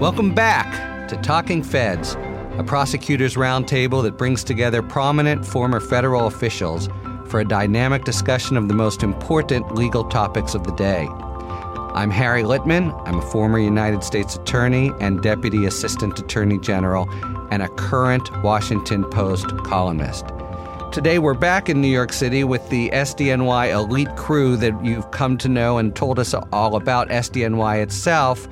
Welcome 0.00 0.34
back 0.34 1.08
to 1.08 1.16
Talking 1.18 1.62
Feds, 1.62 2.16
a 2.56 2.64
prosecutors 2.66 3.34
roundtable 3.34 4.02
that 4.02 4.16
brings 4.16 4.42
together 4.42 4.80
prominent 4.80 5.44
former 5.44 5.78
federal 5.78 6.26
officials 6.26 6.88
for 7.26 7.40
a 7.40 7.44
dynamic 7.44 8.04
discussion 8.04 8.56
of 8.56 8.68
the 8.68 8.72
most 8.72 9.02
important 9.02 9.74
legal 9.74 10.04
topics 10.04 10.54
of 10.54 10.64
the 10.64 10.72
day. 10.72 11.06
I'm 11.92 12.10
Harry 12.10 12.42
Litman. 12.42 12.98
I'm 13.06 13.18
a 13.18 13.30
former 13.30 13.58
United 13.58 14.02
States 14.02 14.36
Attorney 14.36 14.90
and 15.00 15.20
Deputy 15.20 15.66
Assistant 15.66 16.18
Attorney 16.18 16.58
General 16.58 17.06
and 17.50 17.62
a 17.62 17.68
current 17.68 18.26
Washington 18.42 19.04
Post 19.04 19.48
columnist. 19.64 20.24
Today, 20.92 21.20
we're 21.20 21.34
back 21.34 21.68
in 21.68 21.80
New 21.80 21.86
York 21.88 22.12
City 22.12 22.42
with 22.42 22.68
the 22.68 22.88
SDNY 22.90 23.70
elite 23.70 24.16
crew 24.16 24.56
that 24.56 24.84
you've 24.84 25.08
come 25.12 25.36
to 25.38 25.48
know 25.48 25.78
and 25.78 25.94
told 25.94 26.18
us 26.18 26.34
all 26.52 26.74
about 26.74 27.10
SDNY 27.10 27.80
itself 27.80 28.48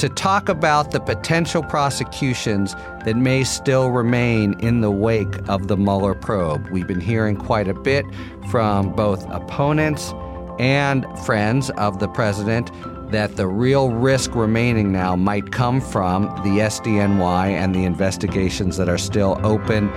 to 0.00 0.08
talk 0.08 0.48
about 0.48 0.92
the 0.92 0.98
potential 0.98 1.62
prosecutions 1.62 2.74
that 3.04 3.16
may 3.16 3.44
still 3.44 3.90
remain 3.90 4.58
in 4.60 4.80
the 4.80 4.90
wake 4.90 5.46
of 5.46 5.68
the 5.68 5.76
Mueller 5.76 6.14
probe. 6.14 6.66
We've 6.70 6.86
been 6.86 7.02
hearing 7.02 7.36
quite 7.36 7.68
a 7.68 7.74
bit 7.74 8.06
from 8.50 8.96
both 8.96 9.28
opponents 9.28 10.14
and 10.58 11.04
friends 11.26 11.68
of 11.72 11.98
the 11.98 12.08
president 12.08 12.70
that 13.10 13.36
the 13.36 13.46
real 13.46 13.90
risk 13.90 14.34
remaining 14.34 14.90
now 14.90 15.16
might 15.16 15.52
come 15.52 15.82
from 15.82 16.28
the 16.44 16.60
SDNY 16.60 17.50
and 17.50 17.74
the 17.74 17.84
investigations 17.84 18.78
that 18.78 18.88
are 18.88 18.96
still 18.96 19.38
open 19.44 19.88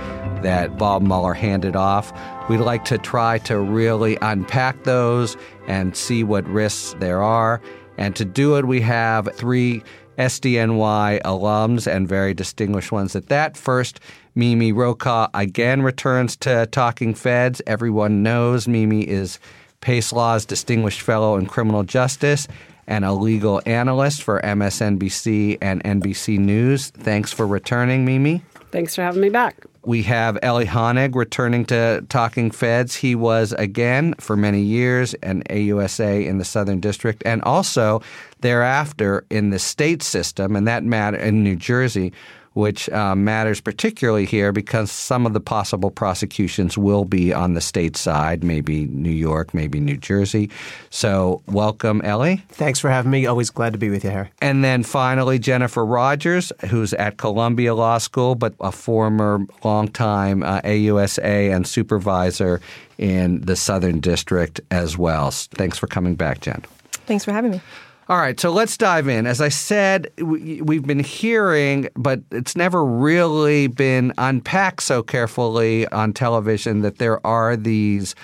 that 0.42 0.76
Bob 0.76 1.00
Mueller 1.00 1.32
handed 1.32 1.76
off. 1.76 2.12
We'd 2.50 2.58
like 2.58 2.84
to 2.86 2.98
try 2.98 3.38
to 3.38 3.58
really 3.58 4.18
unpack 4.20 4.84
those 4.84 5.34
and 5.66 5.96
see 5.96 6.22
what 6.22 6.46
risks 6.46 6.94
there 6.98 7.22
are 7.22 7.62
and 7.98 8.14
to 8.16 8.24
do 8.24 8.56
it, 8.56 8.64
we 8.64 8.80
have 8.80 9.28
three 9.34 9.82
SDNY 10.18 11.22
alums 11.22 11.86
and 11.90 12.08
very 12.08 12.34
distinguished 12.34 12.92
ones 12.92 13.16
at 13.16 13.28
that. 13.28 13.56
First, 13.56 14.00
Mimi 14.34 14.72
Rocah 14.72 15.28
again 15.34 15.82
returns 15.82 16.36
to 16.38 16.66
Talking 16.66 17.14
Feds. 17.14 17.60
Everyone 17.66 18.22
knows 18.22 18.68
Mimi 18.68 19.02
is 19.02 19.38
Pace 19.80 20.12
Law's 20.12 20.44
Distinguished 20.44 21.02
Fellow 21.02 21.36
in 21.36 21.46
Criminal 21.46 21.82
Justice 21.82 22.48
and 22.86 23.04
a 23.04 23.12
legal 23.12 23.62
analyst 23.66 24.22
for 24.22 24.40
MSNBC 24.42 25.58
and 25.62 25.82
NBC 25.84 26.38
News. 26.38 26.90
Thanks 26.90 27.32
for 27.32 27.46
returning, 27.46 28.04
Mimi. 28.04 28.42
Thanks 28.70 28.94
for 28.94 29.02
having 29.02 29.22
me 29.22 29.30
back. 29.30 29.64
We 29.86 30.02
have 30.04 30.38
Elie 30.42 30.64
Honig 30.64 31.14
returning 31.14 31.66
to 31.66 32.04
Talking 32.08 32.50
Feds. 32.50 32.96
He 32.96 33.14
was, 33.14 33.52
again, 33.52 34.14
for 34.18 34.36
many 34.36 34.62
years, 34.62 35.12
an 35.14 35.42
AUSA 35.50 36.26
in 36.26 36.38
the 36.38 36.44
Southern 36.44 36.80
District 36.80 37.22
and 37.26 37.42
also 37.42 38.00
thereafter 38.40 39.26
in 39.28 39.50
the 39.50 39.58
state 39.58 40.02
system, 40.02 40.56
and 40.56 40.66
that 40.66 40.84
matter 40.84 41.18
in 41.18 41.44
New 41.44 41.56
Jersey, 41.56 42.12
which 42.54 42.88
uh, 42.90 43.14
matters 43.14 43.60
particularly 43.60 44.24
here 44.24 44.52
because 44.52 44.90
some 44.90 45.26
of 45.26 45.32
the 45.32 45.40
possible 45.40 45.90
prosecutions 45.90 46.78
will 46.78 47.04
be 47.04 47.32
on 47.32 47.54
the 47.54 47.60
state 47.60 47.96
side, 47.96 48.42
maybe 48.42 48.86
New 48.86 49.10
York, 49.10 49.52
maybe 49.52 49.80
New 49.80 49.96
Jersey. 49.96 50.50
So, 50.90 51.42
welcome, 51.46 52.00
Elie. 52.02 52.42
Thanks 52.48 52.78
for 52.78 52.88
having 52.90 53.10
me. 53.10 53.26
Always 53.26 53.50
glad 53.50 53.72
to 53.72 53.78
be 53.78 53.90
with 53.90 54.04
you, 54.04 54.10
Harry. 54.10 54.30
And 54.40 54.64
then 54.64 54.82
finally, 54.82 55.38
Jennifer 55.38 55.84
Rogers, 55.84 56.52
who's 56.70 56.94
at 56.94 57.16
Columbia 57.16 57.74
Law 57.74 57.98
School, 57.98 58.34
but 58.34 58.54
a 58.60 58.72
former 58.72 59.40
longtime 59.62 60.42
uh, 60.42 60.60
AUSA 60.62 61.54
and 61.54 61.66
supervisor 61.66 62.60
in 62.98 63.40
the 63.40 63.56
Southern 63.56 64.00
District 64.00 64.60
as 64.70 64.96
well. 64.96 65.30
Thanks 65.30 65.78
for 65.78 65.86
coming 65.86 66.14
back, 66.14 66.40
Jen. 66.40 66.62
Thanks 67.06 67.24
for 67.24 67.32
having 67.32 67.50
me. 67.50 67.60
All 68.06 68.18
right, 68.18 68.38
so 68.38 68.50
let's 68.50 68.76
dive 68.76 69.08
in. 69.08 69.26
As 69.26 69.40
I 69.40 69.48
said, 69.48 70.10
we, 70.18 70.58
have 70.58 70.86
been 70.86 71.02
hearing, 71.02 71.88
but 71.94 72.20
it's 72.30 72.54
never 72.54 72.84
really 72.84 73.66
been 73.66 74.12
unpacked 74.18 74.82
so 74.82 75.02
carefully 75.02 75.88
on 75.88 76.12
television 76.12 76.82
that 76.82 76.98
there 76.98 77.26
are 77.26 77.56
these 77.56 78.14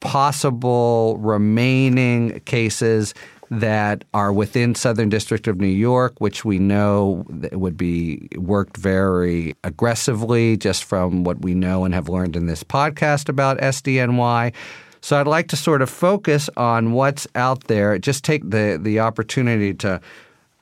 possible 0.00 1.16
remaining 1.18 2.40
cases 2.40 3.14
that 3.50 4.04
are 4.12 4.32
within 4.32 4.74
Southern 4.74 5.08
District 5.08 5.48
of 5.48 5.58
New 5.58 5.66
York, 5.66 6.14
which 6.18 6.44
we 6.44 6.58
know 6.58 7.24
would 7.52 7.76
be 7.78 8.28
worked 8.36 8.76
very 8.76 9.54
aggressively 9.64 10.58
just 10.58 10.84
from 10.84 11.24
what 11.24 11.40
we 11.40 11.54
know 11.54 11.84
and 11.84 11.94
have 11.94 12.08
learned 12.08 12.36
in 12.36 12.46
this 12.46 12.62
podcast 12.62 13.28
about 13.28 13.58
SDNY. 13.58 14.52
So 15.00 15.18
I'd 15.18 15.26
like 15.26 15.48
to 15.48 15.56
sort 15.56 15.82
of 15.82 15.90
focus 15.90 16.50
on 16.56 16.92
what's 16.92 17.26
out 17.34 17.64
there. 17.64 17.98
Just 17.98 18.24
take 18.24 18.48
the 18.48 18.78
the 18.80 19.00
opportunity 19.00 19.74
to 19.74 20.00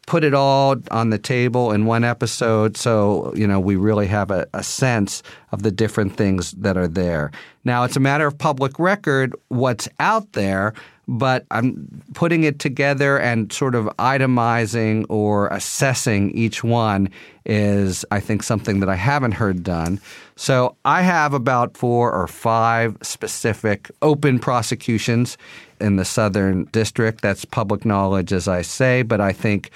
put 0.08 0.24
it 0.24 0.32
all 0.32 0.74
on 0.91 1.10
the 1.10 1.19
table 1.19 1.70
in 1.70 1.84
one 1.84 2.02
episode 2.02 2.78
so 2.78 3.30
you 3.36 3.46
know 3.46 3.60
we 3.60 3.76
really 3.76 4.06
have 4.06 4.30
a, 4.30 4.46
a, 4.54 4.62
sense 4.62 5.22
of 5.52 5.62
the 5.62 5.70
different 5.70 6.16
things 6.16 6.52
that 6.52 6.78
are 6.78 6.88
there 6.88 7.30
now 7.64 7.84
it's 7.84 7.94
a 7.94 8.00
matter 8.00 8.26
of 8.26 8.38
public 8.38 8.78
record 8.78 9.36
what's 9.48 9.86
out 10.00 10.32
there 10.32 10.72
but 11.08 11.46
I'm 11.50 12.02
putting 12.12 12.44
it 12.44 12.58
together 12.58 13.19
and 13.19 13.50
sort 13.50 13.74
of 13.74 13.86
itemizing 13.98 15.06
or 15.08 15.48
assessing 15.48 16.30
each 16.32 16.62
one 16.62 17.08
is, 17.46 18.04
I 18.10 18.20
think, 18.20 18.42
something 18.42 18.80
that 18.80 18.90
I 18.90 18.94
haven't 18.94 19.32
heard 19.32 19.62
done. 19.62 20.00
So 20.36 20.76
I 20.84 21.00
have 21.00 21.32
about 21.32 21.78
four 21.78 22.12
or 22.12 22.26
five 22.26 22.98
specific 23.00 23.90
open 24.02 24.38
prosecutions 24.38 25.38
in 25.80 25.96
the 25.96 26.04
Southern 26.04 26.64
District. 26.64 27.22
That's 27.22 27.46
public 27.46 27.86
knowledge, 27.86 28.30
as 28.30 28.46
I 28.46 28.60
say, 28.60 29.00
but 29.00 29.19
I 29.19 29.32
think 29.32 29.70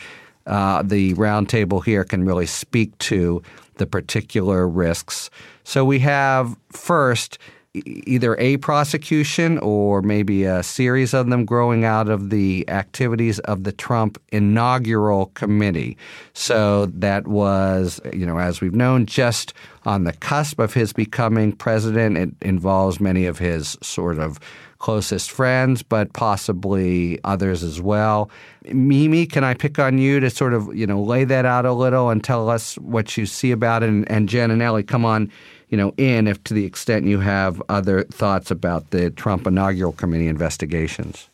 uh, 0.46 0.82
the 0.82 1.14
roundtable 1.14 1.84
here 1.84 2.04
can 2.04 2.24
really 2.24 2.46
speak 2.46 2.96
to 2.98 3.42
the 3.76 3.86
particular 3.86 4.68
risks. 4.68 5.30
So 5.64 5.84
we 5.84 5.98
have 6.00 6.56
first 6.70 7.38
either 7.74 8.36
a 8.38 8.58
prosecution 8.58 9.58
or 9.58 10.02
maybe 10.02 10.44
a 10.44 10.62
series 10.62 11.14
of 11.14 11.30
them 11.30 11.46
growing 11.46 11.84
out 11.84 12.08
of 12.08 12.28
the 12.28 12.68
activities 12.68 13.38
of 13.40 13.64
the 13.64 13.72
Trump 13.72 14.20
inaugural 14.30 15.26
committee. 15.34 15.96
So 16.34 16.86
that 16.86 17.26
was, 17.26 17.98
you 18.12 18.26
know, 18.26 18.38
as 18.38 18.60
we've 18.60 18.74
known, 18.74 19.06
just 19.06 19.54
on 19.84 20.04
the 20.04 20.12
cusp 20.12 20.58
of 20.58 20.74
his 20.74 20.92
becoming 20.92 21.52
president. 21.52 22.18
It 22.18 22.30
involves 22.42 23.00
many 23.00 23.24
of 23.24 23.38
his 23.38 23.78
sort 23.80 24.18
of 24.18 24.38
closest 24.82 25.30
friends, 25.30 25.82
but 25.82 26.12
possibly 26.12 27.18
others 27.24 27.62
as 27.62 27.80
well. 27.80 28.30
Mimi, 28.64 29.24
can 29.24 29.44
I 29.44 29.54
pick 29.54 29.78
on 29.78 29.96
you 29.96 30.20
to 30.20 30.28
sort 30.28 30.52
of, 30.52 30.74
you 30.76 30.86
know, 30.86 31.00
lay 31.00 31.24
that 31.24 31.46
out 31.46 31.64
a 31.64 31.72
little 31.72 32.10
and 32.10 32.22
tell 32.22 32.50
us 32.50 32.74
what 32.78 33.16
you 33.16 33.24
see 33.24 33.50
about 33.50 33.82
it? 33.82 33.88
And, 33.88 34.10
and 34.10 34.28
Jen 34.28 34.50
and 34.50 34.60
Elie, 34.60 34.82
come 34.82 35.06
on 35.06 35.30
you 35.72 35.78
know, 35.78 35.94
in 35.96 36.28
if 36.28 36.44
to 36.44 36.52
the 36.52 36.66
extent 36.66 37.06
you 37.06 37.18
have 37.18 37.62
other 37.70 38.04
thoughts 38.04 38.50
about 38.50 38.90
the 38.90 39.08
Trump 39.08 39.46
inaugural 39.46 39.92
committee 39.92 40.28
investigations. 40.28 41.30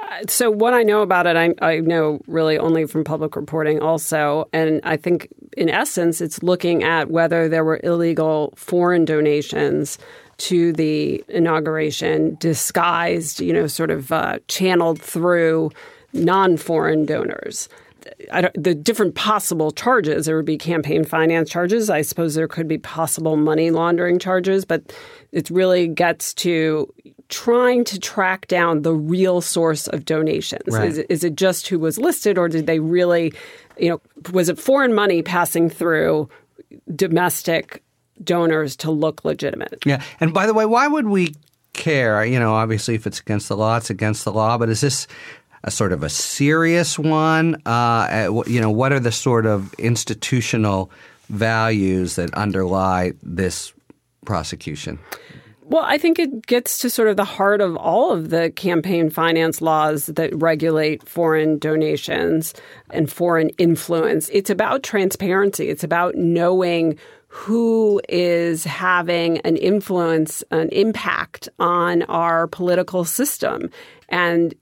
Uh, 0.00 0.22
so 0.26 0.50
what 0.50 0.74
I 0.74 0.82
know 0.82 1.02
about 1.02 1.28
it, 1.28 1.36
I, 1.36 1.54
I 1.62 1.78
know 1.78 2.20
really 2.26 2.58
only 2.58 2.84
from 2.86 3.04
public 3.04 3.36
reporting 3.36 3.80
also, 3.80 4.48
and 4.52 4.80
I 4.82 4.96
think 4.96 5.28
in 5.56 5.70
essence, 5.70 6.20
it's 6.20 6.42
looking 6.42 6.82
at 6.82 7.10
whether 7.10 7.48
there 7.48 7.64
were 7.64 7.80
illegal 7.84 8.52
foreign 8.56 9.04
donations 9.04 9.98
to 10.38 10.72
the 10.72 11.24
inauguration, 11.28 12.36
disguised, 12.40 13.40
you 13.40 13.52
know, 13.52 13.66
sort 13.66 13.90
of 13.90 14.12
uh, 14.12 14.38
channeled 14.48 15.00
through 15.00 15.70
non-foreign 16.12 17.06
donors 17.06 17.68
the 18.54 18.74
different 18.74 19.14
possible 19.14 19.70
charges. 19.70 20.26
There 20.26 20.36
would 20.36 20.44
be 20.46 20.58
campaign 20.58 21.04
finance 21.04 21.50
charges. 21.50 21.90
I 21.90 22.02
suppose 22.02 22.34
there 22.34 22.48
could 22.48 22.68
be 22.68 22.78
possible 22.78 23.36
money 23.36 23.70
laundering 23.70 24.18
charges, 24.18 24.64
but 24.64 24.92
it 25.32 25.50
really 25.50 25.88
gets 25.88 26.34
to 26.34 26.92
trying 27.28 27.84
to 27.84 27.98
track 27.98 28.46
down 28.46 28.82
the 28.82 28.94
real 28.94 29.40
source 29.40 29.88
of 29.88 30.04
donations. 30.04 30.62
Right. 30.68 30.88
Is, 30.88 30.98
is 30.98 31.24
it 31.24 31.34
just 31.34 31.66
who 31.68 31.78
was 31.78 31.98
listed, 31.98 32.38
or 32.38 32.48
did 32.48 32.66
they 32.66 32.78
really, 32.78 33.32
you 33.76 33.90
know, 33.90 34.00
was 34.32 34.48
it 34.48 34.58
foreign 34.58 34.94
money 34.94 35.22
passing 35.22 35.68
through 35.68 36.28
domestic 36.94 37.82
donors 38.22 38.76
to 38.76 38.90
look 38.90 39.24
legitimate? 39.24 39.82
Yeah. 39.84 40.02
And 40.20 40.32
by 40.32 40.46
the 40.46 40.54
way, 40.54 40.66
why 40.66 40.86
would 40.88 41.06
we 41.06 41.34
care? 41.72 42.24
You 42.24 42.38
know, 42.38 42.54
obviously, 42.54 42.94
if 42.94 43.06
it's 43.06 43.20
against 43.20 43.48
the 43.48 43.56
law, 43.56 43.76
it's 43.76 43.90
against 43.90 44.24
the 44.24 44.32
law. 44.32 44.58
But 44.58 44.68
is 44.68 44.80
this 44.80 45.06
a 45.64 45.70
sort 45.70 45.92
of 45.92 46.02
a 46.02 46.08
serious 46.08 46.98
one? 46.98 47.60
Uh, 47.66 48.42
you 48.46 48.60
know, 48.60 48.70
what 48.70 48.92
are 48.92 49.00
the 49.00 49.12
sort 49.12 49.46
of 49.46 49.74
institutional 49.74 50.90
values 51.28 52.16
that 52.16 52.32
underlie 52.34 53.12
this 53.22 53.72
prosecution? 54.24 54.98
Well, 55.68 55.82
I 55.84 55.98
think 55.98 56.20
it 56.20 56.46
gets 56.46 56.78
to 56.78 56.90
sort 56.90 57.08
of 57.08 57.16
the 57.16 57.24
heart 57.24 57.60
of 57.60 57.76
all 57.76 58.12
of 58.12 58.30
the 58.30 58.50
campaign 58.50 59.10
finance 59.10 59.60
laws 59.60 60.06
that 60.06 60.32
regulate 60.36 61.08
foreign 61.08 61.58
donations 61.58 62.54
and 62.90 63.10
foreign 63.10 63.48
influence. 63.58 64.28
It's 64.32 64.48
about 64.48 64.84
transparency. 64.84 65.68
It's 65.68 65.82
about 65.82 66.14
knowing 66.14 66.96
who 67.36 68.00
is 68.08 68.64
having 68.64 69.38
an 69.40 69.58
influence, 69.58 70.42
an 70.50 70.70
impact 70.70 71.50
on 71.58 72.02
our 72.04 72.46
political 72.46 73.04
system. 73.04 73.70
And 74.08 74.54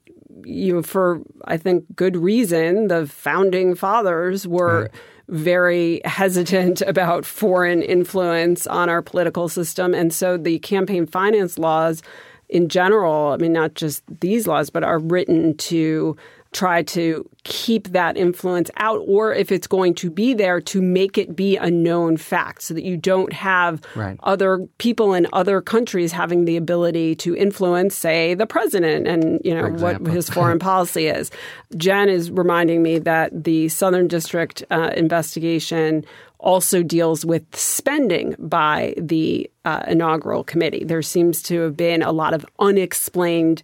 you 0.43 0.75
know, 0.75 0.83
for 0.83 1.21
I 1.45 1.55
think 1.55 1.85
good 1.95 2.17
reason, 2.17 2.89
the 2.89 3.07
founding 3.07 3.75
fathers 3.75 4.45
were 4.45 4.91
very 5.29 6.01
hesitant 6.03 6.81
about 6.85 7.25
foreign 7.25 7.81
influence 7.81 8.67
on 8.67 8.89
our 8.89 9.01
political 9.01 9.47
system. 9.47 9.93
And 9.93 10.13
so 10.13 10.35
the 10.35 10.59
campaign 10.59 11.07
finance 11.07 11.57
laws 11.57 12.03
in 12.49 12.67
general, 12.67 13.31
I 13.31 13.37
mean, 13.37 13.53
not 13.53 13.75
just 13.75 14.03
these 14.19 14.47
laws, 14.47 14.69
but 14.69 14.83
are 14.83 14.99
written 14.99 15.55
to 15.57 16.17
try 16.55 16.81
to 16.81 17.29
keep 17.43 17.89
that 17.89 18.15
influence 18.15 18.71
out, 18.77 19.01
or 19.05 19.33
if 19.33 19.51
it's 19.51 19.67
going 19.67 19.93
to 19.93 20.09
be 20.09 20.33
there, 20.33 20.61
to 20.61 20.81
make 20.81 21.17
it 21.17 21.35
be 21.35 21.57
a 21.57 21.69
known 21.69 22.15
fact 22.15 22.63
so 22.63 22.73
that 22.73 22.85
you 22.85 22.95
don't 22.95 23.33
have 23.33 23.81
right. 23.93 24.17
other 24.23 24.65
people 24.77 25.13
in 25.13 25.27
other 25.33 25.61
countries 25.61 26.13
having 26.13 26.45
the 26.45 26.55
ability 26.55 27.13
to 27.13 27.35
influence, 27.35 27.93
say, 27.93 28.33
the 28.35 28.47
president 28.47 29.05
and 29.05 29.41
you 29.43 29.53
know 29.53 29.67
what 29.69 29.99
his 30.07 30.29
foreign 30.29 30.57
policy 30.71 31.07
is. 31.07 31.29
Jen 31.75 32.07
is 32.07 32.31
reminding 32.31 32.81
me 32.81 32.99
that 32.99 33.43
the 33.43 33.67
Southern 33.67 34.07
District 34.07 34.63
uh, 34.71 34.91
investigation 34.95 36.05
also 36.39 36.81
deals 36.81 37.25
with 37.25 37.43
spending 37.53 38.35
by 38.39 38.93
the 38.97 39.49
uh, 39.65 39.83
inaugural 39.87 40.43
committee. 40.43 40.85
There 40.85 41.01
seems 41.01 41.41
to 41.43 41.61
have 41.61 41.75
been 41.75 42.01
a 42.01 42.11
lot 42.11 42.33
of 42.33 42.45
unexplained 42.59 43.61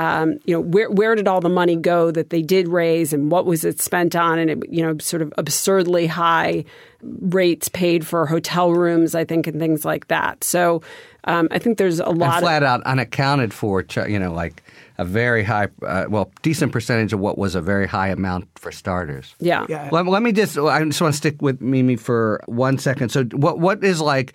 um, 0.00 0.38
you 0.46 0.54
know, 0.54 0.60
where 0.60 0.90
where 0.90 1.14
did 1.14 1.28
all 1.28 1.42
the 1.42 1.50
money 1.50 1.76
go 1.76 2.10
that 2.10 2.30
they 2.30 2.40
did 2.40 2.68
raise, 2.68 3.12
and 3.12 3.30
what 3.30 3.44
was 3.44 3.66
it 3.66 3.82
spent 3.82 4.16
on? 4.16 4.38
And 4.38 4.50
it, 4.50 4.58
you 4.70 4.82
know, 4.82 4.96
sort 4.96 5.20
of 5.20 5.30
absurdly 5.36 6.06
high 6.06 6.64
rates 7.02 7.68
paid 7.68 8.06
for 8.06 8.24
hotel 8.24 8.72
rooms, 8.72 9.14
I 9.14 9.26
think, 9.26 9.46
and 9.46 9.60
things 9.60 9.84
like 9.84 10.08
that. 10.08 10.42
So 10.42 10.80
um, 11.24 11.48
I 11.50 11.58
think 11.58 11.76
there's 11.76 12.00
a 12.00 12.08
lot 12.08 12.36
and 12.36 12.42
flat 12.42 12.62
of, 12.62 12.68
out 12.68 12.82
unaccounted 12.84 13.52
for. 13.52 13.84
You 14.08 14.18
know, 14.18 14.32
like 14.32 14.62
a 14.96 15.04
very 15.04 15.44
high, 15.44 15.68
uh, 15.86 16.06
well, 16.08 16.32
decent 16.40 16.72
percentage 16.72 17.12
of 17.12 17.20
what 17.20 17.36
was 17.36 17.54
a 17.54 17.60
very 17.60 17.86
high 17.86 18.08
amount 18.08 18.48
for 18.58 18.72
starters. 18.72 19.34
Yeah. 19.38 19.66
yeah. 19.68 19.90
Let, 19.92 20.06
let 20.06 20.22
me 20.22 20.32
just. 20.32 20.56
I 20.56 20.82
just 20.82 21.02
want 21.02 21.12
to 21.12 21.18
stick 21.18 21.42
with 21.42 21.60
Mimi 21.60 21.96
for 21.96 22.42
one 22.46 22.78
second. 22.78 23.10
So, 23.10 23.24
what 23.24 23.58
what 23.58 23.84
is 23.84 24.00
like? 24.00 24.32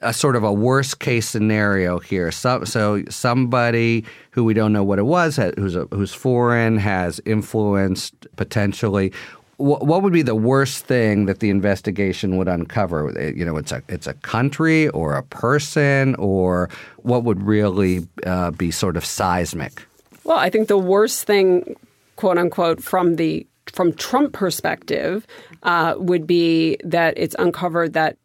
A 0.00 0.12
sort 0.12 0.36
of 0.36 0.44
a 0.44 0.52
worst 0.52 1.00
case 1.00 1.28
scenario 1.28 1.98
here. 1.98 2.30
So, 2.30 2.64
so 2.64 3.02
somebody 3.08 4.04
who 4.30 4.44
we 4.44 4.54
don't 4.54 4.72
know 4.72 4.84
what 4.84 4.98
it 4.98 5.06
was, 5.06 5.36
who's 5.56 5.74
a, 5.74 5.86
who's 5.90 6.14
foreign, 6.14 6.78
has 6.78 7.20
influenced 7.24 8.14
potentially. 8.36 9.12
What, 9.56 9.84
what 9.86 10.02
would 10.02 10.12
be 10.12 10.22
the 10.22 10.36
worst 10.36 10.84
thing 10.84 11.26
that 11.26 11.40
the 11.40 11.50
investigation 11.50 12.36
would 12.36 12.46
uncover? 12.46 13.12
You 13.34 13.44
know, 13.44 13.56
it's 13.56 13.72
a 13.72 13.82
it's 13.88 14.06
a 14.06 14.14
country 14.14 14.88
or 14.90 15.14
a 15.14 15.24
person, 15.24 16.14
or 16.14 16.70
what 16.98 17.24
would 17.24 17.42
really 17.42 18.06
uh, 18.24 18.52
be 18.52 18.70
sort 18.70 18.96
of 18.96 19.04
seismic? 19.04 19.84
Well, 20.22 20.38
I 20.38 20.48
think 20.48 20.68
the 20.68 20.78
worst 20.78 21.24
thing, 21.24 21.74
quote 22.14 22.38
unquote, 22.38 22.82
from 22.82 23.16
the 23.16 23.44
from 23.66 23.92
Trump 23.94 24.32
perspective, 24.32 25.26
uh, 25.64 25.94
would 25.96 26.26
be 26.26 26.76
that 26.84 27.14
it's 27.16 27.34
uncovered 27.38 27.94
that 27.94 28.16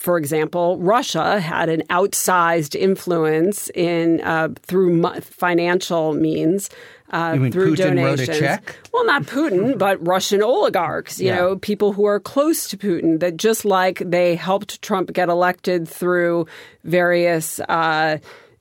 for 0.00 0.16
example, 0.16 0.78
Russia 0.78 1.38
had 1.40 1.68
an 1.68 1.82
outsized 1.90 2.74
influence 2.74 3.68
in 3.74 4.22
uh, 4.22 4.48
through 4.62 5.02
financial 5.20 6.14
means. 6.14 6.70
Uh, 7.12 7.32
you 7.34 7.40
mean 7.40 7.52
through 7.52 7.74
Putin 7.74 7.96
donations. 7.96 8.28
wrote 8.28 8.36
a 8.36 8.40
check? 8.40 8.76
Well, 8.94 9.04
not 9.04 9.24
Putin, 9.24 9.76
but 9.76 10.04
Russian 10.06 10.42
oligarchs. 10.42 11.20
You 11.20 11.26
Yeah. 11.26 11.36
know, 11.36 11.56
people 11.56 11.92
who 11.92 12.04
are 12.06 12.18
close 12.20 12.66
to 12.68 12.78
Putin. 12.78 13.20
That 13.20 13.36
just 13.36 13.64
like 13.66 13.98
they 13.98 14.36
helped 14.36 14.80
Trump 14.80 15.12
get 15.12 15.28
elected 15.28 15.86
through 15.86 16.46
various. 16.84 17.60
Uh, 17.68 18.18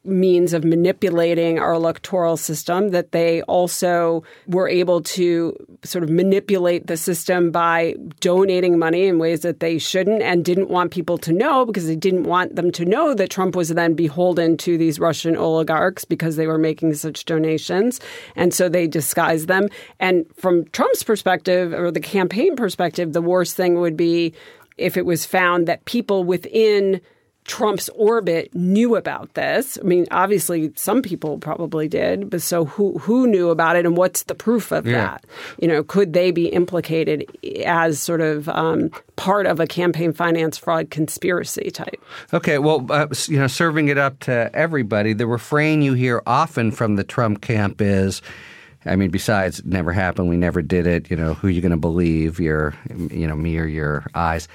means 0.09 0.53
of 0.53 0.63
manipulating 0.63 1.59
our 1.59 1.73
electoral 1.73 2.37
system, 2.37 2.89
that 2.89 3.11
they 3.11 3.41
also 3.43 4.23
were 4.47 4.67
able 4.67 5.01
to 5.01 5.55
sort 5.83 6.03
of 6.03 6.09
manipulate 6.09 6.87
the 6.87 6.97
system 6.97 7.51
by 7.51 7.95
donating 8.19 8.77
money 8.77 9.05
in 9.05 9.19
ways 9.19 9.41
that 9.41 9.59
they 9.59 9.77
shouldn't 9.77 10.21
and 10.21 10.43
didn't 10.43 10.69
want 10.69 10.91
people 10.91 11.17
to 11.17 11.31
know 11.31 11.65
because 11.65 11.87
they 11.87 11.95
didn't 11.95 12.23
want 12.23 12.55
them 12.55 12.71
to 12.71 12.85
know 12.85 13.13
that 13.13 13.29
Trump 13.29 13.55
was 13.55 13.69
then 13.69 13.93
beholden 13.93 14.57
to 14.57 14.77
these 14.77 14.99
Russian 14.99 15.35
oligarchs 15.35 16.05
because 16.05 16.35
they 16.35 16.47
were 16.47 16.57
making 16.57 16.93
such 16.95 17.25
donations. 17.25 17.99
And 18.35 18.53
so 18.53 18.69
they 18.69 18.87
disguised 18.87 19.47
them. 19.47 19.69
And 19.99 20.25
from 20.35 20.65
Trump's 20.69 21.03
perspective 21.03 21.73
or 21.73 21.91
the 21.91 21.99
campaign 21.99 22.55
perspective, 22.55 23.13
the 23.13 23.21
worst 23.21 23.55
thing 23.55 23.79
would 23.79 23.95
be 23.95 24.33
if 24.77 24.97
it 24.97 25.05
was 25.05 25.25
found 25.25 25.67
that 25.67 25.85
people 25.85 26.23
within 26.23 27.01
Trump's 27.49 27.89
orbit 27.95 28.53
knew 28.53 28.95
about 28.95 29.33
this. 29.33 29.75
I 29.81 29.83
mean, 29.83 30.05
obviously, 30.11 30.71
some 30.75 31.01
people 31.01 31.39
probably 31.39 31.87
did, 31.87 32.29
but 32.29 32.43
so 32.43 32.65
who 32.65 32.99
who 32.99 33.25
knew 33.25 33.49
about 33.49 33.75
it, 33.75 33.87
and 33.87 33.97
what's 33.97 34.21
the 34.23 34.35
proof 34.35 34.71
of 34.71 34.85
Yeah. 34.85 34.93
that? 35.01 35.25
You 35.59 35.67
know, 35.67 35.81
could 35.83 36.13
they 36.13 36.29
be 36.29 36.45
implicated 36.49 37.25
as 37.65 37.99
sort 37.99 38.21
of 38.21 38.47
um, 38.49 38.91
part 39.15 39.47
of 39.47 39.59
a 39.59 39.65
campaign 39.65 40.13
finance 40.13 40.59
fraud 40.59 40.91
conspiracy 40.91 41.71
type? 41.71 41.99
Okay, 42.31 42.59
well, 42.59 42.85
uh, 42.89 43.07
you 43.27 43.39
know, 43.39 43.47
serving 43.47 43.87
it 43.87 43.97
up 43.97 44.19
to 44.19 44.51
everybody, 44.53 45.13
the 45.13 45.25
refrain 45.25 45.81
you 45.81 45.95
hear 45.95 46.21
often 46.27 46.71
from 46.71 46.97
the 46.97 47.03
Trump 47.03 47.41
camp 47.41 47.81
is, 47.81 48.21
I 48.85 48.95
mean, 48.95 49.09
besides 49.09 49.57
it 49.57 49.65
never 49.65 49.91
happened, 49.91 50.29
we 50.29 50.37
never 50.37 50.61
did 50.61 50.85
it. 50.85 51.09
You 51.09 51.17
know, 51.17 51.33
who 51.33 51.47
are 51.47 51.51
you 51.51 51.61
going 51.61 51.71
to 51.71 51.77
believe? 51.77 52.39
Your, 52.39 52.75
you 53.09 53.27
know, 53.27 53.35
me 53.35 53.57
or 53.57 53.65
your 53.65 54.05
eyes? 54.13 54.47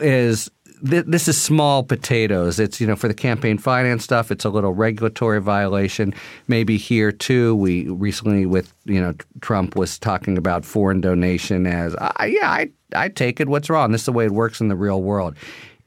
Is 0.00 0.48
th- 0.86 1.04
this 1.06 1.28
is 1.28 1.40
small 1.40 1.82
potatoes. 1.82 2.58
It's 2.58 2.80
you 2.80 2.86
know 2.86 2.96
for 2.96 3.08
the 3.08 3.14
campaign 3.14 3.58
finance 3.58 4.04
stuff, 4.04 4.30
it's 4.30 4.44
a 4.44 4.50
little 4.50 4.72
regulatory 4.72 5.40
violation. 5.40 6.14
Maybe 6.46 6.76
here 6.76 7.12
too. 7.12 7.54
We 7.56 7.88
recently 7.88 8.46
with 8.46 8.72
you 8.84 9.00
know 9.00 9.14
Trump 9.40 9.76
was 9.76 9.98
talking 9.98 10.38
about 10.38 10.64
foreign 10.64 11.00
donation 11.00 11.66
as 11.66 11.94
uh, 11.96 12.12
yeah 12.26 12.50
I 12.50 12.70
I 12.94 13.08
take 13.08 13.40
it. 13.40 13.48
What's 13.48 13.70
wrong? 13.70 13.92
This 13.92 14.02
is 14.02 14.06
the 14.06 14.12
way 14.12 14.26
it 14.26 14.32
works 14.32 14.60
in 14.60 14.68
the 14.68 14.76
real 14.76 15.02
world. 15.02 15.36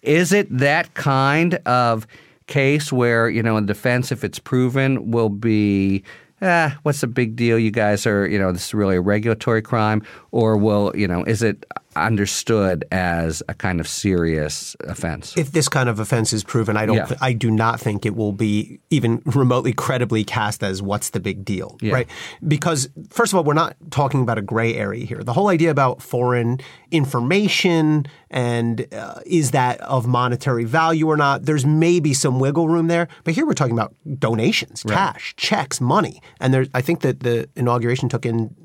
Is 0.02 0.32
it 0.34 0.48
that 0.58 0.94
kind 0.94 1.56
of 1.66 2.08
case 2.48 2.92
where 2.92 3.30
you 3.30 3.44
know 3.44 3.58
in 3.58 3.66
defense, 3.66 4.12
if 4.12 4.24
it's 4.24 4.40
proven, 4.40 5.12
will 5.12 5.30
be 5.30 6.04
ah, 6.42 6.78
what's 6.84 7.02
the 7.02 7.08
big 7.08 7.36
deal? 7.36 7.58
You 7.60 7.72
guys 7.72 8.06
are, 8.06 8.28
you 8.28 8.40
know, 8.40 8.52
this 8.52 8.68
is 8.68 8.74
really 8.74 8.96
a 8.96 9.02
regulatory 9.02 9.62
crime, 9.62 10.04
or 10.32 10.58
will, 10.58 10.92
you 10.96 11.08
know, 11.08 11.24
is 11.24 11.44
it 11.44 11.66
understood 11.96 12.86
as 12.92 13.44
a 13.50 13.54
kind 13.54 13.80
of 13.80 13.88
serious 13.88 14.76
offense? 14.82 15.38
If 15.38 15.52
this 15.52 15.68
kind 15.70 15.90
of 15.90 16.00
offense 16.00 16.34
is 16.34 16.44
proven, 16.44 16.78
I 16.78 16.86
don't. 16.86 16.96
Yeah. 16.98 17.06
th- 17.06 17.20
I 17.22 17.34
do 17.34 17.52
not 17.52 17.80
think 17.80 18.06
it 18.06 18.16
will 18.16 18.32
be 18.32 18.80
even 18.90 19.22
remotely 19.26 19.74
credibly 19.74 20.24
cast 20.24 20.64
as 20.64 20.82
what's 20.82 21.10
the 21.12 21.20
big 21.20 21.44
deal, 21.46 21.78
Yeah. 21.82 21.94
right? 21.94 22.08
Because 22.48 22.90
first 23.10 23.34
of 23.34 23.38
all, 23.38 23.44
we're 23.44 23.54
not 23.54 23.75
talking 23.92 24.22
about 24.22 24.38
a 24.38 24.42
gray 24.42 24.75
area 24.75 25.06
here. 25.06 25.24
The 25.24 25.34
whole 25.34 25.50
idea 25.50 25.72
about 25.72 26.01
foreign 26.01 26.60
information 26.92 28.06
and 28.30 28.88
uh, 28.94 29.20
is 29.25 29.51
that 29.51 29.82
of 29.82 30.08
monetary 30.08 30.63
value 30.63 31.08
or 31.08 31.18
not? 31.18 31.44
There's 31.46 31.65
maybe 31.65 32.13
some 32.13 32.39
wiggle 32.39 32.70
room 32.70 32.88
there, 32.88 33.08
but 33.24 33.34
here 33.34 33.46
we're 33.46 33.54
talking 33.54 33.74
about 33.74 33.94
donations, 34.20 34.84
cash, 34.84 35.34
checks, 35.36 35.82
money, 35.82 36.22
and 36.39 36.54
there. 36.54 36.65
I 36.74 36.82
think 36.82 37.01
that 37.01 37.22
the 37.22 37.50
inauguration 37.56 38.08
took 38.10 38.25
in 38.25 38.56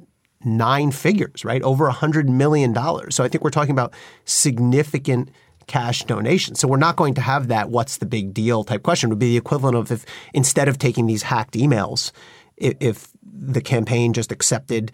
nine 0.46 0.90
figures, 0.90 1.44
right? 1.44 1.62
Over 1.62 1.86
a 1.86 1.92
hundred 1.92 2.28
million 2.28 2.72
dollars. 2.72 3.14
So 3.14 3.24
I 3.24 3.28
think 3.28 3.44
we're 3.44 3.50
talking 3.50 3.72
about 3.72 3.92
significant 4.24 5.30
cash 5.66 6.04
donations. 6.04 6.60
So 6.60 6.68
we're 6.68 6.76
not 6.76 6.96
going 6.96 7.14
to 7.14 7.20
have 7.20 7.48
that 7.48 7.70
what's 7.70 7.98
the 7.98 8.06
big 8.06 8.32
deal 8.32 8.64
type 8.64 8.82
question. 8.82 9.10
It 9.10 9.12
would 9.12 9.18
be 9.18 9.30
the 9.30 9.36
equivalent 9.36 9.76
of 9.76 9.90
if 9.90 10.06
instead 10.32 10.68
of 10.68 10.78
taking 10.78 11.06
these 11.06 11.24
hacked 11.24 11.54
emails, 11.54 12.12
if, 12.56 12.74
if 12.80 13.08
the 13.22 13.60
campaign 13.60 14.12
just 14.12 14.32
accepted 14.32 14.92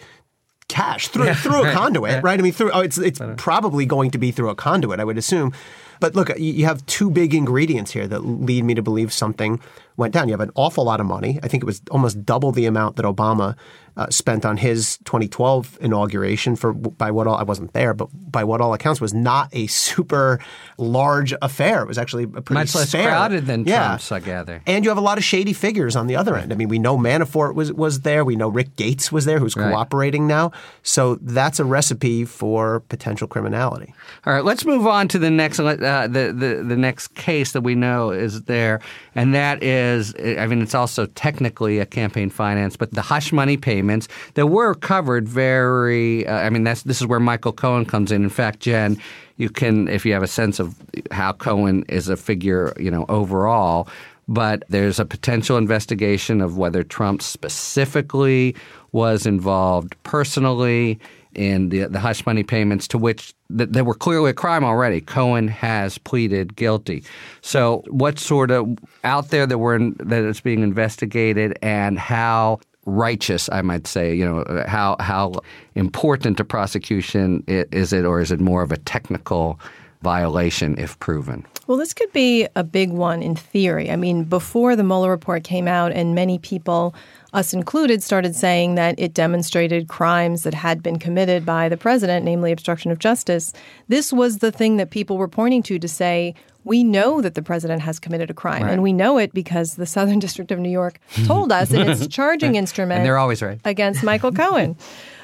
cash 0.68 1.08
through 1.08 1.34
through 1.34 1.64
a 1.64 1.72
conduit, 1.72 2.22
right? 2.22 2.38
I 2.38 2.42
mean, 2.42 2.52
through 2.52 2.70
oh, 2.72 2.80
it's 2.80 2.98
it's 2.98 3.20
probably 3.36 3.84
going 3.84 4.10
to 4.12 4.18
be 4.18 4.30
through 4.30 4.48
a 4.48 4.54
conduit, 4.54 5.00
I 5.00 5.04
would 5.04 5.18
assume. 5.18 5.52
But 6.00 6.16
look, 6.16 6.36
you 6.36 6.64
have 6.64 6.84
two 6.86 7.10
big 7.10 7.32
ingredients 7.32 7.92
here 7.92 8.08
that 8.08 8.20
lead 8.20 8.64
me 8.64 8.74
to 8.74 8.82
believe 8.82 9.12
something 9.12 9.60
went 9.96 10.12
down. 10.12 10.26
You 10.26 10.32
have 10.32 10.40
an 10.40 10.50
awful 10.56 10.84
lot 10.84 10.98
of 10.98 11.06
money. 11.06 11.38
I 11.44 11.48
think 11.48 11.62
it 11.62 11.66
was 11.66 11.80
almost 11.92 12.24
double 12.24 12.50
the 12.50 12.66
amount 12.66 12.96
that 12.96 13.04
Obama 13.04 13.54
uh, 13.96 14.08
spent 14.10 14.44
on 14.44 14.56
his 14.56 14.98
2012 15.04 15.78
inauguration 15.80 16.56
for 16.56 16.72
by 16.72 17.10
what 17.10 17.26
all 17.26 17.36
I 17.36 17.42
wasn't 17.42 17.72
there, 17.72 17.92
but 17.94 18.08
by 18.30 18.44
what 18.44 18.60
all 18.60 18.72
accounts 18.74 19.00
was 19.00 19.12
not 19.12 19.48
a 19.52 19.66
super 19.66 20.40
large 20.78 21.34
affair. 21.42 21.82
It 21.82 21.88
was 21.88 21.98
actually 21.98 22.24
a 22.24 22.28
pretty 22.28 22.54
Much 22.54 22.74
less 22.74 22.88
spare. 22.88 23.08
crowded 23.08 23.46
than 23.46 23.64
Yeah. 23.64 23.88
Trump's, 23.88 24.12
I 24.12 24.20
gather. 24.20 24.62
And 24.66 24.84
you 24.84 24.90
have 24.90 24.98
a 24.98 25.02
lot 25.02 25.18
of 25.18 25.24
shady 25.24 25.52
figures 25.52 25.94
on 25.96 26.06
the 26.06 26.16
other 26.16 26.36
end. 26.36 26.52
I 26.52 26.56
mean, 26.56 26.68
we 26.68 26.78
know 26.78 26.96
Manafort 26.96 27.54
was 27.54 27.72
was 27.72 28.00
there. 28.00 28.24
We 28.24 28.36
know 28.36 28.48
Rick 28.48 28.76
Gates 28.76 29.12
was 29.12 29.24
there, 29.24 29.38
who's 29.38 29.56
Right. 29.56 29.70
cooperating 29.70 30.26
now. 30.26 30.52
So 30.82 31.16
that's 31.20 31.60
a 31.60 31.64
recipe 31.64 32.24
for 32.24 32.80
potential 32.88 33.28
criminality. 33.28 33.94
All 34.26 34.32
right, 34.32 34.44
let's 34.44 34.64
move 34.64 34.86
on 34.86 35.08
to 35.08 35.18
the 35.18 35.30
next 35.30 35.60
uh, 35.60 35.74
the, 35.74 36.32
the 36.36 36.64
the 36.66 36.76
next 36.76 37.14
case 37.14 37.52
that 37.52 37.60
we 37.60 37.74
know 37.74 38.10
is 38.10 38.42
there, 38.44 38.80
and 39.14 39.34
that 39.34 39.62
is, 39.62 40.14
I 40.18 40.46
mean, 40.46 40.62
it's 40.62 40.74
also 40.74 41.06
technically 41.06 41.78
a 41.78 41.86
campaign 41.86 42.30
finance, 42.30 42.76
but 42.76 42.92
the 42.92 43.02
hush 43.02 43.32
money 43.32 43.56
payments 43.82 44.08
that 44.34 44.46
were 44.46 44.74
covered 44.74 45.28
very. 45.28 46.26
Uh, 46.26 46.36
I 46.36 46.50
mean, 46.50 46.64
that's 46.64 46.82
this 46.84 47.00
is 47.00 47.06
where 47.06 47.20
Michael 47.20 47.52
Cohen 47.52 47.84
comes 47.84 48.12
in. 48.12 48.22
In 48.22 48.30
fact, 48.30 48.60
Jen, 48.60 48.96
you 49.36 49.50
can, 49.50 49.88
if 49.88 50.06
you 50.06 50.12
have 50.12 50.22
a 50.22 50.28
sense 50.28 50.60
of 50.60 50.76
how 51.10 51.32
Cohen 51.32 51.84
is 51.88 52.08
a 52.08 52.16
figure, 52.16 52.72
you 52.78 52.90
know, 52.90 53.04
overall. 53.08 53.88
But 54.28 54.62
there's 54.68 55.00
a 55.00 55.04
potential 55.04 55.56
investigation 55.56 56.40
of 56.40 56.56
whether 56.56 56.84
Trump 56.84 57.22
specifically 57.22 58.54
was 58.92 59.26
involved 59.26 60.00
personally 60.04 61.00
in 61.34 61.70
the 61.70 61.86
the 61.86 61.98
hush 61.98 62.24
money 62.24 62.42
payments 62.42 62.86
to 62.86 62.98
which 62.98 63.34
th- 63.56 63.70
that 63.70 63.84
were 63.84 63.94
clearly 63.94 64.30
a 64.30 64.34
crime 64.34 64.64
already. 64.64 65.00
Cohen 65.00 65.48
has 65.48 65.98
pleaded 65.98 66.54
guilty. 66.54 67.02
So 67.40 67.82
what's 67.88 68.24
sort 68.24 68.50
of 68.50 68.78
out 69.02 69.30
there 69.30 69.46
that 69.46 69.58
we're 69.58 69.76
in, 69.76 69.96
that 69.98 70.22
is 70.22 70.40
being 70.40 70.62
investigated, 70.62 71.58
and 71.62 71.98
how 71.98 72.60
righteous, 72.86 73.48
I 73.52 73.62
might 73.62 73.86
say, 73.86 74.14
you 74.14 74.24
know, 74.24 74.40
uh, 74.42 74.68
how 74.68 74.96
how 75.00 75.34
important 75.74 76.40
a 76.40 76.44
prosecution 76.44 77.44
is 77.46 77.92
it, 77.92 78.04
or 78.04 78.20
is 78.20 78.30
it 78.32 78.40
more 78.40 78.62
of 78.62 78.72
a 78.72 78.76
technical 78.78 79.58
violation 80.02 80.76
if 80.78 80.98
proven? 80.98 81.46
Well, 81.68 81.78
this 81.78 81.94
could 81.94 82.12
be 82.12 82.48
a 82.56 82.64
big 82.64 82.90
one 82.90 83.22
in 83.22 83.36
theory. 83.36 83.90
I 83.90 83.96
mean, 83.96 84.24
before 84.24 84.74
the 84.74 84.82
Mueller 84.82 85.10
report 85.10 85.44
came 85.44 85.68
out, 85.68 85.92
and 85.92 86.14
many 86.14 86.38
people, 86.38 86.94
us 87.32 87.54
included, 87.54 88.02
started 88.02 88.34
saying 88.36 88.74
that 88.74 88.94
it 88.98 89.14
demonstrated 89.14 89.88
crimes 89.88 90.42
that 90.42 90.54
had 90.54 90.82
been 90.82 90.98
committed 90.98 91.46
by 91.46 91.68
the 91.68 91.76
president, 91.76 92.24
namely 92.24 92.52
obstruction 92.52 92.90
of 92.90 92.98
justice. 92.98 93.52
This 93.88 94.12
was 94.12 94.38
the 94.38 94.52
thing 94.52 94.76
that 94.76 94.90
people 94.90 95.16
were 95.16 95.28
pointing 95.28 95.62
to 95.64 95.78
to 95.78 95.88
say, 95.88 96.34
we 96.64 96.84
know 96.84 97.20
that 97.20 97.34
the 97.34 97.42
president 97.42 97.82
has 97.82 97.98
committed 97.98 98.30
a 98.30 98.34
crime. 98.34 98.62
Right. 98.62 98.72
And 98.72 98.82
we 98.82 98.92
know 98.92 99.18
it 99.18 99.32
because 99.32 99.76
the 99.76 99.86
Southern 99.86 100.18
District 100.26 100.50
of 100.50 100.58
New 100.58 100.70
York 100.70 101.00
told 101.24 101.52
us 101.52 101.72
in 101.72 101.88
its 101.88 102.06
charging 102.08 102.54
instrument 102.54 102.98
And 102.98 103.06
they're 103.06 103.18
always 103.18 103.42
right. 103.42 103.60
against 103.64 104.02
Michael 104.04 104.32
Cohen. 104.32 104.76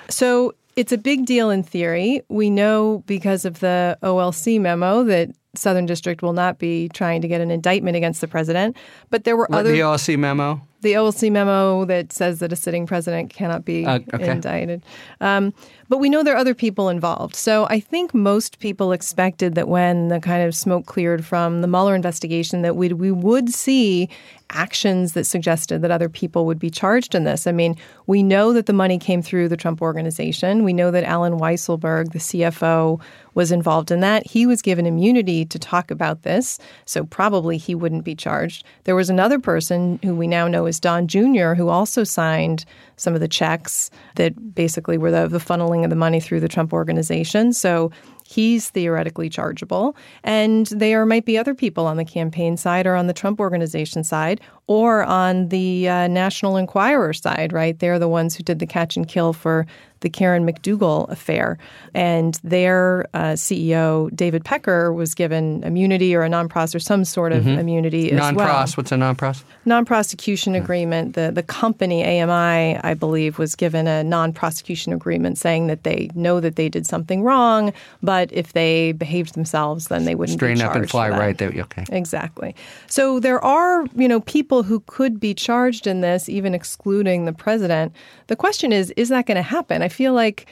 So 0.08 0.54
it's 0.76 0.92
a 0.92 0.98
big 0.98 1.26
deal 1.26 1.50
in 1.50 1.62
theory. 1.62 2.22
We 2.28 2.50
know 2.50 3.02
because 3.06 3.44
of 3.44 3.60
the 3.60 3.98
OLC 4.02 4.60
memo 4.60 5.04
that 5.04 5.30
Southern 5.54 5.86
District 5.86 6.22
will 6.22 6.32
not 6.32 6.58
be 6.58 6.88
trying 6.90 7.20
to 7.20 7.28
get 7.28 7.40
an 7.40 7.50
indictment 7.50 7.96
against 7.96 8.20
the 8.20 8.28
president. 8.28 8.76
But 9.10 9.24
there 9.24 9.36
were 9.36 9.46
What, 9.48 9.60
other 9.60 9.72
the 9.72 9.80
OLC 9.80 10.16
memo. 10.18 10.60
The 10.80 10.92
OLC 10.92 11.30
memo 11.30 11.85
that 11.87 12.12
says 12.12 12.38
that 12.38 12.52
a 12.52 12.56
sitting 12.56 12.87
president 12.87 13.30
cannot 13.30 13.64
be 13.64 13.85
Uh, 13.85 13.99
okay. 14.14 14.30
indicted. 14.30 14.82
Um, 15.20 15.52
but 15.88 15.99
we 15.99 16.08
know 16.08 16.23
there 16.23 16.35
are 16.35 16.38
other 16.38 16.54
people 16.54 16.88
involved. 16.88 17.35
So 17.35 17.66
I 17.70 17.80
think 17.80 18.14
most 18.14 18.58
people 18.61 18.92
expected 18.92 19.54
that 19.54 19.68
when 19.68 20.08
the 20.08 20.20
kind 20.20 20.42
of 20.47 20.54
smoke 20.54 20.87
cleared 20.87 21.25
from 21.25 21.61
the 21.62 21.66
Mueller 21.68 21.94
investigation, 21.94 22.62
that 22.62 22.76
we 22.76 22.92
we 22.92 23.11
would 23.11 23.49
see 23.50 24.08
actions 24.50 25.12
that 25.12 25.25
suggested 25.25 25.83
that 25.83 25.90
other 25.90 26.09
people 26.09 26.47
would 26.47 26.59
be 26.59 26.71
charged 26.71 27.14
in 27.14 27.25
this. 27.25 27.47
I 27.47 27.52
mean, 27.52 27.76
we 28.07 28.23
know 28.23 28.52
that 28.52 28.67
the 28.67 28.73
money 28.73 28.99
came 28.99 29.21
through 29.21 29.49
the 29.49 29.57
Trump 29.57 29.83
organization. 29.83 30.64
We 30.64 30.73
know 30.73 30.90
that 30.90 31.05
Allen 31.05 31.38
Weisselberg, 31.38 32.12
the 32.12 32.19
CFO, 32.19 33.00
was 33.35 33.52
involved 33.52 33.90
in 33.90 34.00
that. 34.00 34.26
He 34.26 34.47
was 34.47 34.62
given 34.62 34.87
immunity 34.87 35.45
to 35.45 35.59
talk 35.59 35.90
about 35.90 36.23
this, 36.23 36.59
so 36.87 37.05
probably 37.05 37.57
he 37.57 37.75
wouldn't 37.75 38.05
be 38.05 38.14
charged. 38.14 38.64
There 38.85 38.97
was 38.97 39.11
another 39.11 39.38
person 39.38 40.00
who 40.02 40.14
we 40.14 40.26
now 40.26 40.49
know 40.49 40.67
is 40.67 40.81
Don 40.81 41.07
Jr., 41.07 41.55
who 41.55 41.69
also 41.69 42.02
signed 42.02 42.64
some 42.97 43.14
of 43.14 43.21
the 43.21 43.28
checks 43.28 43.90
that 44.17 44.55
basically 44.55 44.99
were 44.99 45.11
the, 45.11 45.28
the 45.28 45.38
funneling 45.38 45.85
of 45.85 45.90
the 45.90 45.97
money 45.97 46.21
through 46.21 46.40
the 46.40 46.49
Trump 46.49 46.73
organization. 46.73 47.52
So 47.52 47.93
he's 48.28 48.68
theoretically 48.68 49.30
chargeable. 49.30 49.97
And 50.23 50.66
there 50.66 51.06
might 51.06 51.25
be 51.25 51.38
other 51.38 51.54
people 51.54 51.87
on 51.87 51.97
the 51.97 52.04
campaign 52.04 52.58
side 52.58 52.87
or 52.87 52.94
on 52.94 53.06
the 53.06 53.14
Trump 53.14 53.40
organization 53.40 54.04
side 54.04 54.38
or 54.68 55.02
on 55.02 55.48
the 55.48 55.88
uh, 55.88 56.06
National 56.06 56.56
Enquirer 56.56 57.12
side, 57.12 57.52
right? 57.52 57.78
They're 57.78 57.98
the 57.98 58.08
ones 58.08 58.37
who 58.37 58.44
did 58.44 58.60
the 58.60 58.66
catch 58.66 58.96
and 58.96 59.08
kill 59.08 59.32
for 59.32 59.66
the 60.00 60.08
Karen 60.08 60.46
McDougal 60.46 61.08
affair. 61.10 61.58
And 61.94 62.38
their 62.44 63.06
uh, 63.14 63.32
CEO, 63.32 64.14
David 64.14 64.44
Pecker, 64.44 64.92
was 64.92 65.14
given 65.14 65.64
immunity 65.64 66.14
or 66.14 66.22
a 66.22 66.28
non-pros 66.28 66.75
or 66.75 66.78
some 66.78 67.04
sort 67.04 67.32
of 67.32 67.46
immunity 67.46 68.12
as 68.12 68.20
well 68.20 68.32
Non-pros. 68.32 68.76
What's 68.76 68.92
a 68.92 68.96
non-pros? 68.96 69.44
non-prosecution 69.64 70.54
agreement. 70.54 71.14
The 71.14 71.30
the 71.32 71.42
company 71.42 72.02
AMI, 72.04 72.78
I 72.78 72.94
believe, 72.94 73.38
was 73.38 73.54
given 73.54 73.87
a 73.87 74.02
non-prosecution 74.04 74.92
agreement 74.92 75.37
saying 75.38 75.66
that 75.66 75.82
they 75.82 76.10
know 76.14 76.40
that 76.40 76.56
they 76.56 76.68
did 76.68 76.87
something 76.87 77.22
wrong, 77.22 77.72
but 78.02 78.32
if 78.32 78.52
they 78.52 78.92
behaved 78.92 79.34
themselves, 79.34 79.88
then 79.88 80.04
they 80.04 80.14
wouldn't 80.14 80.38
be 80.38 80.46
Straighten 80.46 80.62
up 80.62 80.75
and 80.75 80.88
fly 80.88 81.10
right. 81.10 81.37
There. 81.37 81.52
Okay. 81.54 81.84
Exactly. 81.90 82.54
So 82.87 83.20
there 83.20 83.44
are, 83.44 83.84
you 83.94 84.08
know, 84.08 84.20
people 84.20 84.57
who 84.62 84.80
could 84.80 85.20
be 85.20 85.34
charged 85.34 85.86
in 85.86 86.00
this, 86.00 86.28
even 86.28 86.54
excluding 86.54 87.24
the 87.24 87.32
president. 87.32 87.92
The 88.26 88.36
question 88.36 88.72
is, 88.72 88.90
is 88.96 89.08
that 89.08 89.26
going 89.26 89.36
to 89.36 89.42
happen? 89.42 89.82
I 89.82 89.88
feel 89.88 90.12
like 90.12 90.46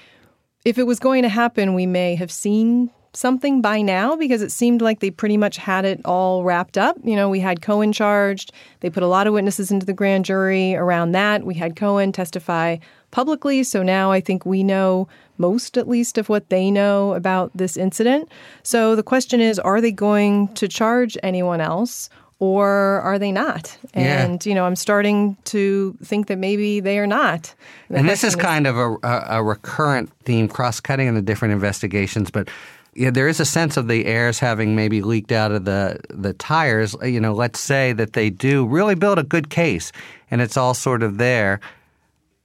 if 0.65 0.79
it 0.79 0.85
was 0.85 0.99
going 0.99 1.23
to 1.23 1.29
happen, 1.29 1.75
we 1.75 1.87
may 1.87 2.15
have 2.17 2.31
seen 2.31 2.91
something 3.17 3.63
by 3.63 3.81
now 3.81 4.15
because 4.15 4.43
it 4.43 4.53
seemed 4.53 4.83
like 4.83 5.01
they 5.01 5.11
pretty 5.11 5.37
much 5.37 5.57
had 5.57 5.85
it 5.85 6.01
all 6.05 6.45
wrapped 6.45 6.77
up. 6.77 6.97
You 7.03 7.17
know, 7.17 7.31
we 7.31 7.41
had 7.41 7.63
Cohen 7.63 7.93
charged. 7.93 8.53
They 8.81 8.91
put 8.91 9.03
a 9.03 9.09
lot 9.09 9.27
of 9.27 9.33
witnesses 9.33 9.71
into 9.71 9.87
the 9.87 9.95
grand 9.95 10.27
jury 10.27 10.75
around 10.75 11.13
that. 11.13 11.45
We 11.45 11.55
had 11.55 11.77
Cohen 11.77 12.13
testify 12.13 12.77
publicly. 13.11 13.63
So 13.63 13.83
now 13.83 14.13
I 14.13 14.21
think 14.21 14.45
we 14.45 14.63
know 14.63 15.09
most, 15.39 15.79
at 15.79 15.89
least, 15.89 16.19
of 16.19 16.29
what 16.29 16.51
they 16.51 16.71
know 16.71 17.15
about 17.15 17.51
this 17.57 17.77
incident. 17.77 18.29
So 18.63 18.95
the 18.95 19.03
question 19.03 19.41
is 19.41 19.59
are 19.59 19.81
they 19.81 19.93
going 19.93 20.49
to 20.55 20.69
charge 20.69 21.17
anyone 21.23 21.61
else? 21.61 22.11
Or 22.39 23.01
are 23.01 23.19
they 23.19 23.33
not? 23.33 23.79
Yeah. 23.95 24.23
And, 24.23 24.45
you 24.45 24.55
know, 24.55 24.67
I'm 24.67 24.77
starting 24.77 25.39
to 25.45 25.97
think 26.05 26.27
that 26.27 26.37
maybe 26.37 26.81
they 26.81 26.99
are 26.99 27.07
not. 27.07 27.55
The 27.89 27.97
and 27.97 28.09
this 28.09 28.23
is 28.23 28.35
question 28.35 28.49
kind 28.49 28.67
of 28.67 28.77
a, 28.77 28.97
a, 29.03 29.27
a 29.39 29.43
recurrent 29.43 30.11
theme, 30.25 30.47
cross-cutting 30.47 31.07
in 31.07 31.15
the 31.15 31.23
different 31.23 31.53
investigations. 31.55 32.31
But 32.31 32.51
yeah, 32.93 33.11
there 33.11 33.27
is 33.27 33.41
a 33.41 33.47
sense 33.47 33.79
of 33.79 33.89
the 33.89 34.05
airs 34.05 34.39
having 34.39 34.77
maybe 34.77 35.01
leaked 35.01 35.33
out 35.33 35.51
of 35.51 35.65
the 35.65 35.99
the 36.11 36.35
tires. 36.35 36.95
You 37.03 37.21
know, 37.21 37.33
let's 37.33 37.61
say 37.61 37.95
that 37.95 38.13
they 38.13 38.29
do 38.29 38.67
really 38.67 38.95
build 38.95 39.19
a 39.19 39.23
good 39.23 39.49
case, 39.49 39.91
and 40.31 40.43
it's 40.43 40.57
all 40.59 40.75
sort 40.75 41.03
of 41.03 41.17
there. 41.17 41.61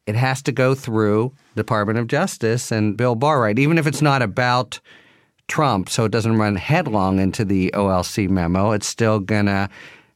It 0.08 0.16
has 0.16 0.42
to 0.44 0.52
go 0.52 0.74
through 0.74 1.34
Department 1.56 2.00
of 2.00 2.08
Justice 2.08 2.72
and 2.72 2.98
Bill 2.98 3.16
Barr, 3.16 3.42
right? 3.42 3.60
Even 3.60 3.78
if 3.78 3.88
it's 3.88 4.02
not 4.02 4.22
about 4.22 4.80
Trump, 5.48 5.90
so 5.90 6.06
it 6.06 6.12
doesn't 6.12 6.38
run 6.38 6.56
headlong 6.56 7.20
into 7.20 7.44
the 7.46 7.72
OLC 7.74 8.30
memo, 8.30 8.72
it's 8.72 8.88
still 8.88 9.20
gonna 9.20 9.70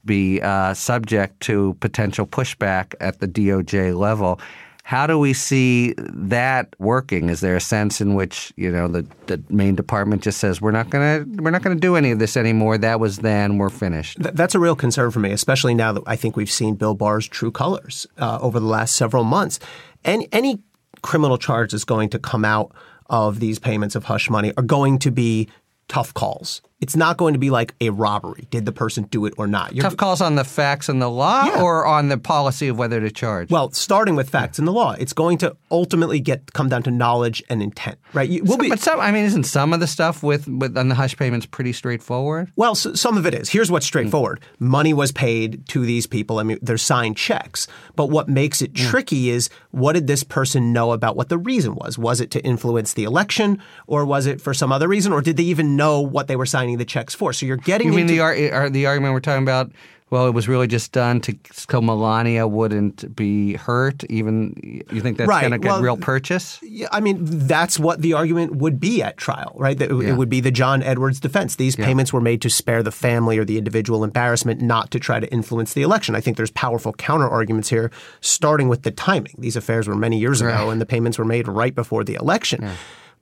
be 0.06 0.40
uh, 0.42 0.74
subject 0.74 1.40
to 1.42 1.76
potential 1.80 2.28
pushback 2.28 2.94
at 3.00 3.20
the 3.20 3.28
DOJ 3.28 3.98
level. 3.98 4.40
How 4.84 5.08
do 5.08 5.18
we 5.18 5.34
see 5.34 5.96
that 5.98 6.76
working? 6.78 7.30
Is 7.30 7.40
there 7.40 7.56
a 7.56 7.60
sense 7.60 8.02
in 8.02 8.14
which 8.14 8.54
you 8.56 8.72
know 8.72 8.88
the, 8.88 9.04
the 9.26 9.42
main 9.50 9.74
department 9.74 10.22
just 10.22 10.38
says 10.38 10.62
we're 10.62 10.70
not 10.70 10.92
gonna 10.92 11.26
we're 11.40 11.50
not 11.50 11.64
gonna 11.64 11.76
do 11.76 11.96
any 11.96 12.12
of 12.12 12.20
this 12.20 12.38
anymore? 12.38 12.78
That 12.78 13.00
was 13.00 13.18
then. 13.18 13.58
We're 13.58 13.72
finished. 13.72 14.22
Th- 14.22 14.36
that's 14.36 14.54
a 14.54 14.60
real 14.60 14.76
concern 14.76 15.10
for 15.10 15.20
me, 15.20 15.32
especially 15.32 15.74
now 15.74 15.92
that 15.94 16.04
I 16.06 16.16
think 16.16 16.38
we've 16.38 16.52
seen 16.52 16.76
Bill 16.76 16.94
Barr's 16.94 17.28
true 17.28 17.52
colors 17.52 18.06
uh, 18.20 18.38
over 18.40 18.60
the 18.60 18.68
last 18.68 18.96
several 18.96 19.24
months. 19.24 19.60
Any, 20.04 20.28
any 20.32 20.60
criminal 21.02 21.40
charge 21.40 21.72
that's 21.72 21.84
going 21.84 22.10
to 22.10 22.20
come 22.20 22.46
out 22.46 22.72
of 23.08 23.40
these 23.40 23.60
payments 23.60 23.96
of 23.96 24.06
hush 24.06 24.30
money 24.30 24.54
are 24.58 24.64
going 24.64 25.00
to 25.00 25.12
be 25.12 25.48
tough 25.88 26.14
calls. 26.14 26.62
It's 26.82 26.96
not 26.96 27.16
going 27.16 27.34
to 27.34 27.40
be 27.40 27.50
like 27.50 27.74
a 27.80 27.90
robbery. 27.90 28.48
Did 28.52 28.66
the 28.66 28.74
person 28.74 29.06
do 29.06 29.26
it 29.26 29.34
or 29.38 29.48
not? 29.48 29.74
You're- 29.74 29.84
Tough 29.84 29.96
calls 29.96 30.20
on 30.20 30.36
the 30.36 30.44
facts 30.44 30.90
and 30.90 31.02
the 31.02 31.10
law, 31.10 31.46
Yeah. 31.46 31.62
or 31.62 31.86
on 31.86 32.10
the 32.10 32.18
policy 32.18 32.68
of 32.68 32.78
whether 32.78 33.00
to 33.00 33.10
charge. 33.10 33.50
Well, 33.50 33.72
starting 33.72 34.16
with 34.16 34.30
facts 34.30 34.60
and 34.60 34.68
the 34.68 34.74
law, 34.74 34.92
it's 34.92 35.14
going 35.14 35.38
to 35.40 35.56
ultimately 35.72 36.20
get 36.20 36.52
come 36.54 36.68
down 36.68 36.84
to 36.84 36.92
knowledge 36.92 37.42
and 37.50 37.64
intent, 37.64 37.98
right? 38.14 38.30
You, 38.30 38.44
we'll 38.44 38.58
be, 38.58 38.70
but 38.70 38.80
some, 38.80 39.00
I 39.00 39.12
mean, 39.12 39.24
isn't 39.24 39.46
some 39.46 39.72
of 39.72 39.80
the 39.80 39.88
stuff 39.88 40.22
with, 40.22 40.48
with 40.48 40.78
on 40.78 40.90
the 40.90 40.96
hush 40.96 41.16
payments 41.16 41.46
pretty 41.46 41.72
straightforward? 41.72 42.52
Well, 42.58 42.72
s 42.72 42.88
some 42.96 43.18
of 43.18 43.26
it 43.26 43.34
is. 43.34 43.50
Here's 43.50 43.72
what's 43.72 43.86
straightforward. 43.86 44.42
Hmm. 44.60 44.68
Money 44.68 44.94
was 44.94 45.14
paid 45.14 45.66
to 45.70 45.86
these 45.86 46.08
people. 46.08 46.40
I 46.40 46.44
mean, 46.44 46.60
they're 46.62 46.78
signed 46.78 47.16
checks. 47.16 47.68
But 47.96 48.10
what 48.10 48.28
makes 48.28 48.62
it 48.62 48.72
hmm. 48.78 48.86
tricky 48.86 49.30
is 49.30 49.50
what 49.72 49.94
did 49.94 50.08
this 50.08 50.24
person 50.24 50.74
know 50.74 50.92
about 50.92 51.16
what 51.16 51.30
the 51.30 51.38
reason 51.38 51.76
was? 51.76 51.98
Was 51.98 52.20
it 52.20 52.32
to 52.32 52.44
influence 52.44 52.94
the 52.94 53.06
election 53.06 53.62
or 53.88 54.06
was 54.06 54.26
it 54.26 54.42
for 54.42 54.54
some 54.54 54.74
other 54.74 54.90
reason? 54.90 55.14
Or 55.14 55.22
did 55.22 55.38
they 55.38 55.44
even 55.44 55.78
know 55.78 56.02
what 56.02 56.28
they 56.28 56.36
were 56.36 56.46
signing 56.46 56.65
the 56.74 56.86
checks 56.86 57.14
for? 57.14 57.32
So 57.34 57.46
you're 57.46 57.58
getting 57.58 57.88
You 57.90 57.94
mean 57.94 58.10
into 58.10 58.14
the 58.14 58.52
ar- 58.52 58.70
the 58.72 58.88
argument 58.88 59.14
we're 59.14 59.20
talking 59.20 59.44
about? 59.44 59.72
Well, 60.12 60.28
it 60.28 60.36
was 60.36 60.48
really 60.48 60.68
just 60.68 60.92
done 60.92 61.20
to 61.22 61.36
so 61.52 61.82
Melania 61.82 62.48
wouldn't 62.48 63.16
be 63.16 63.56
hurt. 63.56 64.04
Even 64.06 64.54
you 64.92 65.02
think 65.02 65.18
that's 65.18 65.28
Right. 65.28 65.42
going 65.42 65.52
to 65.54 65.58
get 65.58 65.68
Well, 65.72 65.82
real 65.82 65.98
purchase? 65.98 66.60
Yeah, 66.62 66.88
I 66.92 67.00
mean, 67.00 67.18
that's 67.22 67.80
what 67.80 68.04
the 68.04 68.14
argument 68.14 68.56
would 68.58 68.80
be 68.80 69.02
at 69.02 69.18
trial, 69.18 69.54
right? 69.58 69.78
That 69.78 69.90
it, 69.92 69.96
Yeah. 70.04 70.10
it 70.10 70.18
would 70.18 70.30
be 70.30 70.42
the 70.42 70.52
John 70.52 70.84
Edwards 70.84 71.20
defense. 71.20 71.56
These 71.56 71.76
payments 71.76 72.14
were 72.14 72.22
made 72.22 72.40
to 72.44 72.52
spare 72.52 72.84
the 72.84 72.92
family 72.92 73.40
or 73.40 73.46
the 73.46 73.58
individual 73.58 74.04
embarrassment, 74.04 74.62
not 74.62 74.92
to 74.92 75.00
try 75.00 75.20
to 75.20 75.30
influence 75.34 75.74
the 75.74 75.82
election. 75.82 76.14
I 76.16 76.22
think 76.22 76.38
there's 76.38 76.52
powerful 76.52 76.94
counter 76.94 77.28
arguments 77.28 77.70
here, 77.70 77.90
starting 78.22 78.70
with 78.70 78.84
the 78.84 78.92
timing. 78.92 79.34
These 79.40 79.56
affairs 79.56 79.88
were 79.88 79.96
many 79.96 80.20
years 80.20 80.40
ago, 80.40 80.70
and 80.70 80.80
the 80.80 80.86
payments 80.86 81.18
were 81.18 81.26
made 81.26 81.48
right 81.48 81.74
before 81.74 82.04
the 82.04 82.14
election. 82.14 82.64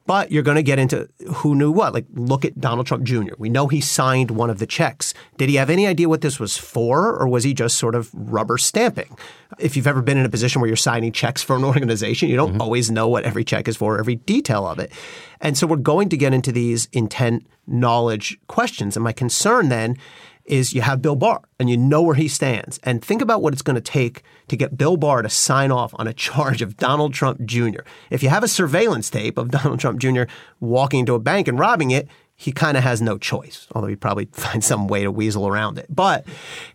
But 0.05 0.31
you're 0.31 0.43
going 0.43 0.55
to 0.55 0.63
get 0.63 0.79
into 0.79 1.07
who 1.35 1.55
knew 1.55 1.71
what. 1.71 1.93
Like, 1.93 2.05
look 2.13 2.43
at 2.43 2.59
Donald 2.59 2.87
Trump 2.87 3.03
Jr. 3.05 3.35
We 3.37 3.49
know 3.49 3.67
he 3.67 3.79
signed 3.79 4.31
one 4.31 4.49
of 4.49 4.59
the 4.59 4.67
checks. 4.67 5.13
Did 5.37 5.47
he 5.47 5.55
have 5.55 5.69
any 5.69 5.87
idea 5.87 6.09
what 6.09 6.19
this 6.19 6.39
was 6.39 6.57
for, 6.57 7.15
or 7.17 7.27
was 7.27 7.45
he 7.45 7.53
just 7.53 7.77
sort 7.77 7.95
of 7.95 8.09
rubber 8.13 8.57
stamping? 8.57 9.17
If 9.59 9.77
you've 9.77 9.87
ever 9.87 10.01
been 10.01 10.17
in 10.17 10.25
a 10.25 10.29
position 10.29 10.59
where 10.59 10.67
you're 10.67 10.75
signing 10.75 11.13
checks 11.13 11.41
for 11.41 11.55
an 11.55 11.63
organization, 11.63 12.27
you 12.27 12.35
don't 12.35 12.53
mm-hmm. 12.53 12.61
always 12.61 12.91
know 12.91 13.07
what 13.07 13.23
every 13.23 13.45
check 13.45 13.67
is 13.67 13.77
for, 13.77 13.97
every 13.97 14.15
detail 14.15 14.67
of 14.67 14.77
it. 14.79 14.91
And 15.39 15.57
so 15.57 15.67
we're 15.67 15.77
going 15.77 16.09
to 16.09 16.17
get 16.17 16.33
into 16.33 16.51
these 16.51 16.89
intent 16.91 17.47
knowledge 17.65 18.37
questions. 18.47 18.97
And 18.97 19.03
my 19.03 19.13
concern 19.13 19.69
then 19.69 19.97
is 20.45 20.73
you 20.73 20.81
have 20.81 21.01
Bill 21.01 21.15
Barr 21.15 21.41
and 21.59 21.69
you 21.69 21.77
know 21.77 22.01
where 22.01 22.15
he 22.15 22.27
stands. 22.27 22.79
And 22.83 23.03
think 23.03 23.21
about 23.21 23.41
what 23.41 23.53
it's 23.53 23.61
going 23.61 23.75
to 23.75 23.81
take 23.81 24.23
to 24.47 24.57
get 24.57 24.77
Bill 24.77 24.97
Barr 24.97 25.21
to 25.21 25.29
sign 25.29 25.71
off 25.71 25.93
on 25.97 26.07
a 26.07 26.13
charge 26.25 26.61
of 26.61 26.77
Donald 26.77 27.13
Trump 27.13 27.45
Jr. 27.45 27.81
If 28.09 28.23
you 28.23 28.29
have 28.29 28.43
a 28.43 28.47
surveillance 28.47 29.09
tape 29.09 29.37
of 29.37 29.51
Donald 29.51 29.79
Trump 29.79 29.99
Jr. 29.99 30.23
walking 30.59 31.01
into 31.01 31.13
a 31.13 31.19
bank 31.19 31.47
and 31.47 31.57
robbing 31.57 31.91
it, 31.91 32.07
he 32.35 32.51
kind 32.51 32.75
of 32.75 32.83
has 32.83 33.01
no 33.01 33.17
choice, 33.17 33.67
although 33.73 33.87
he'd 33.87 34.01
probably 34.01 34.25
find 34.31 34.63
some 34.63 34.87
way 34.87 35.03
to 35.03 35.11
weasel 35.11 35.47
around 35.47 35.77
it. 35.77 35.85
But 35.89 36.25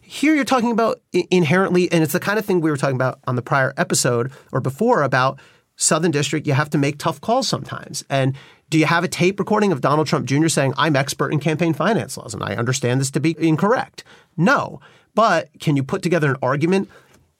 here 0.00 0.34
you're 0.34 0.44
talking 0.44 0.72
about 0.72 1.00
inherently, 1.12 1.90
and 1.92 2.02
it's 2.02 2.12
the 2.12 2.20
kind 2.20 2.38
of 2.38 2.44
thing 2.44 2.60
we 2.60 2.70
were 2.70 2.76
talking 2.76 2.96
about 2.96 3.18
on 3.26 3.36
the 3.36 3.42
prior 3.42 3.74
episode 3.76 4.32
or 4.52 4.60
before 4.60 5.02
about 5.02 5.38
Southern 5.78 6.10
District, 6.10 6.46
you 6.46 6.52
have 6.52 6.68
to 6.70 6.78
make 6.78 6.98
tough 6.98 7.20
calls 7.20 7.48
sometimes. 7.48 8.04
And 8.10 8.36
do 8.68 8.78
you 8.78 8.86
have 8.86 9.04
a 9.04 9.08
tape 9.08 9.38
recording 9.38 9.72
of 9.72 9.80
Donald 9.80 10.08
Trump 10.08 10.26
Jr. 10.26 10.48
saying, 10.48 10.74
I'm 10.76 10.96
expert 10.96 11.32
in 11.32 11.38
campaign 11.38 11.72
finance 11.72 12.16
laws 12.16 12.34
and 12.34 12.42
I 12.42 12.56
understand 12.56 13.00
this 13.00 13.12
to 13.12 13.20
be 13.20 13.36
incorrect? 13.38 14.04
No. 14.36 14.80
But 15.14 15.48
can 15.60 15.76
you 15.76 15.84
put 15.84 16.02
together 16.02 16.30
an 16.30 16.36
argument 16.42 16.90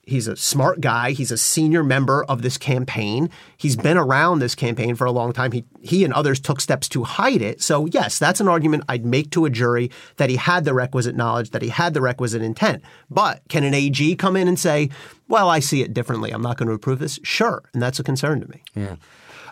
He's 0.09 0.27
a 0.27 0.35
smart 0.35 0.81
guy. 0.81 1.11
He's 1.11 1.31
a 1.31 1.37
senior 1.37 1.83
member 1.83 2.23
of 2.25 2.41
this 2.41 2.57
campaign. 2.57 3.29
He's 3.57 3.75
been 3.75 3.97
around 3.97 4.39
this 4.39 4.55
campaign 4.55 4.95
for 4.95 5.05
a 5.05 5.11
long 5.11 5.33
time. 5.33 5.51
He 5.51 5.65
he 5.81 6.03
and 6.03 6.13
others 6.13 6.39
took 6.39 6.59
steps 6.59 6.89
to 6.89 7.03
hide 7.03 7.41
it. 7.41 7.61
So 7.61 7.85
yes, 7.85 8.19
that's 8.19 8.41
an 8.41 8.47
argument 8.47 8.83
I'd 8.89 9.05
make 9.05 9.31
to 9.31 9.45
a 9.45 9.49
jury 9.49 9.91
that 10.17 10.29
he 10.29 10.35
had 10.35 10.65
the 10.65 10.73
requisite 10.73 11.15
knowledge, 11.15 11.51
that 11.51 11.61
he 11.61 11.69
had 11.69 11.93
the 11.93 12.01
requisite 12.01 12.41
intent. 12.41 12.83
But 13.09 13.41
can 13.47 13.63
an 13.63 13.73
AG 13.73 14.15
come 14.15 14.35
in 14.35 14.47
and 14.47 14.59
say, 14.59 14.89
"Well, 15.27 15.49
I 15.49 15.59
see 15.59 15.81
it 15.81 15.93
differently. 15.93 16.31
I'm 16.31 16.41
not 16.41 16.57
going 16.57 16.67
to 16.67 16.75
approve 16.75 16.99
this"? 16.99 17.19
Sure, 17.23 17.63
and 17.73 17.81
that's 17.81 17.99
a 17.99 18.03
concern 18.03 18.41
to 18.41 18.47
me. 18.47 18.63
Yeah. 18.75 18.95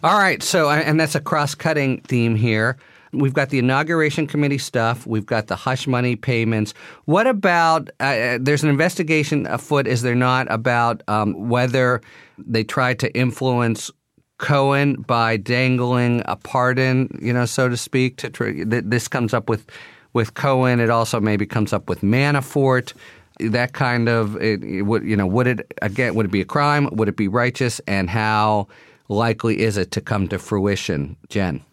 All 0.03 0.17
right. 0.17 0.43
So, 0.43 0.69
and 0.69 0.99
that's 0.99 1.15
a 1.15 1.19
cross-cutting 1.19 2.01
theme 2.01 2.35
here. 2.35 2.77
We've 3.17 3.33
got 3.33 3.49
the 3.49 3.59
inauguration 3.59 4.27
committee 4.27 4.57
stuff. 4.57 5.07
We've 5.07 5.25
got 5.25 5.47
the 5.47 5.55
hush 5.55 5.87
money 5.87 6.15
payments. 6.15 6.73
What 7.05 7.27
about? 7.27 7.89
Uh, 7.99 8.03
uh, 8.03 8.37
there's 8.39 8.63
an 8.63 8.69
investigation 8.69 9.47
afoot, 9.47 9.87
is 9.87 10.01
there 10.01 10.15
not, 10.15 10.51
about 10.51 11.03
um, 11.07 11.49
whether 11.49 12.01
they 12.37 12.63
tried 12.63 12.99
to 12.99 13.15
influence 13.15 13.91
Cohen 14.37 15.01
by 15.01 15.37
dangling 15.37 16.21
a 16.25 16.35
pardon, 16.35 17.17
you 17.21 17.33
know, 17.33 17.45
so 17.45 17.69
to 17.69 17.77
speak. 17.77 18.17
To 18.17 18.65
this 18.65 19.07
comes 19.07 19.33
up 19.33 19.49
with 19.49 19.65
with 20.13 20.35
Cohen. 20.35 20.79
It 20.79 20.89
also 20.89 21.19
maybe 21.19 21.45
comes 21.45 21.73
up 21.73 21.89
with 21.89 22.01
Manafort. 22.01 22.93
That 23.39 23.73
kind 23.73 24.09
of 24.09 24.35
it, 24.37 24.63
it 24.63 24.83
would 24.83 25.03
you 25.03 25.15
know 25.15 25.25
would 25.25 25.47
it 25.47 25.73
again 25.81 26.13
would 26.15 26.27
it 26.27 26.31
be 26.31 26.41
a 26.41 26.45
crime? 26.45 26.89
Would 26.91 27.09
it 27.09 27.17
be 27.17 27.27
righteous? 27.27 27.79
And 27.87 28.09
how 28.09 28.67
likely 29.09 29.61
is 29.61 29.77
it 29.77 29.91
to 29.91 30.01
come 30.01 30.27
to 30.27 30.37
fruition, 30.37 31.15
Jen? 31.29 31.63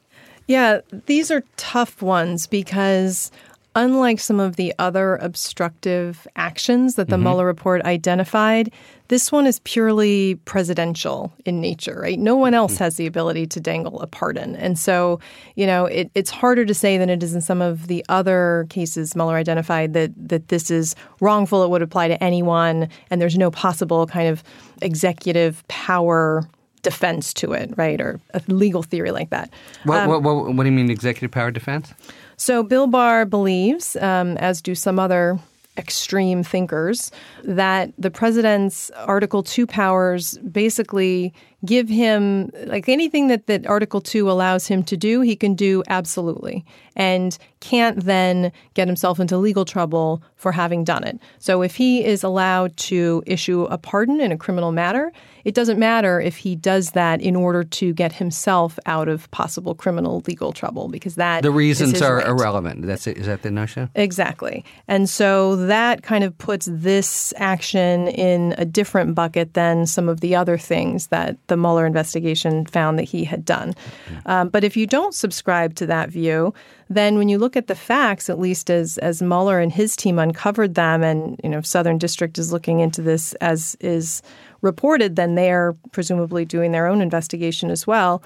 Yeah, 0.47 0.81
these 1.07 1.31
are 1.31 1.43
tough 1.57 2.03
ones 2.03 2.47
because 2.47 3.31
unlike 3.77 4.21
some 4.21 4.39
of 4.39 4.57
the 4.57 4.73
other 4.79 5.17
obstructive 5.17 6.27
actions 6.37 6.95
that 6.95 7.09
the 7.09 7.17
mm-hmm. 7.17 7.25
Mueller 7.25 7.47
report 7.47 7.83
identified, 7.83 8.73
this 9.09 9.33
one 9.33 9.47
is 9.47 9.59
purely 9.61 10.37
presidential 10.45 11.33
in 11.45 11.61
nature, 11.61 11.99
right? 12.01 12.19
No 12.19 12.37
one 12.37 12.55
else 12.55 12.75
mm-hmm. 12.75 12.85
has 12.85 12.97
the 12.97 13.07
ability 13.07 13.47
to 13.49 13.61
dangle 13.61 14.01
a 14.01 14.07
pardon. 14.07 14.55
And 14.57 14.79
so, 14.79 15.19
you 15.57 15.67
know, 15.67 15.87
it, 15.87 16.11
it's 16.15 16.31
harder 16.31 16.65
to 16.65 16.75
say 16.75 16.99
than 16.99 17.11
it 17.11 17.23
is 17.23 17.35
in 17.35 17.41
some 17.41 17.61
of 17.61 17.89
the 17.89 18.05
other 18.09 18.67
cases 18.71 19.17
Mueller 19.17 19.37
identified 19.37 19.93
that, 19.95 20.13
that 20.17 20.49
this 20.49 20.71
is 20.71 20.95
wrongful, 21.21 21.65
it 21.65 21.71
would 21.71 21.83
apply 21.83 22.09
to 22.09 22.23
anyone, 22.23 22.89
and 23.11 23.21
there's 23.21 23.37
no 23.37 23.51
possible 23.51 24.07
kind 24.07 24.29
of 24.29 24.45
executive 24.83 25.67
power 25.69 26.49
defense 26.85 27.35
to 27.35 27.53
it, 27.53 27.75
right? 27.77 28.01
Or 28.01 28.21
a 28.33 28.43
legal 28.47 28.85
theory 28.85 29.11
like 29.11 29.31
that. 29.31 29.53
What, 29.83 30.03
um, 30.03 30.09
what, 30.09 30.23
what, 30.23 30.55
what 30.55 30.63
do 30.63 30.69
you 30.69 30.77
mean, 30.77 30.91
executive 30.91 31.33
power 31.33 31.51
defense? 31.51 31.93
So 32.37 32.63
Bill 32.63 32.87
Barr 32.87 33.25
believes, 33.25 33.97
um, 33.97 34.37
as 34.37 34.63
do 34.63 34.77
some 34.77 35.01
other 35.01 35.39
extreme 35.77 36.45
thinkers, 36.45 37.11
that 37.43 37.93
the 37.99 38.11
president's 38.11 38.91
Article 38.93 39.43
2 39.43 39.67
powers 39.67 40.39
basically 40.39 41.35
give 41.65 41.89
him, 41.89 42.51
like 42.67 42.89
anything 42.89 43.29
that, 43.29 43.47
that 43.47 43.67
Article 43.67 44.01
2 44.01 44.31
allows 44.31 44.67
him 44.67 44.83
to 44.85 44.97
do, 44.97 45.21
he 45.21 45.37
can 45.37 45.55
do 45.55 45.83
absolutely, 45.89 46.65
and 46.97 47.39
can't 47.61 48.05
then 48.05 48.53
get 48.75 48.87
himself 48.87 49.19
into 49.19 49.39
legal 49.39 49.65
trouble 49.65 50.23
for 50.37 50.53
having 50.53 50.85
done 50.85 51.03
it. 51.05 51.19
So 51.39 51.63
if 51.63 51.77
he 51.77 52.05
is 52.05 52.23
allowed 52.23 52.77
to 52.77 53.23
issue 53.27 53.63
a 53.63 53.79
pardon 53.79 54.21
in 54.21 54.31
a 54.33 54.37
criminal 54.37 54.73
matter, 54.73 55.11
it 55.45 55.55
doesn't 55.55 55.79
matter 55.79 56.21
if 56.21 56.37
he 56.37 56.57
does 56.57 56.91
that 56.91 57.21
in 57.21 57.37
order 57.37 57.65
to 57.65 57.93
get 57.93 58.13
himself 58.13 58.79
out 58.87 59.09
of 59.09 59.31
possible 59.31 59.75
criminal 59.75 60.23
legal 60.27 60.53
trouble 60.53 60.89
because 60.89 61.15
that 61.17 61.43
the 61.43 61.51
reasons 61.51 62.01
are 62.03 62.17
right. 62.17 62.27
irrelevant. 62.27 62.87
That's 62.87 63.07
it. 63.07 63.19
Is 63.19 63.27
that 63.27 63.43
the 63.43 63.51
notion? 63.51 63.91
Exactly. 63.95 64.65
And 64.89 65.09
so 65.09 65.57
that 65.57 66.03
kind 66.03 66.25
of 66.25 66.37
puts 66.37 66.69
this 66.71 67.33
action 67.37 68.09
in 68.09 68.55
a 68.59 68.65
different 68.65 69.15
bucket 69.15 69.55
than 69.55 69.87
some 69.87 70.09
of 70.09 70.21
the 70.21 70.35
other 70.35 70.59
things 70.59 71.09
that 71.09 71.37
the 71.49 71.54
Mueller 71.57 71.87
investigation 71.87 72.67
found 72.67 72.99
that 72.99 73.05
he 73.05 73.25
had 73.25 73.45
done. 73.45 73.75
Um, 74.27 74.49
but 74.49 74.65
if 74.65 74.77
you 74.77 74.87
don't 74.87 75.15
subscribe 75.15 75.75
to 75.77 75.87
that 75.87 76.11
view, 76.11 76.55
then 76.91 77.17
when 77.17 77.29
you 77.29 77.39
look 77.39 77.57
at 77.57 77.67
the 77.67 77.75
facts, 77.75 78.29
at 78.29 78.39
least 78.39 78.71
as 78.71 78.99
as 78.99 79.23
Mueller 79.23 79.61
and 79.61 79.73
his 79.73 79.97
team 79.97 80.19
uncovered 80.19 80.75
them, 80.75 81.03
and 81.03 81.41
you 81.43 81.51
know 81.51 81.61
Southern 81.61 81.99
District 81.99 82.39
is 82.39 82.53
looking 82.53 82.81
into 82.81 83.03
this 83.03 83.35
as 83.35 83.77
is 83.81 84.23
reported, 84.61 85.17
then 85.17 85.35
they 85.35 85.51
are 85.51 85.75
presumably 85.93 86.45
doing 86.45 86.73
their 86.73 86.87
own 86.87 87.01
investigation 87.01 87.71
as 87.71 87.87
well. 87.87 88.23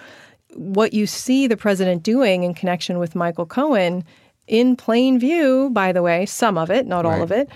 What 0.54 0.92
you 0.92 1.06
see 1.06 1.46
the 1.46 1.56
president 1.56 2.02
doing 2.02 2.44
in 2.44 2.54
connection 2.54 2.98
with 2.98 3.14
Michael 3.14 3.46
Cohen, 3.46 4.04
in 4.46 4.76
plain 4.76 5.18
view, 5.18 5.70
by 5.72 5.92
the 5.92 6.02
way, 6.02 6.26
some 6.26 6.56
of 6.56 6.70
it, 6.70 6.86
not 6.86 7.04
right. 7.04 7.16
all 7.16 7.22
of 7.22 7.30
it, 7.30 7.48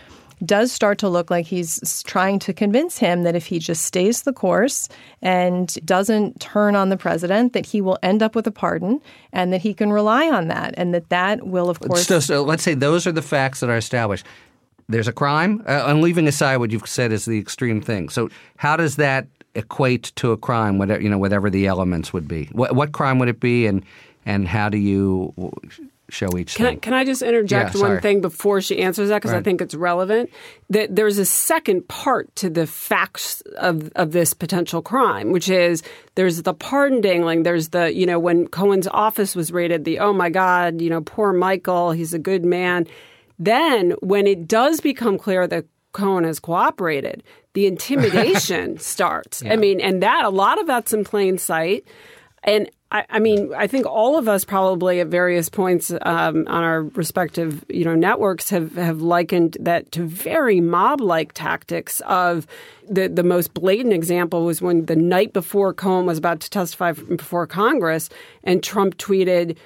does 0.45 0.73
start 0.73 0.99
to 0.99 1.09
look 1.09 1.31
like 1.31 1.47
he's 1.47 2.03
trying 2.05 2.39
to 2.41 2.53
convince 2.53 2.99
him 2.99 3.23
that 3.23 3.35
if 3.37 3.47
he 3.47 3.59
just 3.59 3.85
stays 3.85 4.23
the 4.23 4.33
course 4.33 4.89
and 5.21 5.79
doesn't 5.85 6.41
turn 6.41 6.75
on 6.75 6.89
the 6.89 6.97
president, 6.97 7.53
that 7.53 7.67
he 7.67 7.81
will 7.81 7.99
end 8.03 8.23
up 8.23 8.35
with 8.35 8.47
a 8.47 8.51
pardon 8.51 9.01
and 9.33 9.53
that 9.53 9.63
he 9.63 9.75
can 9.75 9.93
rely 9.93 10.29
on 10.29 10.49
that, 10.49 10.75
and 10.77 10.93
that 10.95 11.09
that 11.11 11.47
will, 11.47 11.71
of 11.71 11.81
course. 11.81 12.07
So, 12.07 12.21
so 12.21 12.43
let's 12.43 12.63
say 12.63 12.75
those 12.75 13.07
are 13.07 13.13
the 13.13 13.23
facts 13.23 13.61
that 13.61 13.71
are 13.71 13.77
established 13.77 14.27
there's 14.89 15.09
a 15.09 15.13
crime. 15.13 15.63
Uh, 15.67 15.85
I'm 15.87 16.03
leaving 16.03 16.27
aside 16.29 16.59
what 16.59 16.71
you've 16.71 16.87
said 16.87 17.13
is 17.13 17.25
the 17.25 17.39
extreme 17.39 17.81
thing. 17.81 18.09
So 18.09 18.31
how 18.57 18.77
does 18.77 18.97
that 18.97 19.27
equate 19.55 20.13
to 20.17 20.33
a 20.33 20.37
crime? 20.37 20.79
Whatever 20.79 21.01
you 21.01 21.09
know, 21.09 21.19
whatever 21.19 21.51
the 21.51 21.67
elements 21.67 22.13
would 22.13 22.29
be. 22.29 22.47
What, 22.53 22.75
what 22.75 22.93
crime 22.93 23.19
would 23.19 23.29
it 23.29 23.41
be, 23.41 23.67
and 23.67 23.85
and 24.25 24.47
how 24.47 24.69
do 24.69 24.79
you 24.79 25.33
show 26.09 26.37
each 26.37 26.55
can 26.57 26.67
thing? 26.67 26.77
I, 26.77 26.81
can 26.81 26.95
I 26.95 27.05
just 27.05 27.23
interject 27.23 27.75
yeah, 27.75 27.81
one 27.81 28.01
thing 28.01 28.21
before 28.21 28.61
she 28.61 28.81
answers 28.81 29.09
that 29.09 29.19
because 29.19 29.33
right. 29.33 29.41
I 29.41 29.43
think 29.43 29.61
it's 29.61 29.75
relevant? 29.75 30.31
That 30.71 30.95
there's 30.95 31.19
a 31.19 31.25
second 31.25 31.89
part 31.89 32.35
to 32.37 32.51
the 32.51 32.67
facts 32.67 33.41
of 33.57 33.91
of 33.97 34.13
this 34.13 34.35
potential 34.35 34.83
crime, 34.83 35.33
which 35.33 35.49
is 35.49 35.83
there's 36.15 36.43
the 36.43 36.55
pardon 36.55 37.01
dangling. 37.01 37.45
There's 37.45 37.71
the 37.71 37.95
you 37.95 38.07
know 38.07 38.19
when 38.19 38.49
Cohen's 38.49 38.89
office 38.89 39.35
was 39.35 39.53
raided, 39.53 39.85
the 39.85 40.01
oh 40.01 40.13
my 40.13 40.31
god, 40.31 40.81
you 40.81 40.91
know 40.91 41.01
poor 41.01 41.33
Michael, 41.33 41.93
he's 41.93 42.15
a 42.15 42.19
good 42.19 42.45
man 42.45 42.87
then, 43.43 43.93
when 44.01 44.29
it 44.29 44.47
does 44.47 44.81
become 44.81 45.19
clear 45.19 45.49
that 45.49 45.65
Cohen 45.91 46.23
has 46.23 46.39
cooperated, 46.39 47.25
the 47.55 47.67
intimidation 47.67 48.79
starts. 48.79 49.43
Yeah. 49.43 49.53
I 49.53 49.57
mean, 49.57 49.81
and 49.81 50.03
that 50.03 50.25
a 50.25 50.31
lot 50.31 50.61
of 50.61 50.69
that's 50.69 50.93
in 50.93 51.03
plain 51.03 51.39
sight. 51.39 51.85
And 52.45 52.69
I, 52.93 53.07
I, 53.09 53.19
mean, 53.21 53.55
I 53.55 53.67
think 53.67 53.87
all 53.87 54.19
of 54.19 54.29
us 54.29 54.45
probably 54.45 55.01
at 55.01 55.07
various 55.07 55.49
points 55.49 55.91
um, 56.03 56.47
on 56.47 56.63
our 56.63 56.83
respective, 56.83 57.65
you 57.69 57.85
know, 57.85 57.95
networks 57.95 58.51
have, 58.51 58.75
have 58.75 59.01
likened 59.01 59.57
that 59.61 59.91
to 59.93 60.05
very 60.05 60.61
mob-like 60.61 61.33
tactics. 61.33 62.01
Of 62.03 62.47
the 62.91 63.09
the 63.09 63.23
most 63.23 63.55
blatant 63.55 63.95
example 63.95 64.45
was 64.45 64.61
when 64.61 64.87
the 64.87 64.97
night 64.97 65.33
before 65.33 65.73
Cohen 65.73 66.05
was 66.05 66.19
about 66.19 66.41
to 66.41 66.51
testify 66.51 66.93
before 66.93 67.47
Congress, 67.47 68.11
and 68.45 68.63
Trump 68.63 68.99
tweeted 68.99 69.57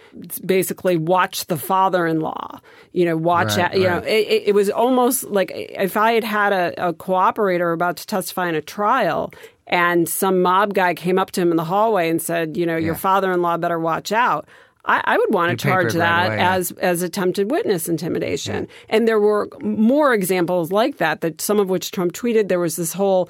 basically, 0.45 0.97
"Watch 0.97 1.47
the 1.47 1.57
father-in-law." 1.57 2.61
You 2.93 3.07
know, 3.07 3.17
watch. 3.17 3.57
Right, 3.57 3.75
you 3.75 3.89
right. 3.89 4.03
know, 4.03 4.09
it, 4.09 4.45
it, 4.47 4.55
was 4.55 4.71
almost 4.71 5.25
like 5.25 5.51
if 5.55 5.97
I 5.97 6.13
had 6.13 6.25
had 6.25 6.53
a, 6.53 6.89
a 6.89 6.93
cooperator 6.93 7.73
about 7.75 7.97
to 7.97 8.07
testify 8.07 8.49
in 8.49 8.55
a 8.55 8.63
trial 8.63 9.33
and 9.67 10.09
some 10.09 10.43
mob 10.43 10.75
guy 10.75 10.95
came 10.95 11.19
up 11.19 11.31
to 11.33 11.41
him 11.41 11.51
in 11.51 11.57
the 11.57 11.65
hallway 11.65 12.09
and 12.09 12.21
said, 12.21 12.57
"You 12.57 12.67
know, 12.67 12.77
yeah. 12.77 12.87
your 12.87 12.95
father-in-law 12.95 13.59
better 13.59 13.79
watch 13.79 14.13
out." 14.13 14.49
I, 14.87 15.01
I 15.05 15.19
would 15.19 15.35
want 15.35 15.51
to 15.51 15.57
charge 15.57 15.95
that 15.95 16.27
away, 16.29 16.37
yeah. 16.37 16.55
as 16.55 16.71
as 16.73 17.03
attempted 17.03 17.51
witness 17.51 17.89
intimidation. 17.89 18.65
Yeah. 18.65 18.97
And 18.97 19.09
there 19.09 19.21
were 19.21 19.49
more 19.61 20.15
examples 20.15 20.71
like 20.71 20.99
that. 20.99 21.21
That 21.21 21.41
some 21.41 21.59
of 21.59 21.69
which 21.69 21.91
Trump 21.91 22.13
tweeted. 22.13 22.49
There 22.49 22.61
was 22.61 22.77
this 22.77 22.93
whole 22.93 23.29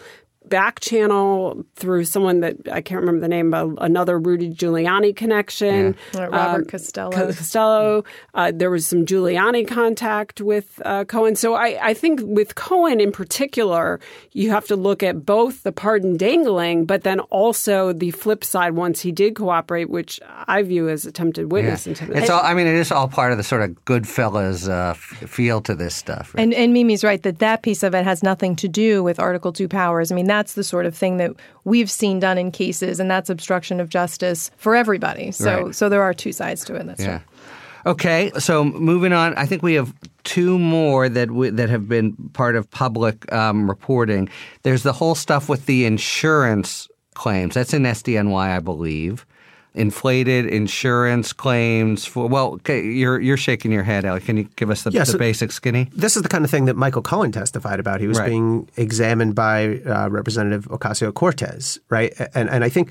back 0.48 0.80
channel 0.80 1.64
through 1.74 2.04
someone 2.04 2.40
that 2.40 2.56
I 2.70 2.80
can't 2.80 3.00
remember 3.00 3.20
the 3.20 3.28
name, 3.28 3.50
but 3.50 3.68
another 3.78 4.18
Rudy 4.18 4.50
Giuliani 4.52 5.14
connection. 5.14 5.96
Yeah. 6.14 6.26
Robert 6.26 6.68
Costello. 6.68 7.10
Costello. 7.12 8.04
Uh, 8.34 8.52
there 8.54 8.70
was 8.70 8.86
some 8.86 9.04
Giuliani 9.06 9.66
contact 9.66 10.40
with 10.40 10.80
uh, 10.84 11.04
Cohen. 11.04 11.36
So 11.36 11.54
I, 11.54 11.78
I 11.82 11.94
think 11.94 12.20
with 12.24 12.54
Cohen 12.54 13.00
in 13.00 13.12
particular, 13.12 14.00
you 14.32 14.50
have 14.50 14.66
to 14.66 14.76
look 14.76 15.02
at 15.02 15.24
both 15.26 15.62
the 15.62 15.72
pardon 15.72 16.16
dangling, 16.16 16.84
but 16.86 17.02
then 17.02 17.20
also 17.20 17.92
the 17.92 18.10
flip 18.12 18.44
side 18.44 18.74
once 18.74 19.00
he 19.00 19.12
did 19.12 19.36
cooperate, 19.36 19.90
which 19.90 20.20
I 20.46 20.62
view 20.62 20.88
as 20.88 21.06
attempted 21.06 21.52
witness 21.52 21.86
Yeah. 21.86 21.90
intimidation. 21.92 22.22
It's 22.22 22.30
all. 22.30 22.42
I 22.42 22.54
mean, 22.54 22.66
it 22.66 22.74
is 22.74 22.90
all 22.92 23.08
part 23.08 23.32
of 23.32 23.38
the 23.38 23.44
sort 23.44 23.62
of 23.62 23.70
Goodfellas 23.84 24.68
uh, 24.68 24.94
feel 24.94 25.60
to 25.62 25.74
this 25.74 25.94
stuff. 25.94 26.34
right? 26.34 26.42
And, 26.42 26.54
and 26.54 26.72
Mimi's 26.72 27.02
right 27.04 27.22
that 27.22 27.38
that 27.40 27.62
piece 27.62 27.82
of 27.82 27.94
it 27.94 28.04
has 28.04 28.22
nothing 28.22 28.56
to 28.56 28.68
do 28.68 29.02
with 29.02 29.18
Article 29.18 29.52
2 29.52 29.68
powers. 29.68 30.12
I 30.12 30.14
mean, 30.14 30.26
that's 30.36 30.54
the 30.54 30.64
sort 30.64 30.86
of 30.86 30.94
thing 30.94 31.16
that 31.16 31.32
we've 31.64 31.90
seen 31.90 32.20
done 32.20 32.36
in 32.38 32.50
cases, 32.50 33.00
and 33.00 33.10
that's 33.10 33.30
obstruction 33.30 33.80
of 33.80 33.88
justice 33.88 34.50
for 34.58 34.76
everybody. 34.76 35.32
So, 35.32 35.64
Right. 35.64 35.74
so 35.74 35.88
there 35.88 36.02
are 36.02 36.12
two 36.14 36.32
sides 36.32 36.64
to 36.66 36.74
it. 36.74 36.86
That's 36.86 37.02
Yeah. 37.02 37.12
right. 37.12 37.22
Okay, 37.86 38.32
so 38.38 38.64
moving 38.64 39.12
on, 39.12 39.32
I 39.36 39.46
think 39.46 39.62
we 39.62 39.74
have 39.74 39.94
two 40.24 40.58
more 40.58 41.08
that 41.08 41.30
we, 41.30 41.50
that 41.50 41.70
have 41.70 41.88
been 41.88 42.14
part 42.32 42.56
of 42.56 42.68
public 42.70 43.32
um, 43.32 43.68
reporting. 43.68 44.28
There's 44.64 44.82
the 44.82 44.92
whole 44.92 45.14
stuff 45.14 45.48
with 45.48 45.66
the 45.66 45.84
insurance 45.86 46.88
claims. 47.14 47.54
That's 47.54 47.72
in 47.72 47.84
SDNY, 47.86 48.56
I 48.56 48.58
believe. 48.60 49.24
Inflated 49.76 50.46
insurance 50.46 51.32
claims 51.34 52.06
for 52.06 52.26
well, 52.28 52.54
okay, 52.54 52.82
you're 52.82 53.20
you're 53.20 53.36
shaking 53.36 53.70
your 53.72 53.82
head, 53.82 54.04
Elie. 54.06 54.20
Can 54.20 54.36
you 54.38 54.44
give 54.56 54.70
us 54.70 54.82
the, 54.84 54.90
Yeah, 54.90 55.00
the 55.04 55.12
so- 55.12 55.18
basic 55.18 55.52
skinny? 55.52 55.90
This 55.94 56.16
is 56.16 56.22
the 56.22 56.28
kind 56.30 56.44
of 56.46 56.50
thing 56.50 56.64
that 56.64 56.76
Michael 56.76 57.02
Cohen 57.02 57.30
testified 57.30 57.78
about. 57.78 58.00
He 58.00 58.08
was 58.08 58.18
Right. 58.18 58.30
being 58.30 58.68
examined 58.78 59.34
by 59.34 59.80
uh, 59.80 60.08
Representative 60.10 60.64
Ocasio 60.70 61.12
Cortez, 61.12 61.78
right? 61.90 62.14
And 62.34 62.48
and 62.48 62.64
I 62.64 62.70
think 62.70 62.90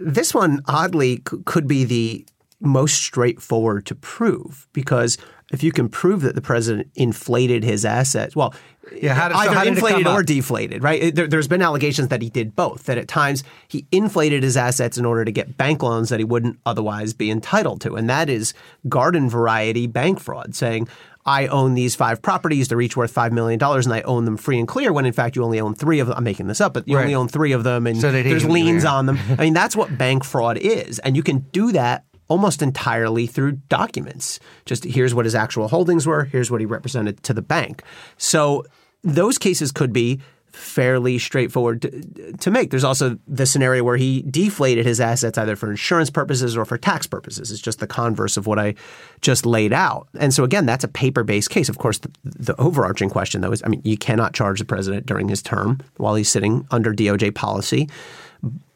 this 0.00 0.34
one 0.34 0.60
oddly 0.66 1.22
c- 1.28 1.38
could 1.44 1.68
be 1.68 1.84
the 1.84 2.26
most 2.60 3.02
straightforward 3.02 3.86
to 3.86 3.94
prove 3.94 4.66
because 4.72 5.18
if 5.52 5.62
you 5.62 5.70
can 5.72 5.88
prove 5.88 6.22
that 6.22 6.34
the 6.34 6.40
president 6.40 6.88
inflated 6.94 7.62
his 7.64 7.84
assets, 7.84 8.34
well, 8.34 8.54
Yeah, 9.00 9.14
how 9.14 9.28
did- 9.28 9.34
so 9.36 9.40
either 9.40 9.54
how 9.54 9.64
inflated 9.64 10.06
or 10.06 10.22
deflated, 10.22 10.82
right? 10.82 11.14
There, 11.14 11.26
there's 11.26 11.48
been 11.48 11.62
allegations 11.62 12.08
that 12.08 12.20
he 12.22 12.28
did 12.30 12.54
both. 12.56 12.84
That 12.84 12.98
at 12.98 13.08
times 13.08 13.42
he 13.68 13.86
inflated 13.92 14.42
his 14.42 14.56
assets 14.56 14.98
in 14.98 15.04
order 15.04 15.24
to 15.24 15.32
get 15.32 15.56
bank 15.56 15.82
loans 15.82 16.08
that 16.10 16.18
he 16.18 16.24
wouldn't 16.24 16.58
otherwise 16.66 17.12
be 17.14 17.30
entitled 17.30 17.80
to, 17.82 17.94
and 17.94 18.08
that 18.10 18.28
is 18.30 18.52
garden 18.88 19.28
variety 19.30 19.86
bank 19.86 20.20
fraud, 20.20 20.54
saying. 20.54 20.88
I 21.26 21.46
own 21.46 21.72
these 21.72 21.94
five 21.94 22.20
properties. 22.20 22.68
They're 22.68 22.82
each 22.82 22.98
worth 22.98 23.10
five 23.10 23.32
million 23.32 23.58
dollars, 23.58 23.86
and 23.86 23.94
I 23.94 24.02
own 24.02 24.26
them 24.26 24.36
free 24.36 24.58
and 24.58 24.68
clear. 24.68 24.92
When 24.92 25.06
in 25.06 25.14
fact 25.14 25.36
you 25.36 25.42
only 25.42 25.58
own 25.58 25.74
three 25.74 25.98
of 25.98 26.06
them. 26.08 26.18
I'm 26.18 26.22
making 26.24 26.48
this 26.48 26.60
up, 26.60 26.74
but 26.74 26.86
you 26.86 26.98
only 26.98 27.14
own 27.14 27.28
three 27.28 27.52
of 27.52 27.64
them, 27.64 27.86
and 27.86 27.98
So 27.98 28.12
there's 28.12 28.44
liens 28.44 28.84
on 28.84 29.06
them. 29.06 29.18
I 29.30 29.36
mean, 29.44 29.54
that's 29.54 29.74
what 29.74 29.96
bank 29.96 30.22
fraud 30.22 30.58
is, 30.58 30.98
and 30.98 31.16
you 31.16 31.22
can 31.22 31.38
do 31.50 31.72
that 31.72 32.04
almost 32.28 32.62
entirely 32.62 33.26
through 33.26 33.52
documents. 33.68 34.40
Just 34.64 34.84
here's 34.84 35.14
what 35.14 35.26
his 35.26 35.34
actual 35.34 35.68
holdings 35.68 36.06
were. 36.06 36.24
Here's 36.24 36.50
what 36.50 36.60
he 36.60 36.66
represented 36.66 37.22
to 37.24 37.34
the 37.34 37.42
bank. 37.42 37.82
So 38.16 38.64
those 39.02 39.38
cases 39.38 39.72
could 39.72 39.92
be 39.92 40.20
fairly 40.54 41.18
straightforward 41.18 41.82
to, 41.82 42.32
to 42.38 42.50
make. 42.50 42.70
There's 42.70 42.84
also 42.84 43.18
the 43.26 43.44
scenario 43.44 43.82
where 43.82 43.96
he 43.96 44.22
deflated 44.22 44.86
his 44.86 45.00
assets 45.00 45.36
either 45.36 45.56
for 45.56 45.70
insurance 45.70 46.10
purposes 46.10 46.56
or 46.56 46.64
for 46.64 46.78
tax 46.78 47.06
purposes. 47.06 47.50
It's 47.50 47.60
just 47.60 47.80
the 47.80 47.86
converse 47.86 48.36
of 48.36 48.46
what 48.46 48.58
I 48.58 48.74
just 49.20 49.44
laid 49.46 49.72
out. 49.72 50.08
And 50.18 50.32
so 50.32 50.44
again, 50.44 50.64
that's 50.64 50.84
a 50.84 50.88
paper-based 50.88 51.50
case. 51.50 51.68
Of 51.68 51.78
course, 51.78 51.98
the, 51.98 52.10
the 52.24 52.60
overarching 52.60 53.10
question 53.10 53.40
though 53.40 53.52
is, 53.52 53.62
I 53.64 53.68
mean, 53.68 53.82
you 53.84 53.98
cannot 53.98 54.32
charge 54.32 54.60
the 54.60 54.64
president 54.64 55.06
during 55.06 55.28
his 55.28 55.42
term 55.42 55.80
while 55.96 56.14
he's 56.14 56.28
sitting 56.28 56.66
under 56.70 56.94
DOJ 56.94 57.34
policy. 57.34 57.88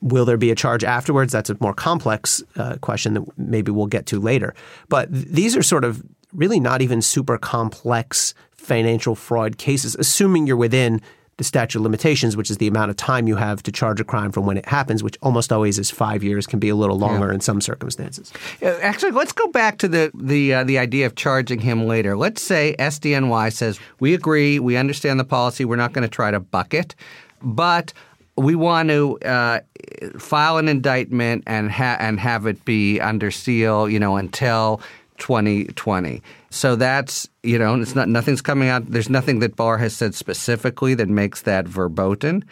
Will 0.01 0.25
there 0.25 0.37
be 0.37 0.51
a 0.51 0.57
charge 0.57 0.83
afterwards? 0.83 1.33
That's 1.33 1.51
a 1.51 1.57
more 1.61 1.75
complex 1.75 2.43
uh, 2.57 2.77
question 2.81 3.15
that 3.15 3.39
maybe 3.39 3.71
we'll 3.71 3.87
get 3.87 4.07
to 4.07 4.21
later. 4.21 4.55
But 4.89 5.13
th- 5.13 5.27
these 5.27 5.57
are 5.57 5.63
sort 5.63 5.85
of 5.85 6.03
really 6.33 6.61
not 6.61 6.83
even 6.83 7.03
super 7.03 7.39
complex 7.39 8.35
financial 8.53 9.15
fraud 9.15 9.59
cases, 9.59 9.95
assuming 9.95 10.47
you're 10.47 10.57
within 10.57 11.01
the 11.39 11.45
statute 11.45 11.79
of 11.79 11.85
limitations, 11.85 12.37
which 12.37 12.51
is 12.51 12.59
the 12.59 12.67
amount 12.67 12.91
of 12.91 12.97
time 12.97 13.27
you 13.27 13.37
have 13.37 13.63
to 13.63 13.73
charge 13.73 14.01
a 14.01 14.05
crime 14.05 14.33
from 14.33 14.45
when 14.45 14.59
it 14.59 14.67
happens, 14.67 15.03
which 15.03 15.17
almost 15.23 15.53
always 15.53 15.79
is 15.79 15.91
five 15.91 16.23
years, 16.23 16.47
can 16.47 16.59
be 16.59 16.69
a 16.69 16.75
little 16.75 16.99
longer 16.99 17.33
in 17.33 17.41
some 17.41 17.61
circumstances. 17.61 18.33
Actually, 18.61 19.13
let's 19.13 19.33
go 19.33 19.47
back 19.49 19.79
to 19.79 19.89
the 19.89 20.11
the 20.15 20.53
uh, 20.53 20.65
the 20.65 20.79
idea 20.79 21.07
of 21.07 21.15
charging 21.15 21.61
him 21.61 21.87
later. 21.87 22.17
Let's 22.17 22.43
say 22.43 22.75
SDNY 22.79 23.53
says 23.53 23.79
we 24.01 24.15
agree, 24.15 24.59
we 24.59 24.77
understand 24.77 25.19
the 25.19 25.25
policy, 25.25 25.65
we're 25.65 25.77
not 25.77 25.93
going 25.93 26.03
to 26.03 26.09
try 26.09 26.31
to 26.31 26.41
buck 26.41 26.75
it, 26.75 26.95
but 27.41 27.93
we 28.37 28.55
want 28.55 28.89
to 28.89 29.19
uh, 29.21 29.61
file 30.19 30.59
an 30.59 30.69
indictment 30.69 31.45
and 31.47 31.71
ha- 31.71 31.97
and 32.01 32.21
have 32.21 32.47
it 32.47 32.65
be 32.65 33.01
under 33.01 33.31
seal, 33.31 33.89
you 33.89 33.99
know, 33.99 34.17
until 34.17 34.81
2020. 35.19 36.23
So 36.51 36.77
that's 36.77 37.29
you 37.43 37.59
know, 37.59 37.81
it's 37.81 37.95
not 37.95 38.09
nothing's 38.09 38.43
coming 38.43 38.69
out. 38.69 38.87
There's 38.87 39.11
nothing 39.11 39.41
that 39.41 39.57
Barr 39.57 39.79
has 39.79 39.95
said 39.95 40.15
specifically 40.15 40.95
that 40.95 41.09
makes 41.09 41.43
that 41.43 41.67
verboten. 41.67 42.45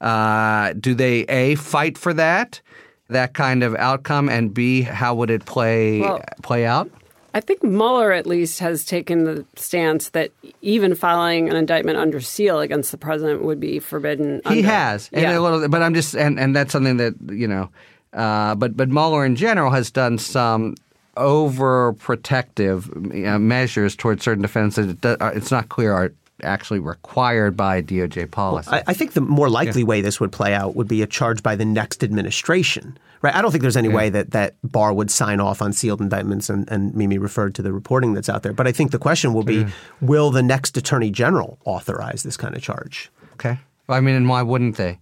Uh, 0.00 0.72
do 0.74 0.94
they 0.94 1.20
a 1.24 1.54
fight 1.56 1.96
for 1.96 2.12
that? 2.14 2.60
That 3.08 3.34
kind 3.34 3.62
of 3.62 3.74
outcome, 3.76 4.28
and 4.28 4.52
B, 4.52 4.82
how 4.82 5.14
would 5.14 5.30
it 5.30 5.44
play 5.44 6.00
Well- 6.00 6.22
play 6.42 6.66
out? 6.66 6.90
I 7.36 7.40
think 7.40 7.64
Mueller 7.64 8.12
at 8.12 8.28
least 8.28 8.60
has 8.60 8.84
taken 8.84 9.24
the 9.24 9.44
stance 9.56 10.10
that 10.10 10.30
even 10.62 10.94
filing 10.94 11.50
an 11.50 11.56
indictment 11.56 11.98
under 11.98 12.20
seal 12.20 12.60
against 12.60 12.92
the 12.92 12.96
president 12.96 13.42
would 13.42 13.58
be 13.58 13.80
forbidden. 13.80 14.40
He 14.46 14.58
under- 14.58 14.68
has, 14.68 15.10
and 15.12 15.22
yeah. 15.22 15.36
a 15.36 15.40
little, 15.40 15.68
but 15.68 15.82
I'm 15.82 15.94
just, 15.94 16.14
and, 16.14 16.38
and 16.38 16.54
that's 16.54 16.70
something 16.70 16.96
that 16.98 17.14
you 17.28 17.48
know, 17.48 17.70
uh, 18.12 18.54
but 18.54 18.76
but 18.76 18.88
Mueller 18.88 19.24
in 19.24 19.34
general 19.34 19.72
has 19.72 19.90
done 19.90 20.16
some 20.16 20.76
overprotective 21.16 23.26
uh, 23.26 23.38
measures 23.38 23.96
towards 23.96 24.24
certain 24.24 24.42
defendants 24.42 24.76
that 24.76 24.88
it 24.88 25.00
do- 25.00 25.16
uh, 25.20 25.32
it's 25.34 25.50
not 25.50 25.68
clear 25.68 25.92
are 25.92 26.12
actually 26.42 26.80
required 26.80 27.56
by 27.56 27.80
DOJ 27.80 28.30
policy. 28.30 28.70
I, 28.70 28.82
I 28.88 28.94
think 28.94 29.12
the 29.12 29.20
more 29.20 29.48
likely 29.48 29.84
way 29.84 30.00
this 30.00 30.18
would 30.20 30.32
play 30.32 30.52
out 30.52 30.74
would 30.74 30.88
be 30.88 31.02
a 31.02 31.06
charge 31.06 31.42
by 31.42 31.54
the 31.56 31.64
next 31.64 32.02
administration. 32.02 32.98
Right? 33.22 33.34
I 33.34 33.40
don't 33.40 33.52
think 33.52 33.62
there's 33.62 33.76
any 33.76 33.88
way 33.88 34.10
that, 34.10 34.32
that 34.32 34.56
Barr 34.62 34.92
would 34.92 35.10
sign 35.10 35.40
off 35.40 35.62
on 35.62 35.72
sealed 35.72 36.02
indictments, 36.02 36.50
and, 36.50 36.70
and 36.70 36.94
Mimi 36.94 37.16
referred 37.16 37.54
to 37.54 37.62
the 37.62 37.72
reporting 37.72 38.12
that's 38.12 38.28
out 38.28 38.42
there. 38.42 38.52
But 38.52 38.66
I 38.66 38.72
think 38.72 38.90
the 38.90 38.98
question 38.98 39.32
will 39.32 39.44
be 39.44 39.64
will 40.02 40.30
the 40.30 40.42
next 40.42 40.76
attorney 40.76 41.10
general 41.10 41.58
authorize 41.64 42.22
this 42.22 42.36
kind 42.36 42.54
of 42.54 42.62
charge? 42.62 43.10
okay, 43.34 43.58
well, 43.86 43.96
I 43.96 44.00
mean, 44.02 44.14
and 44.14 44.28
why 44.28 44.42
wouldn't 44.42 44.76
they? 44.76 44.98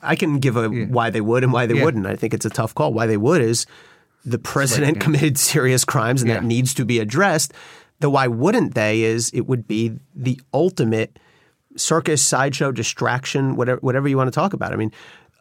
I 0.00 0.16
can 0.16 0.38
give 0.38 0.56
a 0.56 0.68
why 0.68 1.10
they 1.10 1.20
would 1.20 1.44
and 1.44 1.52
why 1.52 1.66
they 1.66 1.74
Yeah. 1.74 1.84
wouldn't. 1.84 2.06
I 2.06 2.16
think 2.16 2.32
it's 2.32 2.46
a 2.46 2.50
tough 2.50 2.74
call. 2.74 2.94
Why 2.94 3.06
they 3.06 3.16
would 3.18 3.42
is 3.42 3.66
the 4.24 4.38
president 4.38 5.00
committed 5.00 5.38
serious 5.38 5.84
crimes 5.84 6.22
and 6.22 6.30
that 6.30 6.44
needs 6.44 6.74
to 6.74 6.84
be 6.84 6.98
addressed. 6.98 7.52
The 8.00 8.10
why 8.10 8.26
wouldn't 8.26 8.74
they 8.74 9.02
is 9.02 9.30
it 9.34 9.46
would 9.46 9.66
be 9.66 9.98
the 10.14 10.40
ultimate 10.52 11.18
circus, 11.76 12.22
sideshow, 12.22 12.72
distraction, 12.72 13.56
whatever 13.56 13.80
whatever 13.80 14.08
you 14.08 14.16
want 14.16 14.28
to 14.28 14.34
talk 14.34 14.52
about. 14.52 14.72
I 14.72 14.76
mean, 14.76 14.92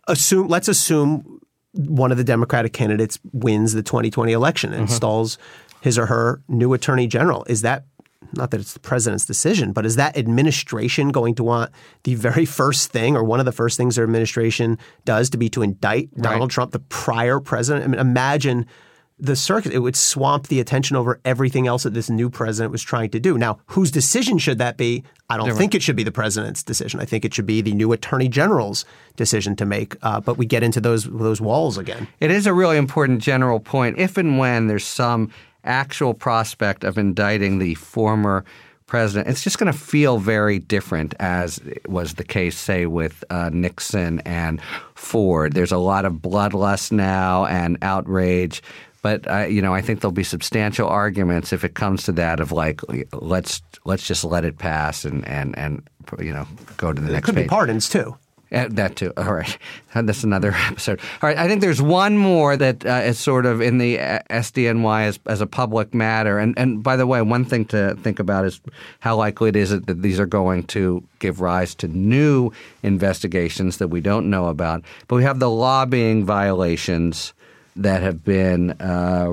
assume 0.08 0.48
let's 0.48 0.68
assume 0.68 1.40
one 1.74 2.12
of 2.12 2.18
the 2.18 2.24
Democratic 2.24 2.74
candidates 2.74 3.20
wins 3.32 3.74
the 3.74 3.84
2020 3.84 4.32
election 4.32 4.72
and 4.72 4.84
mm-hmm. 4.84 4.92
installs 4.92 5.38
his 5.82 5.98
or 5.98 6.08
her 6.08 6.42
new 6.48 6.74
attorney 6.74 7.08
general. 7.08 7.46
Is 7.48 7.62
that 7.62 7.86
not 8.34 8.52
that 8.52 8.60
it's 8.60 8.74
the 8.74 8.80
president's 8.80 9.26
decision, 9.26 9.72
but 9.74 9.86
is 9.86 9.96
that 9.96 10.18
administration 10.18 11.10
going 11.10 11.36
to 11.36 11.44
want 11.44 11.72
the 12.04 12.16
very 12.16 12.46
first 12.46 12.92
thing 12.92 13.16
or 13.16 13.24
one 13.24 13.40
of 13.40 13.46
the 13.46 13.52
first 13.52 13.78
things 13.78 13.96
their 13.96 14.04
administration 14.04 14.78
does 15.06 15.30
to 15.30 15.38
be 15.38 15.50
to 15.50 15.62
indict 15.62 16.14
Donald 16.16 16.50
Trump, 16.50 16.72
the 16.72 16.80
prior 16.80 17.40
president? 17.40 17.86
I 17.86 17.88
mean, 17.88 18.00
imagine 18.00 18.66
the 19.20 19.36
circuit. 19.36 19.74
It 19.74 19.80
would 19.80 19.96
swamp 19.96 20.48
the 20.48 20.60
attention 20.60 20.96
over 20.96 21.20
everything 21.26 21.68
else 21.68 21.84
that 21.84 21.94
this 21.94 22.10
new 22.10 22.30
president 22.30 22.72
was 22.72 22.84
trying 22.84 23.10
to 23.12 23.20
do. 23.20 23.38
Now, 23.38 23.60
whose 23.68 23.92
decision 23.92 24.38
should 24.38 24.60
that 24.60 24.78
be? 24.78 25.04
I 25.30 25.38
don't 25.38 25.56
think 25.56 25.74
it 25.76 25.82
should 25.82 25.96
be 25.96 26.04
the 26.04 26.12
president's 26.12 26.64
decision. 26.64 27.00
I 27.00 27.06
think 27.06 27.26
it 27.26 27.34
should 27.34 27.46
be 27.46 27.62
the 27.62 27.74
new 27.74 27.92
attorney 27.92 28.30
general's 28.30 28.86
decision 29.16 29.56
to 29.58 29.66
make. 29.66 29.96
Uh, 30.02 30.20
but 30.22 30.38
we 30.38 30.46
get 30.46 30.64
into 30.64 30.80
those 30.80 31.06
those 31.06 31.42
walls 31.42 31.78
again. 31.78 32.08
It 32.20 32.32
is 32.32 32.46
a 32.46 32.54
really 32.54 32.78
important 32.78 33.22
general 33.22 33.60
point. 33.60 33.98
If 33.98 34.18
and 34.18 34.38
when 34.38 34.68
there's 34.68 34.86
some 34.86 35.32
actual 35.68 36.14
prospect 36.14 36.84
of 36.84 36.98
indicting 36.98 37.60
the 37.60 37.76
former 37.76 38.46
president, 38.88 39.28
it's 39.28 39.44
just 39.44 39.60
going 39.60 39.72
to 39.72 39.78
feel 39.78 40.18
very 40.18 40.60
different, 40.60 41.14
as 41.20 41.60
was 41.88 42.14
the 42.14 42.24
case, 42.24 42.58
say, 42.58 42.86
with 42.86 43.24
uh, 43.30 43.50
Nixon 43.52 44.22
and 44.22 44.62
Ford. 44.96 45.54
There's 45.54 45.74
a 45.74 45.78
lot 45.78 46.06
of 46.06 46.14
bloodlust 46.14 46.92
now 46.94 47.46
and 47.46 47.78
outrage. 47.82 48.64
But 49.02 49.28
uh, 49.30 49.46
you 49.46 49.62
know, 49.62 49.74
I 49.74 49.82
think 49.82 50.02
there'll 50.02 50.12
be 50.12 50.24
substantial 50.24 50.88
arguments 50.90 51.54
if 51.54 51.64
it 51.64 51.76
comes 51.76 52.04
to 52.06 52.12
that 52.14 52.40
of 52.40 52.52
like, 52.52 52.82
let's 53.14 53.62
let's 53.86 54.06
just 54.08 54.24
let 54.24 54.44
it 54.44 54.58
pass 54.58 55.06
and 55.06 55.26
and 55.28 55.58
and 55.58 55.88
you 56.20 56.34
know 56.34 56.48
go 56.78 56.92
to 56.94 57.02
the 57.02 57.10
It 57.10 57.12
next 57.14 57.26
could 57.26 57.36
page. 57.36 57.46
be 57.46 57.50
pardons 57.50 57.88
too. 57.90 58.18
Uh, 58.52 58.68
that 58.72 58.96
too. 58.96 59.12
All 59.18 59.34
right. 59.34 59.58
That's 59.94 60.24
another 60.24 60.52
episode. 60.56 61.00
All 61.22 61.30
right. 61.30 61.38
I 61.38 61.48
think 61.48 61.62
there's 61.62 61.82
one 61.82 62.18
more 62.18 62.56
that 62.56 62.86
uh, 62.86 63.02
is 63.04 63.20
sort 63.20 63.46
of 63.46 63.62
in 63.62 63.78
the 63.78 64.00
uh, 64.00 64.20
SDNY 64.30 65.06
as, 65.06 65.20
as 65.26 65.42
a 65.42 65.48
public 65.48 65.94
matter. 65.94 66.40
And, 66.40 66.58
and 66.58 66.82
by 66.84 66.96
the 66.96 67.08
way, 67.08 67.22
one 67.22 67.46
thing 67.46 67.66
to 67.66 67.96
think 67.96 68.20
about 68.20 68.46
is 68.46 68.62
how 69.00 69.18
likely 69.18 69.50
it 69.50 69.56
is 69.56 69.70
that 69.72 70.02
these 70.02 70.20
are 70.20 70.26
going 70.26 70.64
to 70.68 71.04
give 71.20 71.42
rise 71.42 71.76
to 71.76 71.88
new 71.88 72.52
investigations 72.84 73.78
that 73.78 73.90
we 73.90 74.02
don't 74.02 74.30
know 74.30 74.48
about. 74.48 74.84
But 75.08 75.18
we 75.18 75.24
have 75.24 75.40
the 75.40 75.50
lobbying 75.50 76.26
violations 76.26 77.34
that 77.78 78.02
have 78.02 78.24
been 78.24 78.72
uh, 78.80 79.26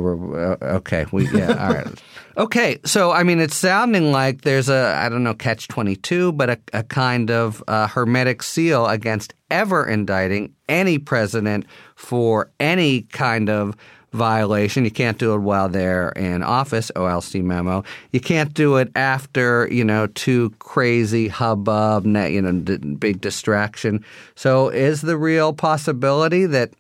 okay. 0.63 1.07
We 1.13 1.29
yeah. 1.31 1.67
all 1.67 1.75
right. 1.75 2.03
Okay, 2.37 2.81
so 2.85 3.13
I 3.13 3.23
mean, 3.23 3.39
it's 3.39 3.55
sounding 3.55 4.11
like 4.11 4.43
there's 4.43 4.69
a 4.69 4.93
I 4.97 5.09
don't 5.09 5.23
know 5.23 5.35
catch 5.35 5.69
twenty 5.69 5.95
two, 5.95 6.33
but 6.33 6.51
a, 6.51 6.59
a, 6.73 6.83
kind 6.83 7.31
of 7.31 7.63
uh, 7.69 7.87
hermetic 7.87 8.43
seal 8.43 8.89
against 8.89 9.35
ever 9.53 9.87
indicting 9.87 10.53
any 10.69 10.99
president 10.99 11.65
for 11.95 12.51
any 12.59 13.03
kind 13.03 13.49
of 13.49 13.77
violation. 14.15 14.85
You 14.85 14.91
can't 14.91 15.19
do 15.19 15.35
it 15.35 15.39
while 15.39 15.69
they're 15.69 16.11
in 16.11 16.43
office, 16.43 16.91
OLC 16.97 17.43
memo. 17.43 17.85
You 18.13 18.21
can't 18.21 18.55
do 18.55 18.77
it 18.77 18.91
after, 18.95 19.69
you 19.71 19.85
know, 19.85 20.07
too 20.07 20.51
crazy 20.61 21.29
hubbub, 21.29 22.07
you 22.07 22.41
know, 22.41 22.53
big 22.97 23.21
distraction. 23.21 24.05
So 24.35 24.69
is 24.71 25.03
the 25.03 25.19
real 25.19 25.53
possibility 25.53 26.47
that 26.47 26.73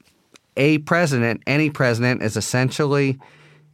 a 0.56 0.78
president, 0.78 1.42
any 1.46 1.70
president, 1.70 2.22
is 2.22 2.36
essentially 2.36 3.18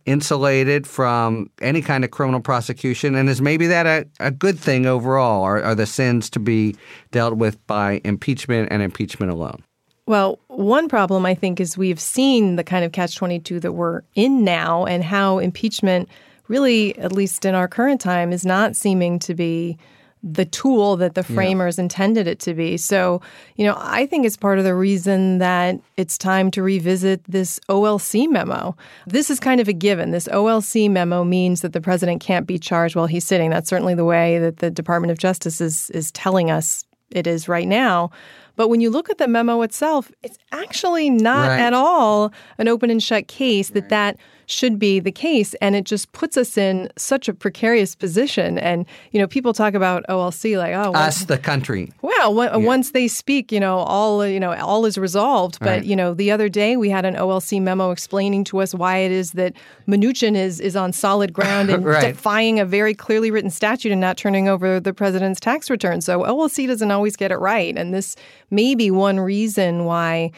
insulated 0.06 0.86
from 0.86 1.50
any 1.60 1.82
kind 1.82 2.04
of 2.04 2.10
criminal 2.10 2.40
prosecution? 2.40 3.14
And 3.14 3.28
is 3.28 3.40
maybe 3.40 3.66
that 3.66 3.86
a, 3.86 4.06
a 4.18 4.30
good 4.30 4.58
thing 4.58 4.86
overall? 4.86 5.42
Are, 5.42 5.62
are 5.62 5.74
the 5.74 5.86
sins 5.86 6.30
to 6.30 6.40
be 6.40 6.76
dealt 7.10 7.36
with 7.36 7.64
by 7.66 8.00
impeachment 8.04 8.68
and 8.70 8.82
impeachment 8.82 9.30
alone? 9.30 9.62
Well, 10.06 10.40
one 10.48 10.88
problem 10.88 11.24
I 11.24 11.34
think 11.34 11.60
is 11.60 11.78
we've 11.78 12.00
seen 12.00 12.56
the 12.56 12.64
kind 12.64 12.84
of 12.84 12.92
catch 12.92 13.14
22 13.16 13.60
that 13.60 13.72
we're 13.72 14.02
in 14.14 14.42
now 14.42 14.84
and 14.84 15.04
how 15.04 15.38
impeachment 15.38 16.08
really, 16.48 16.98
at 16.98 17.12
least 17.12 17.44
in 17.44 17.54
our 17.54 17.68
current 17.68 18.00
time, 18.00 18.32
is 18.32 18.44
not 18.44 18.74
seeming 18.74 19.20
to 19.20 19.34
be 19.34 19.78
the 20.22 20.44
tool 20.44 20.96
that 20.96 21.14
the 21.14 21.22
framers 21.22 21.78
yeah. 21.78 21.84
intended 21.84 22.26
it 22.26 22.38
to 22.40 22.52
be. 22.52 22.76
So, 22.76 23.22
you 23.56 23.64
know, 23.64 23.74
I 23.78 24.06
think 24.06 24.26
it's 24.26 24.36
part 24.36 24.58
of 24.58 24.64
the 24.64 24.74
reason 24.74 25.38
that 25.38 25.80
it's 25.96 26.18
time 26.18 26.50
to 26.52 26.62
revisit 26.62 27.24
this 27.24 27.58
OLC 27.68 28.28
memo. 28.28 28.76
This 29.06 29.30
is 29.30 29.40
kind 29.40 29.60
of 29.60 29.68
a 29.68 29.72
given. 29.72 30.10
This 30.10 30.28
OLC 30.28 30.90
memo 30.90 31.24
means 31.24 31.62
that 31.62 31.72
the 31.72 31.80
president 31.80 32.20
can't 32.20 32.46
be 32.46 32.58
charged 32.58 32.96
while 32.96 33.06
he's 33.06 33.26
sitting. 33.26 33.50
That's 33.50 33.68
certainly 33.68 33.94
the 33.94 34.04
way 34.04 34.38
that 34.38 34.58
the 34.58 34.70
Department 34.70 35.10
of 35.10 35.18
Justice 35.18 35.60
is 35.60 35.90
is 35.90 36.12
telling 36.12 36.50
us 36.50 36.84
it 37.10 37.26
is 37.26 37.48
right 37.48 37.66
now. 37.66 38.10
But 38.56 38.68
when 38.68 38.80
you 38.80 38.90
look 38.90 39.08
at 39.08 39.18
the 39.18 39.26
memo 39.26 39.62
itself, 39.62 40.12
it's 40.22 40.36
actually 40.52 41.08
not 41.08 41.48
right. 41.48 41.60
at 41.60 41.72
all 41.72 42.32
an 42.58 42.68
open 42.68 42.90
and 42.90 43.02
shut 43.02 43.26
case 43.26 43.70
that 43.70 43.80
right. 43.82 43.88
that 43.90 44.16
should 44.50 44.78
be 44.78 45.00
the 45.00 45.12
case. 45.12 45.54
And 45.60 45.76
it 45.76 45.84
just 45.84 46.10
puts 46.12 46.36
us 46.36 46.58
in 46.58 46.90
such 46.96 47.28
a 47.28 47.34
precarious 47.34 47.94
position. 47.94 48.58
And, 48.58 48.86
you 49.12 49.20
know, 49.20 49.26
people 49.26 49.52
talk 49.52 49.74
about 49.74 50.04
OLC 50.08 50.58
like, 50.58 50.74
oh, 50.74 50.90
well, 50.90 50.96
us, 50.96 51.24
the 51.24 51.38
country. 51.38 51.92
Well, 52.02 52.34
yeah. 52.34 52.56
once 52.56 52.90
they 52.90 53.08
speak, 53.08 53.52
you 53.52 53.60
know, 53.60 53.78
all, 53.78 54.26
you 54.26 54.40
know, 54.40 54.52
all 54.54 54.84
is 54.86 54.98
resolved. 54.98 55.58
But, 55.60 55.68
right. 55.68 55.84
you 55.84 55.96
know, 55.96 56.14
the 56.14 56.30
other 56.30 56.48
day 56.48 56.76
we 56.76 56.90
had 56.90 57.04
an 57.04 57.14
OLC 57.14 57.60
memo 57.60 57.90
explaining 57.90 58.44
to 58.44 58.58
us 58.58 58.74
why 58.74 58.98
it 58.98 59.12
is 59.12 59.32
that 59.32 59.54
Mnuchin 59.88 60.36
is, 60.36 60.60
is 60.60 60.76
on 60.76 60.92
solid 60.92 61.32
ground 61.32 61.70
and 61.70 61.84
right. 61.84 62.14
defying 62.14 62.58
a 62.60 62.64
very 62.64 62.94
clearly 62.94 63.30
written 63.30 63.50
statute 63.50 63.92
and 63.92 64.00
not 64.00 64.16
turning 64.16 64.48
over 64.48 64.80
the 64.80 64.92
president's 64.92 65.40
tax 65.40 65.70
return. 65.70 66.00
So 66.00 66.20
OLC 66.20 66.66
doesn't 66.66 66.90
always 66.90 67.16
get 67.16 67.30
it 67.30 67.38
right. 67.38 67.76
And 67.76 67.94
this 67.94 68.16
may 68.50 68.74
be 68.74 68.90
one 68.90 69.20
reason 69.20 69.84
why 69.84 70.32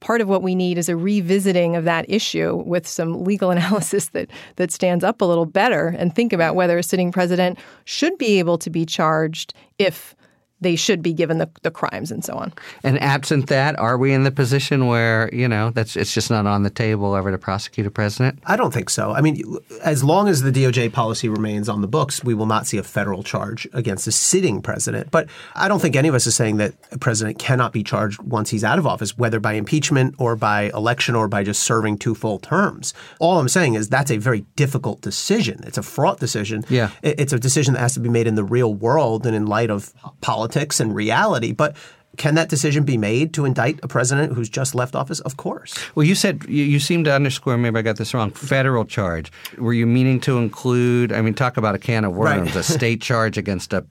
part 0.00 0.20
of 0.20 0.28
what 0.28 0.42
we 0.42 0.54
need 0.54 0.78
is 0.78 0.88
a 0.88 0.96
revisiting 0.96 1.76
of 1.76 1.84
that 1.84 2.04
issue 2.08 2.62
with 2.66 2.86
some 2.86 3.24
legal 3.24 3.50
analysis 3.56 4.08
that 4.08 4.30
that 4.56 4.72
stands 4.72 5.04
up 5.04 5.20
a 5.20 5.24
little 5.24 5.46
better 5.46 5.94
and 5.98 6.14
think 6.14 6.32
about 6.32 6.54
mm. 6.54 6.56
whether 6.56 6.78
a 6.78 6.82
sitting 6.82 7.12
president 7.12 7.58
should 7.84 8.16
be 8.18 8.38
able 8.38 8.58
to 8.58 8.70
be 8.70 8.84
charged 8.84 9.54
if 9.78 10.15
they 10.60 10.74
should 10.74 11.02
be 11.02 11.12
given 11.12 11.38
the, 11.38 11.50
the 11.62 11.70
crimes 11.70 12.10
and 12.10 12.24
so 12.24 12.34
on. 12.34 12.52
And 12.82 13.00
absent 13.00 13.48
that, 13.48 13.78
are 13.78 13.98
we 13.98 14.12
in 14.12 14.24
the 14.24 14.30
position 14.30 14.86
where, 14.86 15.28
you 15.32 15.46
know, 15.46 15.70
that's 15.70 15.96
it's 15.96 16.14
just 16.14 16.30
not 16.30 16.46
on 16.46 16.62
the 16.62 16.70
table 16.70 17.14
ever 17.14 17.30
to 17.30 17.38
prosecute 17.38 17.86
a 17.86 17.90
president? 17.90 18.38
I 18.46 18.56
don't 18.56 18.72
think 18.72 18.88
so. 18.88 19.12
I 19.12 19.20
mean, 19.20 19.42
as 19.82 20.02
long 20.02 20.28
as 20.28 20.42
the 20.42 20.50
DOJ 20.50 20.92
policy 20.92 21.28
remains 21.28 21.68
on 21.68 21.82
the 21.82 21.88
books, 21.88 22.24
we 22.24 22.32
will 22.32 22.46
not 22.46 22.66
see 22.66 22.78
a 22.78 22.82
federal 22.82 23.22
charge 23.22 23.68
against 23.74 24.06
a 24.06 24.12
sitting 24.12 24.62
president. 24.62 25.10
But 25.10 25.28
I 25.54 25.68
don't 25.68 25.80
think 25.80 25.94
any 25.94 26.08
of 26.08 26.14
us 26.14 26.26
is 26.26 26.34
saying 26.34 26.56
that 26.56 26.74
a 26.90 26.98
president 26.98 27.38
cannot 27.38 27.74
be 27.74 27.82
charged 27.82 28.22
once 28.22 28.48
he's 28.48 28.64
out 28.64 28.78
of 28.78 28.86
office, 28.86 29.16
whether 29.18 29.38
by 29.40 29.52
impeachment 29.52 30.14
or 30.18 30.36
by 30.36 30.70
election 30.74 31.14
or 31.14 31.28
by 31.28 31.44
just 31.44 31.64
serving 31.64 31.98
two 31.98 32.14
full 32.14 32.38
terms. 32.38 32.94
All 33.20 33.38
I'm 33.38 33.48
saying 33.48 33.74
is 33.74 33.90
that's 33.90 34.10
a 34.10 34.16
very 34.16 34.40
difficult 34.56 35.02
decision. 35.02 35.62
It's 35.66 35.78
a 35.78 35.82
fraught 35.82 36.18
decision. 36.18 36.64
Yeah. 36.70 36.90
It's 37.02 37.34
a 37.34 37.38
decision 37.38 37.74
that 37.74 37.80
has 37.80 37.94
to 37.94 38.00
be 38.00 38.08
made 38.08 38.26
in 38.26 38.36
the 38.36 38.44
real 38.44 38.72
world 38.72 39.26
and 39.26 39.36
in 39.36 39.46
light 39.46 39.70
of 39.70 39.92
politics 40.22 40.45
politics 40.46 40.80
and 40.80 40.94
reality. 40.94 41.52
But 41.52 41.76
can 42.16 42.34
that 42.36 42.48
decision 42.48 42.84
be 42.84 42.96
made 42.96 43.34
to 43.34 43.44
indict 43.44 43.80
a 43.82 43.88
president 43.88 44.32
who's 44.32 44.48
just 44.48 44.74
left 44.74 44.94
office? 44.94 45.20
Of 45.20 45.36
course. 45.36 45.74
Well, 45.94 46.06
you 46.06 46.14
said 46.14 46.44
you, 46.48 46.64
you 46.64 46.80
seem 46.80 47.04
to 47.04 47.12
underscore. 47.12 47.58
Maybe 47.58 47.78
I 47.78 47.82
got 47.82 47.96
this 47.96 48.14
wrong. 48.14 48.30
Federal 48.30 48.84
charge. 48.84 49.30
Were 49.58 49.74
you 49.74 49.86
meaning 49.86 50.20
to 50.20 50.38
include? 50.38 51.12
I 51.12 51.20
mean, 51.20 51.34
talk 51.34 51.56
about 51.56 51.74
a 51.74 51.78
can 51.78 52.04
of 52.04 52.14
worms. 52.14 52.54
Right. 52.54 52.56
a 52.56 52.62
state 52.62 53.02
charge 53.02 53.36
against 53.36 53.72
a 53.72 53.84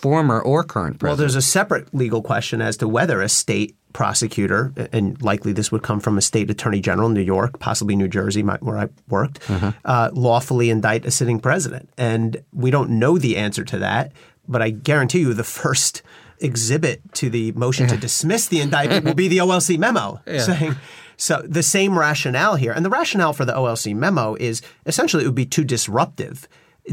former 0.00 0.40
or 0.40 0.64
current 0.64 0.98
president. 0.98 1.10
Well, 1.10 1.16
there's 1.16 1.34
a 1.34 1.42
separate 1.42 1.92
legal 1.94 2.22
question 2.22 2.62
as 2.62 2.76
to 2.78 2.88
whether 2.88 3.20
a 3.20 3.28
state 3.28 3.76
prosecutor, 3.92 4.72
and 4.90 5.20
likely 5.20 5.52
this 5.52 5.70
would 5.70 5.82
come 5.82 6.00
from 6.00 6.16
a 6.16 6.22
state 6.22 6.50
attorney 6.50 6.80
general 6.80 7.08
in 7.08 7.14
New 7.14 7.20
York, 7.20 7.58
possibly 7.58 7.94
New 7.94 8.08
Jersey, 8.08 8.42
where 8.42 8.78
I 8.78 8.88
worked, 9.08 9.50
uh-huh. 9.50 9.72
uh, 9.84 10.10
lawfully 10.14 10.70
indict 10.70 11.04
a 11.04 11.10
sitting 11.10 11.38
president. 11.38 11.90
And 11.98 12.42
we 12.54 12.70
don't 12.70 12.90
know 12.90 13.18
the 13.18 13.36
answer 13.36 13.64
to 13.64 13.78
that. 13.80 14.12
But 14.48 14.62
I 14.62 14.70
guarantee 14.70 15.20
you, 15.20 15.34
the 15.34 15.44
first 15.44 16.02
exhibit 16.40 17.00
to 17.14 17.30
the 17.30 17.52
motion 17.52 17.86
to 17.86 17.96
dismiss 17.96 18.48
the 18.48 18.60
indictment 18.60 19.04
will 19.04 19.14
be 19.14 19.28
the 19.28 19.38
OLC 19.38 19.78
memo 19.78 20.20
yeah. 20.26 20.40
saying. 20.40 20.76
So 21.16 21.42
the 21.44 21.62
same 21.62 21.96
rationale 21.96 22.56
here, 22.56 22.72
and 22.72 22.84
the 22.84 22.90
rationale 22.90 23.32
for 23.32 23.44
the 23.44 23.52
OLC 23.52 23.94
memo 23.94 24.34
is 24.34 24.60
essentially 24.86 25.22
it 25.22 25.26
would 25.26 25.36
be 25.36 25.46
too 25.46 25.64
disruptive 25.64 26.48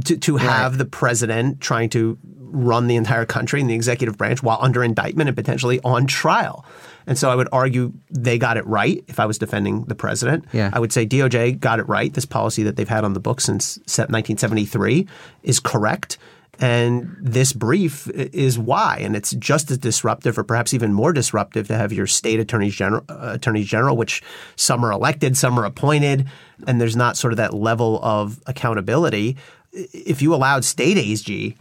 to, 0.06 0.18
to 0.18 0.38
have 0.38 0.74
right. 0.74 0.78
the 0.78 0.86
president 0.86 1.62
trying 1.62 1.90
to 1.90 2.18
run 2.52 2.88
the 2.88 2.96
entire 2.96 3.26
country 3.26 3.62
in 3.62 3.68
the 3.68 3.74
executive 3.74 4.18
branch 4.18 4.42
while 4.44 4.58
under 4.62 4.84
indictment 4.84 5.30
and 5.30 5.36
potentially 5.36 5.80
on 5.84 6.08
trial. 6.08 6.66
And 7.08 7.18
so 7.18 7.30
I 7.30 7.36
would 7.36 7.50
argue 7.52 7.94
they 8.12 8.38
got 8.38 8.58
it 8.58 8.66
right 8.68 9.04
if 9.08 9.20
I 9.20 9.26
was 9.26 9.38
defending 9.38 9.86
the 9.86 9.96
president. 9.96 10.46
Yeah. 10.54 10.70
I 10.72 10.80
would 10.80 10.94
say 10.94 11.08
DOJ 11.08 11.60
got 11.60 11.80
it 11.80 11.88
right. 11.88 12.14
This 12.14 12.26
policy 12.26 12.64
that 12.64 12.76
they've 12.76 12.90
had 12.90 13.04
on 13.04 13.14
the 13.14 13.20
books 13.20 13.46
since 13.46 13.78
1973 13.78 15.08
is 15.44 15.60
correct. 15.60 16.18
And 16.60 17.16
this 17.22 17.54
brief 17.54 18.10
is 18.10 18.60
why, 18.60 18.98
and 19.02 19.16
it's 19.16 19.32
just 19.32 19.72
as 19.72 19.78
disruptive, 19.78 20.38
or 20.38 20.44
perhaps 20.44 20.74
even 20.74 20.94
more 20.94 21.14
disruptive, 21.14 21.68
to 21.68 21.78
have 21.78 21.94
your 21.94 22.06
state 22.06 22.40
attorneys 22.40 22.76
general, 22.76 23.06
uh, 23.08 23.32
attorneys 23.34 23.68
general, 23.68 23.96
which 23.96 24.22
some 24.58 24.84
are 24.84 24.92
elected, 24.92 25.38
some 25.38 25.58
are 25.58 25.64
appointed, 25.64 26.28
and 26.68 26.82
there's 26.82 26.98
not 26.98 27.16
sort 27.16 27.32
of 27.32 27.38
that 27.38 27.54
level 27.54 28.04
of 28.04 28.42
accountability. 28.46 29.38
If 29.72 30.22
you 30.22 30.36
allowed 30.36 30.66
state 30.66 30.98
AG 30.98 31.56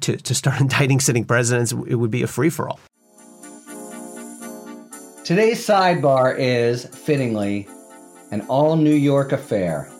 to, 0.00 0.16
to 0.16 0.34
start 0.34 0.60
indicting 0.60 1.00
sitting 1.00 1.24
presidents, 1.24 1.72
it 1.72 1.94
would 1.94 2.10
be 2.10 2.22
a 2.22 2.26
free 2.26 2.50
for 2.50 2.68
all. 2.68 2.78
Today's 5.24 5.66
sidebar 5.66 6.36
is, 6.38 6.84
fittingly, 6.84 7.66
an 8.32 8.42
all 8.42 8.76
New 8.76 8.94
York 8.94 9.32
affair, 9.32 9.90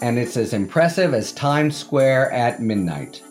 and 0.00 0.18
it's 0.18 0.36
as 0.36 0.54
impressive 0.54 1.12
as 1.12 1.30
Times 1.32 1.76
Square 1.76 2.32
at 2.32 2.60
midnight. 2.60 3.22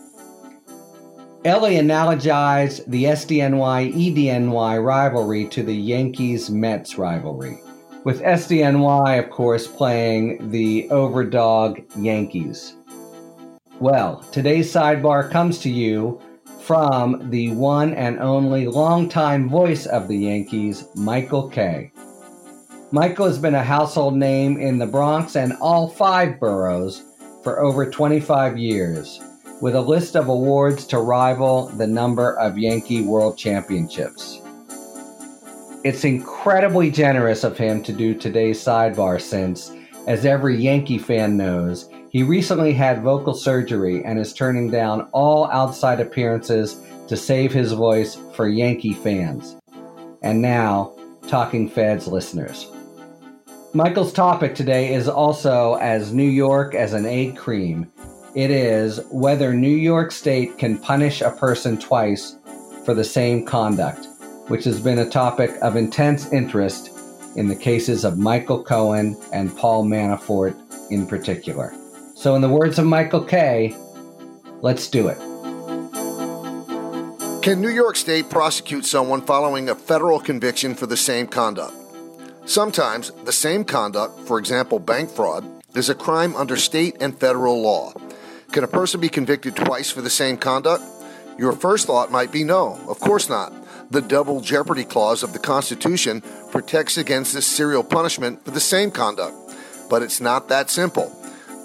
Elie 1.45 1.75
analogized 1.75 2.85
the 2.87 3.03
SDNY 3.03 3.93
EDNY 3.93 4.77
rivalry 4.81 5.45
to 5.49 5.61
the 5.61 5.75
Yankees 5.75 6.49
Mets 6.49 6.97
rivalry, 6.97 7.59
with 8.05 8.21
SDNY, 8.21 9.21
of 9.21 9.29
course, 9.29 9.67
playing 9.67 10.51
the 10.51 10.87
overdog 10.89 11.83
Yankees. 12.01 12.77
Well, 13.81 14.25
today's 14.31 14.71
sidebar 14.71 15.29
comes 15.29 15.59
to 15.59 15.69
you 15.69 16.21
from 16.61 17.29
the 17.29 17.51
one 17.51 17.93
and 17.93 18.19
only 18.19 18.65
longtime 18.65 19.49
voice 19.49 19.85
of 19.85 20.07
the 20.07 20.17
Yankees, 20.17 20.85
Michael 20.95 21.49
Kay. 21.49 21.91
Michael 22.91 23.27
has 23.27 23.37
been 23.37 23.55
a 23.55 23.63
household 23.63 24.15
name 24.15 24.55
in 24.55 24.77
the 24.77 24.87
Bronx 24.87 25.35
and 25.35 25.51
all 25.59 25.89
five 25.89 26.39
boroughs 26.39 27.03
for 27.43 27.59
over 27.59 27.91
25 27.91 28.57
years 28.57 29.19
with 29.63 29.75
a 29.75 29.81
list 29.81 30.17
of 30.17 30.27
awards 30.27 30.85
to 30.85 30.97
rival 30.97 31.67
the 31.77 31.87
number 31.87 32.37
of 32.37 32.57
Yankee 32.57 33.01
World 33.01 33.37
Championships. 33.37 34.41
It's 35.85 36.03
incredibly 36.03 36.91
generous 36.91 37.45
of 37.45 37.57
him 37.57 37.81
to 37.83 37.93
do 37.93 38.13
today's 38.13 38.61
sidebar 38.61 39.21
since, 39.21 39.71
as 40.05 40.25
every 40.25 40.57
Yankee 40.57 40.97
fan 40.97 41.37
knows, 41.37 41.89
he 42.09 42.23
recently 42.23 42.73
had 42.73 43.03
vocal 43.03 43.33
surgery 43.33 44.03
and 44.03 44.19
is 44.19 44.33
turning 44.33 44.69
down 44.69 45.07
all 45.13 45.49
outside 45.49 46.01
appearances 46.01 46.81
to 47.07 47.15
save 47.15 47.53
his 47.53 47.71
voice 47.71 48.17
for 48.35 48.49
Yankee 48.49 48.93
fans. 48.93 49.55
and 50.23 50.41
now 50.41 50.93
Talking 51.29 51.69
Feds 51.69 52.05
listeners. 52.05 52.67
Michael's 53.73 54.11
topic 54.11 54.55
today 54.55 54.93
is 54.93 55.07
also 55.07 55.75
as 55.75 56.13
New 56.13 56.29
York 56.29 56.75
as 56.75 56.91
an 56.91 57.05
egg 57.05 57.37
cream. 57.37 57.89
It 58.35 58.49
is 58.49 58.99
whether 59.11 59.53
New 59.53 59.75
York 59.75 60.11
State 60.11 60.57
can 60.57 60.79
punish 60.79 61.21
a 61.21 61.29
person 61.29 61.77
twice 61.77 62.35
for 62.83 62.95
the 62.95 63.03
same 63.03 63.45
conduct, 63.45 64.07
which 64.47 64.63
has 64.63 64.79
been 64.79 64.97
a 64.97 65.09
topic 65.09 65.51
of 65.61 65.75
intense 65.75 66.33
interest 66.33 66.89
in 67.35 67.47
the 67.47 67.55
cases 67.55 68.03
of 68.03 68.17
Michael 68.17 68.63
Cohen 68.63 69.15
and 69.31 69.55
Paul 69.55 69.85
Manafort 69.85 70.55
in 70.89 71.05
particular. 71.05 71.75
So, 72.15 72.33
in 72.33 72.41
the 72.41 72.49
words 72.49 72.79
of 72.79 72.87
Michael 72.87 73.23
Kay, 73.23 73.75
let's 74.61 74.87
do 74.87 75.09
it. 75.09 75.17
Can 77.43 77.61
New 77.61 77.69
York 77.69 77.95
State 77.95 78.31
prosecute 78.31 78.85
someone 78.85 79.21
following 79.21 79.69
a 79.69 79.75
federal 79.75 80.19
conviction 80.19 80.73
for 80.73 80.87
the 80.87 80.97
same 80.97 81.27
conduct? 81.27 81.75
Sometimes 82.45 83.11
the 83.25 83.31
same 83.31 83.63
conduct, 83.63 84.19
for 84.21 84.39
example, 84.39 84.79
bank 84.79 85.11
fraud, 85.11 85.45
is 85.75 85.89
a 85.89 85.95
crime 85.95 86.35
under 86.35 86.55
state 86.55 86.95
and 86.99 87.19
federal 87.19 87.61
law. 87.61 87.93
Can 88.53 88.63
a 88.63 88.67
person 88.67 89.01
be 89.01 89.09
convicted 89.09 89.55
twice 89.55 89.89
for 89.89 90.01
the 90.03 90.11
same 90.11 90.37
conduct? 90.37 90.83
Your 91.39 91.53
first 91.53 91.87
thought 91.87 92.11
might 92.11 92.31
be 92.31 92.43
no, 92.43 92.79
of 92.87 92.99
course 92.99 93.27
not. 93.27 93.51
The 93.89 93.99
double 93.99 94.41
jeopardy 94.41 94.83
clause 94.83 95.23
of 95.23 95.33
the 95.33 95.39
Constitution 95.39 96.21
protects 96.51 96.95
against 96.95 97.33
this 97.33 97.47
serial 97.47 97.83
punishment 97.83 98.45
for 98.45 98.51
the 98.51 98.59
same 98.59 98.91
conduct. 98.91 99.35
But 99.89 100.03
it's 100.03 100.21
not 100.21 100.49
that 100.49 100.69
simple. 100.69 101.11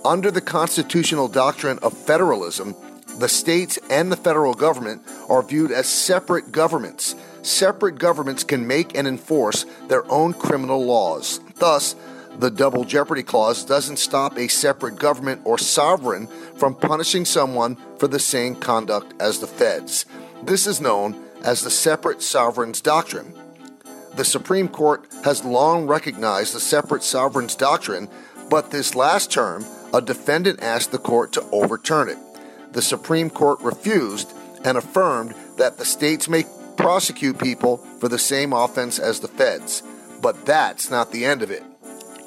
Under 0.02 0.30
the 0.30 0.40
constitutional 0.40 1.28
doctrine 1.28 1.78
of 1.80 1.92
federalism, 1.92 2.74
the 3.18 3.28
states 3.28 3.78
and 3.90 4.10
the 4.10 4.16
federal 4.16 4.54
government 4.54 5.02
are 5.28 5.42
viewed 5.42 5.70
as 5.70 5.86
separate 5.86 6.52
governments. 6.52 7.14
Separate 7.42 7.98
governments 7.98 8.44
can 8.44 8.66
make 8.66 8.96
and 8.96 9.06
enforce 9.06 9.66
their 9.88 10.10
own 10.10 10.32
criminal 10.32 10.86
laws. 10.86 11.40
Thus, 11.56 11.96
the 12.38 12.50
Double 12.50 12.84
Jeopardy 12.84 13.22
Clause 13.22 13.64
doesn't 13.64 13.98
stop 13.98 14.36
a 14.36 14.48
separate 14.48 14.96
government 14.96 15.42
or 15.44 15.58
sovereign 15.58 16.28
from 16.56 16.74
punishing 16.74 17.24
someone 17.24 17.76
for 17.98 18.08
the 18.08 18.18
same 18.18 18.54
conduct 18.54 19.14
as 19.20 19.40
the 19.40 19.46
feds. 19.46 20.06
This 20.42 20.66
is 20.66 20.80
known 20.80 21.22
as 21.44 21.62
the 21.62 21.70
Separate 21.70 22.22
Sovereigns 22.22 22.80
Doctrine. 22.80 23.34
The 24.14 24.24
Supreme 24.24 24.68
Court 24.68 25.06
has 25.24 25.44
long 25.44 25.86
recognized 25.86 26.54
the 26.54 26.60
Separate 26.60 27.02
Sovereigns 27.02 27.54
Doctrine, 27.54 28.08
but 28.48 28.70
this 28.70 28.94
last 28.94 29.30
term, 29.30 29.64
a 29.92 30.00
defendant 30.00 30.62
asked 30.62 30.92
the 30.92 30.98
court 30.98 31.32
to 31.32 31.44
overturn 31.50 32.08
it 32.08 32.18
the 32.72 32.82
Supreme 32.82 33.30
Court 33.30 33.60
refused 33.60 34.32
and 34.64 34.76
affirmed 34.76 35.34
that 35.56 35.78
the 35.78 35.84
states 35.84 36.28
may 36.28 36.44
prosecute 36.76 37.38
people 37.38 37.78
for 37.98 38.08
the 38.08 38.18
same 38.18 38.52
offense 38.52 38.98
as 38.98 39.20
the 39.20 39.28
feds. 39.28 39.82
But 40.20 40.46
that's 40.46 40.90
not 40.90 41.12
the 41.12 41.24
end 41.24 41.42
of 41.42 41.50
it. 41.50 41.62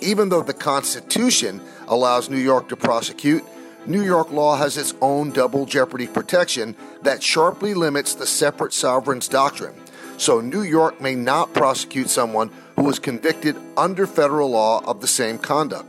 Even 0.01 0.29
though 0.29 0.41
the 0.41 0.53
Constitution 0.53 1.61
allows 1.87 2.29
New 2.29 2.37
York 2.37 2.69
to 2.69 2.75
prosecute, 2.75 3.43
New 3.85 4.03
York 4.03 4.31
law 4.31 4.57
has 4.57 4.77
its 4.77 4.93
own 5.01 5.31
double 5.31 5.65
jeopardy 5.65 6.07
protection 6.07 6.75
that 7.01 7.23
sharply 7.23 7.73
limits 7.73 8.13
the 8.13 8.27
separate 8.27 8.73
sovereigns 8.73 9.27
doctrine. 9.27 9.75
So 10.17 10.39
New 10.39 10.61
York 10.61 11.01
may 11.01 11.15
not 11.15 11.53
prosecute 11.53 12.09
someone 12.09 12.51
who 12.75 12.83
was 12.83 12.99
convicted 12.99 13.55
under 13.75 14.05
federal 14.05 14.51
law 14.51 14.83
of 14.85 15.01
the 15.01 15.07
same 15.07 15.37
conduct. 15.37 15.87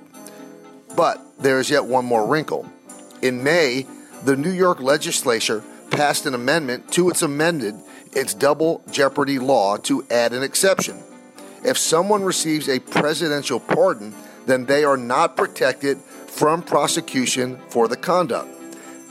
But 0.96 1.20
there 1.38 1.59
is 1.59 1.70
yet 1.70 1.85
one 1.85 2.05
more 2.05 2.27
wrinkle. 2.27 2.70
In 3.20 3.42
May, 3.42 3.87
the 4.25 4.37
New 4.37 4.51
York 4.51 4.81
legislature 4.81 5.62
passed 5.90 6.25
an 6.25 6.35
amendment 6.35 6.90
to 6.92 7.11
its 7.11 7.22
amended 7.22 7.75
its 8.12 8.35
double 8.35 8.83
jeopardy 8.90 9.38
law 9.38 9.77
to 9.79 10.05
add 10.11 10.33
an 10.33 10.42
exception. 10.42 11.03
If 11.64 11.79
someone 11.79 12.25
receives 12.25 12.68
a 12.68 12.81
presidential 12.81 13.61
pardon, 13.61 14.14
then 14.46 14.66
they 14.66 14.85
are 14.85 14.96
not 14.96 15.37
protected 15.37 15.98
from 15.98 16.62
prosecution 16.62 17.59
for 17.68 17.88
the 17.88 17.96
conduct. 17.96 18.48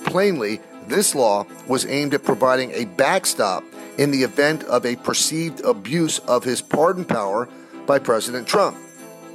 Plainly, 0.05 0.59
this 0.87 1.15
law 1.15 1.45
was 1.67 1.85
aimed 1.85 2.13
at 2.13 2.23
providing 2.23 2.71
a 2.71 2.85
backstop 2.85 3.63
in 3.97 4.11
the 4.11 4.23
event 4.23 4.63
of 4.63 4.85
a 4.85 4.95
perceived 4.97 5.61
abuse 5.61 6.19
of 6.19 6.43
his 6.43 6.61
pardon 6.61 7.05
power 7.05 7.47
by 7.85 7.99
President 7.99 8.47
Trump. 8.47 8.77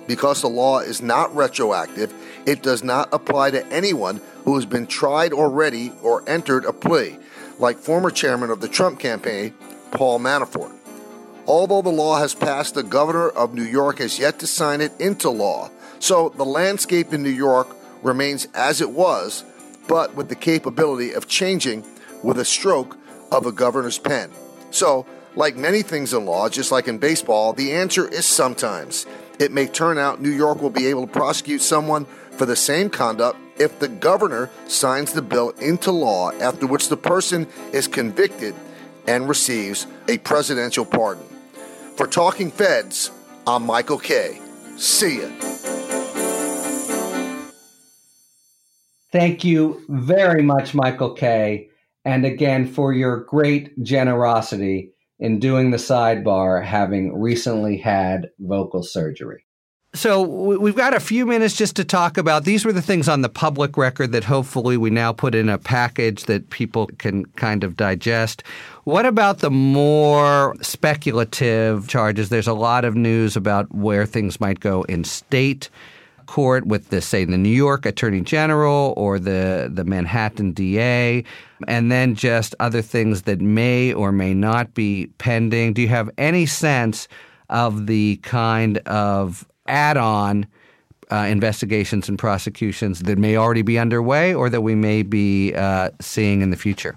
Because 0.06 0.40
the 0.40 0.48
law 0.48 0.80
is 0.80 1.02
not 1.02 1.34
retroactive, 1.34 2.12
it 2.46 2.62
does 2.62 2.84
not 2.84 3.08
apply 3.12 3.50
to 3.50 3.66
anyone 3.68 4.20
who 4.44 4.54
has 4.54 4.66
been 4.66 4.86
tried 4.86 5.32
already 5.32 5.92
or 6.02 6.28
entered 6.28 6.64
a 6.64 6.72
plea, 6.72 7.18
like 7.58 7.78
former 7.78 8.10
chairman 8.10 8.50
of 8.50 8.60
the 8.60 8.68
Trump 8.68 9.00
campaign, 9.00 9.54
Paul 9.90 10.20
Manafort. 10.20 10.72
Although 11.46 11.82
the 11.82 11.90
law 11.90 12.18
has 12.18 12.34
passed, 12.34 12.74
the 12.74 12.82
governor 12.82 13.28
of 13.28 13.54
New 13.54 13.62
York 13.62 13.98
has 13.98 14.18
yet 14.18 14.40
to 14.40 14.46
sign 14.46 14.80
it 14.80 14.92
into 15.00 15.30
law. 15.30 15.70
So 16.00 16.30
the 16.30 16.44
landscape 16.44 17.12
in 17.12 17.22
New 17.22 17.30
York 17.30 17.68
remains 18.02 18.48
as 18.54 18.80
it 18.80 18.90
was, 18.90 19.44
but 19.86 20.14
with 20.14 20.28
the 20.28 20.34
capability 20.34 21.12
of 21.12 21.28
changing 21.28 21.84
with 22.22 22.38
a 22.38 22.44
stroke 22.44 22.96
of 23.30 23.46
a 23.46 23.52
governor's 23.52 23.98
pen. 23.98 24.30
So, 24.70 25.06
like 25.36 25.56
many 25.56 25.82
things 25.82 26.14
in 26.14 26.24
law, 26.24 26.48
just 26.48 26.72
like 26.72 26.88
in 26.88 26.98
baseball, 26.98 27.52
the 27.52 27.72
answer 27.72 28.08
is 28.08 28.26
sometimes. 28.26 29.06
It 29.38 29.52
may 29.52 29.66
turn 29.66 29.98
out 29.98 30.20
New 30.20 30.30
York 30.30 30.60
will 30.60 30.70
be 30.70 30.86
able 30.86 31.06
to 31.06 31.12
prosecute 31.12 31.60
someone 31.60 32.06
for 32.32 32.46
the 32.46 32.56
same 32.56 32.90
conduct 32.90 33.38
if 33.58 33.78
the 33.78 33.88
governor 33.88 34.50
signs 34.66 35.12
the 35.12 35.22
bill 35.22 35.50
into 35.60 35.92
law, 35.92 36.32
after 36.32 36.66
which 36.66 36.88
the 36.88 36.96
person 36.96 37.46
is 37.72 37.86
convicted 37.86 38.54
and 39.06 39.28
receives 39.28 39.86
a 40.08 40.18
presidential 40.18 40.84
pardon. 40.84 41.35
For 41.96 42.06
Talking 42.06 42.50
Feds, 42.50 43.10
I'm 43.46 43.64
Michael 43.64 43.98
Kay. 43.98 44.38
See 44.76 45.22
ya. 45.22 45.30
Thank 49.10 49.44
you 49.44 49.82
very 49.88 50.42
much, 50.42 50.74
Michael 50.74 51.14
Kay, 51.14 51.70
and 52.04 52.26
again 52.26 52.66
for 52.66 52.92
your 52.92 53.24
great 53.24 53.82
generosity 53.82 54.92
in 55.18 55.38
doing 55.38 55.70
the 55.70 55.78
sidebar, 55.78 56.62
having 56.62 57.18
recently 57.18 57.78
had 57.78 58.28
vocal 58.40 58.82
surgery. 58.82 59.45
So 59.96 60.20
we've 60.20 60.76
got 60.76 60.92
a 60.92 61.00
few 61.00 61.24
minutes 61.24 61.56
just 61.56 61.74
to 61.76 61.84
talk 61.84 62.18
about 62.18 62.44
these 62.44 62.66
were 62.66 62.72
the 62.72 62.82
things 62.82 63.08
on 63.08 63.22
the 63.22 63.30
public 63.30 63.78
record 63.78 64.12
that 64.12 64.24
hopefully 64.24 64.76
we 64.76 64.90
now 64.90 65.10
put 65.10 65.34
in 65.34 65.48
a 65.48 65.56
package 65.56 66.24
that 66.24 66.50
people 66.50 66.88
can 66.98 67.24
kind 67.36 67.64
of 67.64 67.78
digest. 67.78 68.42
What 68.84 69.06
about 69.06 69.38
the 69.38 69.50
more 69.50 70.54
speculative 70.60 71.88
charges? 71.88 72.28
There's 72.28 72.46
a 72.46 72.52
lot 72.52 72.84
of 72.84 72.94
news 72.94 73.36
about 73.36 73.74
where 73.74 74.04
things 74.04 74.38
might 74.38 74.60
go 74.60 74.82
in 74.82 75.02
state 75.02 75.70
court 76.26 76.66
with 76.66 76.90
the 76.90 77.00
say 77.00 77.24
the 77.24 77.38
New 77.38 77.48
York 77.48 77.86
Attorney 77.86 78.20
General 78.20 78.92
or 78.98 79.18
the 79.18 79.70
the 79.72 79.84
Manhattan 79.84 80.52
DA 80.52 81.24
and 81.68 81.90
then 81.90 82.14
just 82.14 82.54
other 82.60 82.82
things 82.82 83.22
that 83.22 83.40
may 83.40 83.94
or 83.94 84.12
may 84.12 84.34
not 84.34 84.74
be 84.74 85.06
pending. 85.16 85.72
Do 85.72 85.80
you 85.80 85.88
have 85.88 86.10
any 86.18 86.44
sense 86.44 87.08
of 87.48 87.86
the 87.86 88.16
kind 88.18 88.76
of 88.78 89.46
add 89.68 89.96
on 89.96 90.46
uh, 91.10 91.16
investigations 91.16 92.08
and 92.08 92.18
prosecutions 92.18 93.00
that 93.00 93.18
may 93.18 93.36
already 93.36 93.62
be 93.62 93.78
underway 93.78 94.34
or 94.34 94.50
that 94.50 94.62
we 94.62 94.74
may 94.74 95.02
be 95.02 95.54
uh, 95.54 95.90
seeing 96.00 96.42
in 96.42 96.50
the 96.50 96.56
future. 96.56 96.96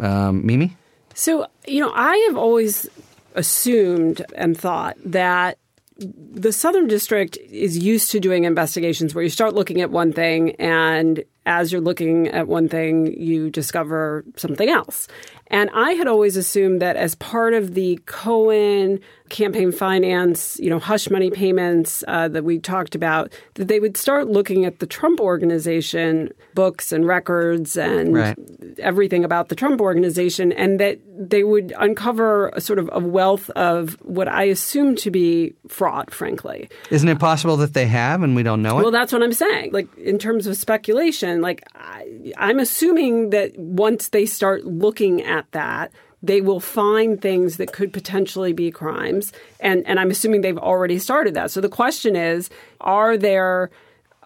Um, 0.00 0.44
Mimi? 0.44 0.76
So, 1.14 1.46
you 1.66 1.80
know, 1.80 1.92
I 1.94 2.16
have 2.28 2.36
always 2.36 2.88
assumed 3.34 4.24
and 4.34 4.58
thought 4.58 4.96
that 5.04 5.58
the 5.96 6.52
Southern 6.52 6.88
District 6.88 7.36
is 7.36 7.78
used 7.78 8.10
to 8.10 8.20
doing 8.20 8.44
investigations 8.44 9.14
where 9.14 9.22
you 9.22 9.30
start 9.30 9.54
looking 9.54 9.80
at 9.80 9.90
one 9.90 10.12
thing 10.12 10.52
and 10.56 11.22
as 11.46 11.70
you're 11.70 11.80
looking 11.80 12.28
at 12.28 12.48
one 12.48 12.68
thing, 12.68 13.20
you 13.20 13.50
discover 13.50 14.24
something 14.36 14.68
else. 14.68 15.06
And 15.54 15.70
I 15.72 15.92
had 15.92 16.08
always 16.08 16.36
assumed 16.36 16.82
that 16.82 16.96
as 16.96 17.14
part 17.14 17.54
of 17.54 17.74
the 17.74 18.00
Cohen 18.06 18.98
campaign 19.28 19.70
finance, 19.70 20.58
you 20.60 20.68
know, 20.68 20.80
hush 20.80 21.08
money 21.08 21.30
payments 21.30 22.02
uh, 22.08 22.26
that 22.28 22.44
we 22.44 22.58
talked 22.58 22.96
about, 22.96 23.32
that 23.54 23.68
they 23.68 23.78
would 23.78 23.96
start 23.96 24.26
looking 24.28 24.64
at 24.64 24.80
the 24.80 24.86
Trump 24.86 25.20
organization 25.20 26.30
books 26.54 26.90
and 26.90 27.06
records 27.06 27.76
and 27.76 28.14
right. 28.14 28.36
everything 28.78 29.24
about 29.24 29.48
the 29.48 29.54
Trump 29.54 29.80
organization, 29.80 30.52
and 30.52 30.80
that 30.80 30.98
they 31.16 31.44
would 31.44 31.72
uncover 31.78 32.48
a 32.48 32.60
sort 32.60 32.80
of 32.80 32.90
a 32.92 32.98
wealth 32.98 33.48
of 33.50 33.94
what 34.02 34.26
I 34.26 34.44
assume 34.44 34.96
to 34.96 35.10
be 35.10 35.54
fraud, 35.68 36.12
frankly. 36.12 36.68
Isn't 36.90 37.08
it 37.08 37.20
possible 37.20 37.56
that 37.58 37.74
they 37.74 37.86
have 37.86 38.24
and 38.24 38.34
we 38.34 38.42
don't 38.42 38.60
know 38.60 38.78
it? 38.78 38.82
Well, 38.82 38.90
that's 38.90 39.12
what 39.12 39.22
I'm 39.22 39.32
saying. 39.32 39.70
Like, 39.72 39.86
in 39.96 40.18
terms 40.18 40.48
of 40.48 40.56
speculation, 40.56 41.40
like, 41.40 41.62
I, 41.76 42.32
I'm 42.36 42.58
assuming 42.58 43.30
that 43.30 43.56
once 43.56 44.08
they 44.08 44.26
start 44.26 44.64
looking 44.64 45.22
at 45.22 45.43
that, 45.52 45.92
they 46.22 46.40
will 46.40 46.60
find 46.60 47.20
things 47.20 47.58
that 47.58 47.72
could 47.72 47.92
potentially 47.92 48.52
be 48.52 48.70
crimes. 48.70 49.32
And, 49.60 49.86
and 49.86 50.00
I'm 50.00 50.10
assuming 50.10 50.40
they've 50.40 50.56
already 50.56 50.98
started 50.98 51.34
that. 51.34 51.50
So 51.50 51.60
the 51.60 51.68
question 51.68 52.16
is 52.16 52.50
are 52.80 53.16
there 53.16 53.70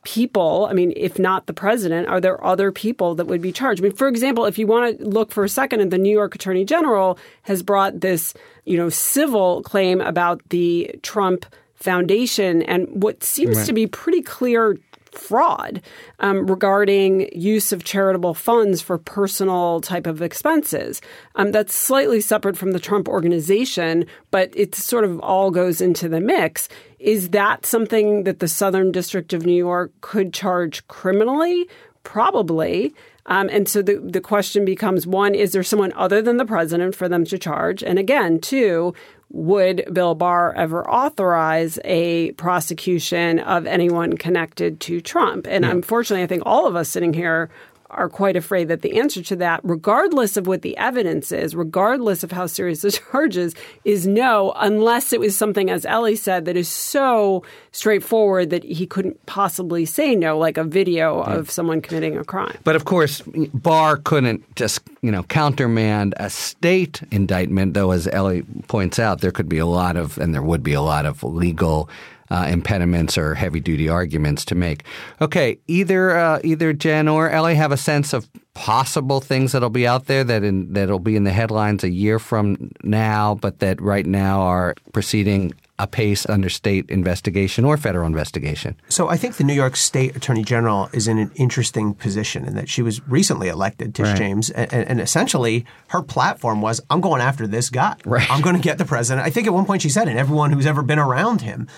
people, 0.05 0.67
I 0.71 0.75
mean, 0.75 0.93
if 0.97 1.19
not 1.19 1.47
the 1.47 1.53
president, 1.53 2.09
are 2.09 2.21
there 2.21 2.43
other 2.45 2.73
people 2.73 3.17
that 3.17 3.27
would 3.27 3.43
be 3.43 3.53
charged? 3.53 3.81
I 3.81 3.85
mean, 3.85 3.93
for 3.93 4.09
example, 4.09 4.45
if 4.45 4.59
you 4.59 4.67
want 4.67 4.99
to 4.99 5.05
look 5.05 5.33
for 5.33 5.45
a 5.45 5.49
second 5.49 5.81
at 5.81 5.91
the 5.91 5.99
New 5.99 6.13
York 6.13 6.35
Attorney 6.35 6.65
General 6.65 7.19
has 7.43 7.63
brought 7.63 8.01
this, 8.01 8.33
you 8.65 8.77
know, 8.77 8.89
civil 8.89 9.63
claim 9.63 10.01
about 10.01 10.41
the 10.51 10.99
Trump 11.03 11.47
Foundation 11.75 12.63
and 12.63 13.03
what 13.03 13.23
seems 13.23 13.59
right. 13.59 13.67
to 13.67 13.73
be 13.73 13.87
pretty 13.87 14.23
clear 14.23 14.79
fraud 15.13 15.83
um, 16.21 16.47
regarding 16.47 17.29
use 17.37 17.73
of 17.73 17.85
charitable 17.85 18.35
funds 18.35 18.81
for 18.81 18.99
personal 18.99 19.81
type 19.81 20.07
of 20.07 20.23
expenses. 20.23 21.01
Um, 21.35 21.53
that's 21.53 21.75
slightly 21.75 22.21
separate 22.21 22.57
from 22.57 22.73
the 22.73 22.81
Trump 22.81 23.09
organization, 23.09 24.07
but 24.31 24.51
it 24.55 24.75
sort 24.75 25.05
of 25.05 25.21
all 25.21 25.51
goes 25.51 25.81
into 25.81 26.09
the 26.09 26.21
mix. 26.21 26.69
Is 26.99 27.31
that 27.31 27.65
something 27.65 28.25
that 28.25 28.41
the 28.41 28.49
Southern 28.49 28.93
District 28.93 29.33
of 29.33 29.47
New 29.47 29.53
York 29.53 29.93
could 30.01 30.33
charge 30.33 30.87
criminally? 30.89 31.69
Probably. 32.03 32.95
Um, 33.27 33.51
and 33.51 33.69
so 33.69 33.83
the, 33.83 33.97
the 33.99 34.21
question 34.21 34.65
becomes 34.65 35.07
one, 35.07 35.35
is 35.35 35.53
there 35.53 35.63
someone 35.63 35.93
other 35.95 36.23
than 36.23 36.39
the 36.39 36.47
president 36.47 36.95
for 36.95 37.09
them 37.09 37.25
to 37.27 37.39
charge? 37.39 37.83
And 37.83 37.99
again, 37.99 38.41
two, 38.41 38.95
would 39.31 39.85
Bill 39.93 40.15
Barr 40.15 40.55
ever 40.55 40.89
authorize 40.89 41.79
a 41.85 42.33
prosecution 42.33 43.39
of 43.41 43.67
anyone 43.67 44.17
connected 44.17 44.81
to 44.81 45.01
Trump? 45.01 45.47
And 45.49 45.65
yeah. 45.65 45.71
unfortunately, 45.71 46.23
I 46.23 46.27
think 46.27 46.43
all 46.47 46.67
of 46.67 46.77
us 46.77 46.89
sitting 46.89 47.13
here 47.13 47.51
are 47.91 48.09
quite 48.09 48.37
afraid 48.37 48.69
that 48.69 48.83
the 48.83 48.99
answer 48.99 49.23
to 49.23 49.37
that, 49.37 49.61
regardless 49.63 50.37
of 50.37 50.47
what 50.47 50.63
the 50.63 50.77
evidence 50.77 51.33
is, 51.33 51.57
regardless 51.57 52.23
of 52.23 52.31
how 52.31 52.47
serious 52.47 52.83
the 52.83 52.91
charges, 53.13 53.55
is 53.85 54.07
no, 54.07 54.53
unless 54.57 55.13
it 55.13 55.21
was 55.21 55.37
something, 55.37 55.71
as 55.71 55.87
Elie 55.87 56.17
said, 56.17 56.45
that 56.45 56.57
is 56.57 56.69
so 56.69 57.43
straightforward 57.73 58.51
that 58.51 58.65
he 58.65 58.87
couldn't 58.87 59.25
possibly 59.27 59.85
say 59.85 60.15
no, 60.15 60.39
like 60.39 60.59
a 60.59 60.65
video 60.65 61.25
yeah. 61.27 61.35
of 61.35 61.51
someone 61.51 61.81
committing 61.81 62.17
a 62.19 62.25
crime. 62.25 62.57
But 62.65 62.77
of 62.77 62.85
course, 62.85 63.23
Barr 63.55 63.97
couldn't 63.97 64.45
just, 64.55 64.81
you 65.01 65.11
know, 65.11 65.23
countermand 65.23 66.15
a 66.19 66.29
state 66.29 67.01
indictment, 67.11 67.75
though, 67.75 67.93
as 67.93 68.07
Elie 68.09 68.43
points 68.67 68.99
out, 68.99 69.21
there 69.21 69.33
could 69.33 69.49
be 69.49 69.59
a 69.59 69.67
lot 69.67 69.97
of, 69.97 70.19
and 70.19 70.35
there 70.35 70.43
would 70.43 70.63
be 70.63 70.75
a 70.75 70.83
lot 70.83 71.07
of 71.07 71.23
legal 71.23 71.89
uh, 72.31 72.47
impediments 72.51 73.17
or 73.17 73.35
heavy 73.35 73.61
duty 73.61 73.89
arguments 73.89 74.45
to 74.47 74.55
make. 74.55 74.85
Okay, 75.21 75.59
either 75.67 76.17
uh, 76.17 76.41
either 76.45 76.73
Jen 76.73 77.09
or 77.09 77.31
Elie 77.31 77.55
have 77.55 77.73
a 77.73 77.77
sense 77.77 78.13
of 78.13 78.29
possible 78.55 79.21
things 79.21 79.53
that'll 79.53 79.71
be 79.71 79.87
out 79.87 80.07
there 80.07 80.25
that 80.25 80.43
in, 80.43 80.73
that'll 80.73 80.99
be 80.99 81.17
in 81.17 81.25
the 81.25 81.33
headlines 81.33 81.85
a 81.85 81.91
year 81.91 82.19
from 82.19 82.71
now, 82.83 83.37
but 83.37 83.61
that 83.61 83.81
right 83.81 84.07
now 84.07 84.41
are 84.41 84.75
proceeding 84.93 85.53
apace 85.79 86.29
under 86.29 86.49
state 86.49 86.91
investigation 86.91 87.65
or 87.65 87.77
federal 87.77 88.07
investigation. 88.07 88.75
So 88.89 89.09
I 89.09 89.17
think 89.17 89.37
the 89.37 89.45
New 89.45 89.55
York 89.55 89.77
State 89.77 90.17
Attorney 90.17 90.43
General 90.43 90.91
is 90.93 91.07
in 91.07 91.19
an 91.19 91.31
interesting 91.37 91.95
position 91.95 92.45
in 92.45 92.57
that 92.57 92.69
she 92.69 92.83
was 92.83 93.07
recently 93.09 93.49
elected, 93.49 93.95
Tish 93.95 94.09
right. 94.09 94.17
James, 94.17 94.51
and, 94.51 94.73
and, 94.73 95.01
essentially 95.01 95.65
her 95.89 96.03
platform 96.03 96.61
was, 96.61 96.81
"I'm 96.91 97.01
going 97.01 97.23
after 97.23 97.47
this 97.47 97.71
guy. 97.71 97.95
Right. 98.05 98.29
I'm 98.29 98.41
going 98.41 98.57
to 98.57 98.63
get 98.63 98.79
the 98.79 98.85
president." 98.85 99.25
I 99.25 99.31
think 99.31 99.47
at 99.47 99.53
one 99.53 99.67
point 99.67 99.83
she 99.83 99.89
said, 99.89 100.09
"And 100.09 100.19
everyone 100.19 100.51
who's 100.51 100.67
ever 100.67 100.83
been 100.83 100.99
around 100.99 101.43
him." 101.43 101.69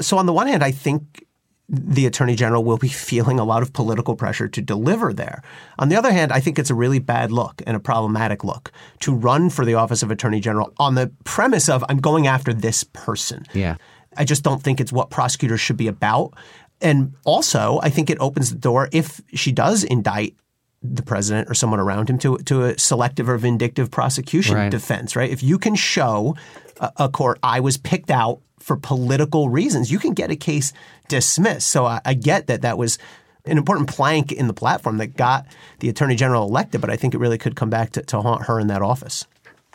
So 0.00 0.18
on 0.18 0.26
the 0.26 0.32
one 0.32 0.46
hand, 0.46 0.64
I 0.64 0.70
think 0.70 1.24
the 1.68 2.06
attorney 2.06 2.34
general 2.34 2.64
will 2.64 2.76
be 2.76 2.88
feeling 3.08 3.38
a 3.38 3.44
lot 3.44 3.62
of 3.62 3.72
political 3.72 4.14
pressure 4.14 4.48
to 4.48 4.60
deliver 4.60 5.12
there. 5.12 5.42
On 5.78 5.88
the 5.88 5.96
other 5.96 6.12
hand, 6.12 6.32
I 6.32 6.40
think 6.40 6.58
it's 6.58 6.70
a 6.70 6.74
really 6.74 6.98
bad 6.98 7.32
look 7.32 7.62
and 7.66 7.76
a 7.76 7.80
problematic 7.80 8.44
look 8.44 8.72
to 9.00 9.14
run 9.14 9.50
for 9.50 9.64
the 9.64 9.74
office 9.74 10.02
of 10.02 10.10
attorney 10.10 10.40
general 10.40 10.72
on 10.78 10.94
the 10.94 11.10
premise 11.24 11.68
of 11.68 11.84
I'm 11.88 11.98
going 11.98 12.26
after 12.26 12.52
this 12.52 12.84
person. 12.84 13.46
Yeah. 13.54 13.76
I 14.16 14.24
just 14.24 14.42
don't 14.42 14.62
think 14.62 14.80
it's 14.80 14.92
what 14.92 15.08
prosecutors 15.08 15.60
should 15.60 15.78
be 15.78 15.88
about. 15.88 16.34
And 16.82 17.14
also, 17.24 17.78
I 17.82 17.90
think 17.90 18.10
it 18.10 18.18
opens 18.20 18.50
the 18.50 18.58
door 18.58 18.88
if 18.92 19.20
she 19.32 19.52
does 19.52 19.84
indict 19.84 20.34
the 20.82 21.02
president 21.02 21.48
or 21.48 21.54
someone 21.54 21.80
around 21.80 22.10
him 22.10 22.18
to 22.18 22.38
to 22.38 22.64
a 22.64 22.78
selective 22.78 23.28
or 23.28 23.38
vindictive 23.38 23.90
prosecution 23.90 24.56
right. 24.56 24.70
defense, 24.70 25.14
right? 25.14 25.30
If 25.30 25.42
you 25.42 25.58
can 25.58 25.74
show 25.74 26.36
a, 26.80 26.92
a 26.96 27.08
court 27.08 27.38
I 27.42 27.60
was 27.60 27.76
picked 27.76 28.10
out 28.10 28.40
for 28.58 28.76
political 28.76 29.48
reasons, 29.48 29.90
you 29.90 29.98
can 29.98 30.12
get 30.12 30.30
a 30.30 30.36
case 30.36 30.72
dismissed. 31.08 31.68
So 31.68 31.86
I, 31.86 32.00
I 32.04 32.14
get 32.14 32.46
that 32.46 32.62
that 32.62 32.78
was 32.78 32.98
an 33.44 33.58
important 33.58 33.88
plank 33.88 34.30
in 34.32 34.46
the 34.46 34.54
platform 34.54 34.98
that 34.98 35.16
got 35.16 35.46
the 35.80 35.88
attorney 35.88 36.14
general 36.14 36.46
elected, 36.46 36.80
but 36.80 36.90
I 36.90 36.96
think 36.96 37.14
it 37.14 37.18
really 37.18 37.38
could 37.38 37.56
come 37.56 37.70
back 37.70 37.92
to, 37.92 38.02
to 38.02 38.20
haunt 38.20 38.46
her 38.46 38.60
in 38.60 38.68
that 38.68 38.82
office. 38.82 39.26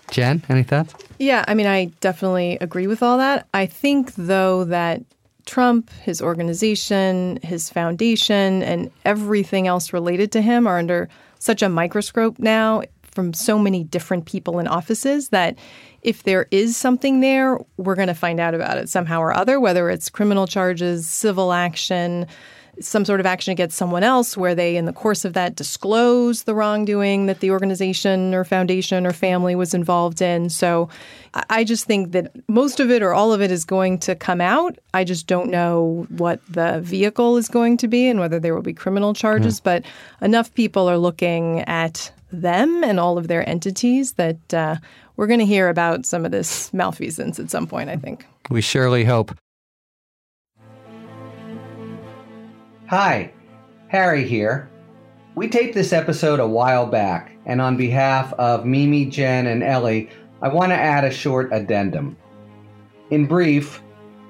Jen, 0.10 0.42
any 0.48 0.64
thoughts? 0.64 0.96
Yeah, 1.20 1.44
I 1.48 1.54
mean, 1.54 1.68
I 1.68 1.86
definitely 2.00 2.58
agree 2.62 2.88
with 2.88 3.04
all 3.04 3.18
that. 3.18 3.48
I 3.54 3.66
think, 3.66 4.16
though, 4.16 4.64
that 4.66 5.04
Trump, 5.48 5.90
his 6.04 6.22
organization, 6.22 7.40
his 7.42 7.70
foundation, 7.70 8.62
and 8.62 8.92
everything 9.06 9.66
else 9.66 9.94
related 9.94 10.32
to 10.34 10.42
him 10.42 10.68
are 10.68 10.78
under 10.78 11.10
such 11.40 11.64
a 11.64 11.70
microscope 11.70 12.38
now 12.38 12.84
from 13.02 13.34
so 13.34 13.58
many 13.58 13.84
different 13.84 14.26
people 14.26 14.60
in 14.60 14.68
offices 14.68 15.30
that 15.30 15.58
if 16.04 16.22
there 16.24 16.48
is 16.52 16.78
something 16.78 17.22
there, 17.22 17.58
we're 17.78 17.96
going 17.96 18.08
to 18.08 18.14
find 18.14 18.40
out 18.40 18.54
about 18.54 18.78
it 18.78 18.90
somehow 18.90 19.20
or 19.20 19.34
other, 19.34 19.60
whether 19.60 19.90
it's 19.90 20.10
criminal 20.10 20.46
charges, 20.46 21.10
civil 21.10 21.52
action, 21.52 22.28
some 22.80 23.06
sort 23.06 23.20
of 23.20 23.26
action 23.26 23.52
against 23.52 23.78
someone 23.78 24.04
else 24.04 24.38
where 24.38 24.56
they, 24.56 24.76
in 24.76 24.86
the 24.86 24.94
course 24.94 25.26
of 25.26 25.34
that, 25.34 25.56
disclose 25.56 26.44
the 26.44 26.54
wrongdoing 26.54 27.26
that 27.26 27.40
the 27.40 27.52
organization 27.52 28.34
or 28.34 28.44
foundation 28.44 29.06
or 29.06 29.14
family 29.14 29.56
was 29.56 29.74
involved 29.74 30.22
in. 30.22 30.50
So 30.50 30.90
I 31.50 31.64
just 31.64 31.86
think 31.86 32.12
that 32.12 32.32
most 32.48 32.80
of 32.80 32.92
it 32.92 33.02
or 33.02 33.14
all 33.14 33.34
of 33.34 33.42
it 33.42 33.52
is 33.52 33.66
going 33.66 34.00
to 34.00 34.16
come 34.16 34.42
out. 34.42 34.78
I 34.94 35.04
just 35.04 35.28
don't 35.28 35.50
know 35.50 36.06
what 36.10 36.40
the 36.50 36.82
vehicle 36.82 37.38
is 37.38 37.48
going 37.48 37.78
to 37.78 37.88
be 37.88 38.08
and 38.08 38.20
whether 38.20 38.40
there 38.40 38.56
will 38.56 38.62
be 38.62 38.74
criminal 38.74 39.14
charges. 39.14 39.60
Mm. 39.60 39.64
But 39.64 39.86
enough 40.22 40.54
people 40.54 40.90
are 40.90 40.98
looking 40.98 41.62
at 41.62 42.12
them 42.32 42.84
and 42.84 43.00
all 43.00 43.18
of 43.18 43.28
their 43.28 43.48
entities 43.48 44.14
that 44.14 44.54
uh, 44.54 44.76
we're 45.16 45.28
going 45.28 45.40
to 45.40 45.46
hear 45.46 45.70
about 45.70 46.06
some 46.06 46.26
of 46.26 46.32
this 46.32 46.74
malfeasance 46.74 47.40
at 47.40 47.50
some 47.50 47.68
point, 47.68 47.90
I 47.90 47.96
think. 47.96 48.26
We 48.50 48.62
surely 48.62 49.04
hope. 49.04 49.36
Hi, 52.88 53.32
Harry 53.90 54.28
here. 54.28 54.70
We 55.36 55.48
taped 55.48 55.76
this 55.76 55.94
episode 55.94 56.40
a 56.40 56.48
while 56.48 56.86
back, 56.86 57.38
and 57.46 57.62
on 57.62 57.78
behalf 57.78 58.34
of 58.34 58.66
Mimi, 58.66 59.06
Jen, 59.06 59.48
and 59.48 59.64
Elie, 59.64 60.10
I 60.42 60.48
want 60.48 60.72
to 60.72 60.76
add 60.76 61.04
a 61.04 61.12
short 61.12 61.50
addendum. 61.52 62.18
In 63.12 63.26
brief, 63.26 63.82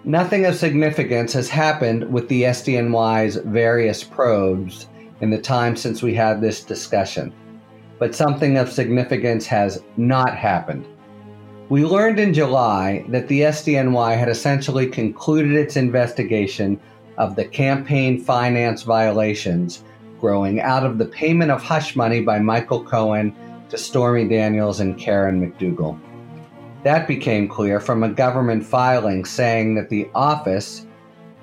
nothing 0.04 0.46
of 0.46 0.56
significance 0.56 1.34
has 1.34 1.50
happened 1.50 2.12
with 2.12 2.28
the 2.30 2.44
SDNY's 2.44 3.38
various 3.38 4.04
probes 4.04 4.88
in 5.22 5.30
the 5.30 5.42
time 5.42 5.76
since 5.76 6.02
we 6.02 6.14
had 6.14 6.42
this 6.42 6.64
discussion 6.64 7.34
but 8.00 8.16
something 8.16 8.58
of 8.58 8.72
significance 8.72 9.46
has 9.48 9.84
not 9.98 10.36
happened. 10.36 10.86
We 11.70 11.84
learned 11.84 12.20
in 12.20 12.34
July 12.34 13.06
that 13.10 13.28
the 13.28 13.42
SDNY 13.42 14.18
had 14.18 14.30
essentially 14.30 14.88
concluded 14.88 15.54
its 15.54 15.76
investigation 15.76 16.80
of 17.18 17.36
the 17.36 17.46
campaign 17.46 18.20
finance 18.20 18.84
violations 18.84 19.84
growing 20.20 20.60
out 20.62 20.86
of 20.86 20.98
the 20.98 21.06
payment 21.06 21.52
of 21.52 21.62
hush 21.62 21.96
money 21.96 22.22
by 22.22 22.40
Michael 22.40 22.84
Cohen 22.84 23.36
to 23.70 23.78
Stormy 23.78 24.28
Daniels 24.28 24.80
and 24.80 24.98
Karen 24.98 25.40
McDougal. 25.40 26.00
That 26.84 27.08
became 27.08 27.48
clear 27.48 27.80
from 27.80 28.04
a 28.04 28.10
government 28.10 28.66
filing 28.66 29.26
saying 29.26 29.76
that 29.76 29.90
the 29.90 30.10
office 30.16 30.86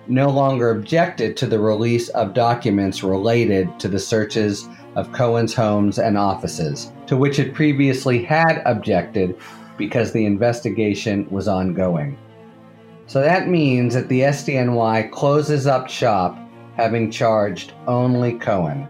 no 0.07 0.29
longer 0.29 0.70
objected 0.70 1.37
to 1.37 1.47
the 1.47 1.59
release 1.59 2.09
of 2.11 2.35
documents 2.35 3.03
related 3.03 3.79
to 3.81 3.89
the 3.89 3.99
searches 3.99 4.68
of 4.97 5.12
Cohen's 5.12 5.55
homes 5.55 5.99
and 5.99 6.16
offices, 6.16 6.93
to 7.07 7.16
which 7.16 7.39
it 7.39 7.55
previously 7.55 8.22
had 8.22 8.62
objected 8.64 9.37
because 9.77 10.12
the 10.12 10.25
investigation 10.25 11.29
was 11.31 11.49
ongoing. 11.49 12.16
So 13.07 13.20
that 13.20 13.48
means 13.48 13.94
that 13.94 14.09
the 14.09 14.20
SDNY 14.20 15.11
closes 15.11 15.66
up 15.66 15.88
shop 15.88 16.38
having 16.76 17.11
charged 17.11 17.72
only 17.86 18.38
Cohen. 18.38 18.88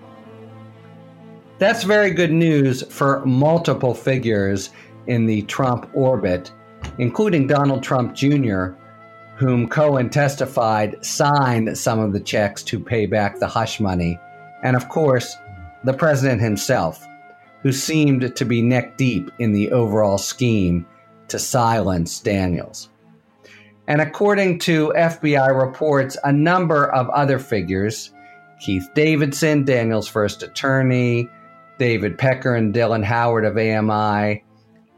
That's 1.59 1.85
very 1.85 2.11
good 2.11 2.33
news 2.33 2.83
for 2.93 3.25
multiple 3.25 3.95
figures 3.95 4.71
in 5.07 5.27
the 5.27 5.43
Trump 5.43 5.89
orbit, 5.95 6.53
including 6.99 7.47
Donald 7.47 7.83
Trump 7.83 8.15
Jr., 8.15 8.69
whom 9.37 9.69
Cohen 9.69 10.11
testified 10.11 11.05
signed 11.05 11.77
some 11.77 11.99
of 11.99 12.13
the 12.13 12.21
checks 12.21 12.63
to 12.65 12.79
pay 12.79 13.07
back 13.07 13.39
the 13.39 13.49
hush 13.49 13.81
money, 13.81 14.19
and 14.63 14.77
of 14.77 14.89
course, 14.89 15.37
the 15.83 15.93
president 15.93 16.41
himself, 16.41 17.05
who 17.63 17.73
seemed 17.73 18.35
to 18.35 18.45
be 18.45 18.63
neck 18.63 18.97
deep 18.97 19.31
in 19.39 19.53
the 19.53 19.71
overall 19.73 20.19
scheme 20.19 20.87
to 21.29 21.39
silence 21.39 22.21
Daniels. 22.21 22.89
And 23.87 24.01
according 24.01 24.61
to 24.61 24.93
FBI 24.97 25.61
reports, 25.61 26.17
a 26.25 26.33
number 26.33 26.93
of 26.93 27.09
other 27.11 27.39
figures 27.39 28.13
Keith 28.61 28.89
Davidson, 28.95 29.65
Daniels' 29.65 30.09
first 30.09 30.43
attorney, 30.43 31.29
David 31.79 32.17
Pecker 32.17 32.55
and 32.55 32.73
Dylan 32.75 33.05
Howard 33.05 33.45
of 33.45 33.59
AMI, 33.59 34.43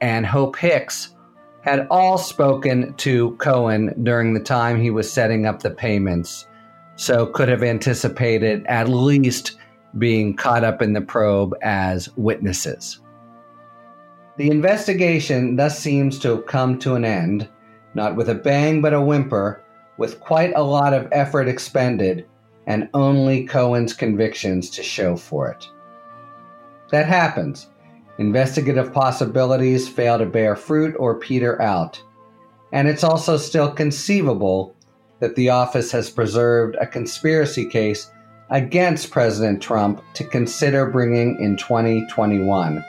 and 0.01 0.27
Hope 0.27 0.57
Hicks 0.57 1.15
had 1.63 1.89
all 1.91 2.17
spoken 2.17 2.95
to 2.95 3.35
Cohen 3.39 3.93
during 4.05 4.35
the 4.35 4.41
time 4.41 4.81
he 4.81 4.91
was 4.91 5.13
setting 5.13 5.47
up 5.47 5.63
the 5.63 5.71
payments 5.71 6.47
so 6.95 7.27
could 7.27 7.49
have 7.49 7.63
anticipated 7.63 8.65
at 8.67 8.89
least 8.89 9.59
being 9.99 10.37
caught 10.37 10.65
up 10.65 10.81
in 10.81 10.93
the 10.93 11.01
probe 11.01 11.55
as 11.63 12.15
witnesses. 12.17 13.01
The 14.37 14.51
investigation 14.51 15.57
thus 15.57 15.79
seems 15.79 16.19
to 16.21 16.37
have 16.37 16.47
come 16.47 16.79
to 16.81 16.95
an 16.95 17.05
end, 17.05 17.49
not 17.97 18.15
with 18.15 18.29
a 18.29 18.35
bang 18.35 18.81
but 18.81 18.95
a 18.95 19.01
whimper, 19.01 19.63
with 19.99 20.21
quite 20.21 20.53
a 20.55 20.63
lot 20.63 20.93
of 20.93 21.09
effort 21.11 21.49
expended 21.49 22.27
and 22.67 22.89
only 22.95 23.45
Cohen's 23.47 23.95
convictions 23.95 24.71
to 24.71 24.83
show 24.83 25.17
for 25.17 25.49
it. 25.49 25.69
That 26.91 27.07
happens. 27.07 27.69
Investigative 28.19 28.93
possibilities 28.93 29.89
fail 29.89 30.19
to 30.19 30.27
bear 30.27 30.57
fruit 30.57 30.95
or 30.99 31.19
peter 31.19 31.61
out. 31.61 32.01
And 32.73 32.87
it's 32.89 33.05
also 33.05 33.37
still 33.37 33.71
conceivable 33.71 34.75
that 35.21 35.35
the 35.35 35.49
office 35.49 35.91
has 35.93 36.11
preserved 36.11 36.77
a 36.81 36.87
conspiracy 36.87 37.65
case 37.65 38.11
against 38.51 39.11
President 39.11 39.63
Trump 39.63 40.03
to 40.15 40.25
consider 40.25 40.91
bringing 40.91 41.41
in 41.41 41.57
2021, 41.57 42.85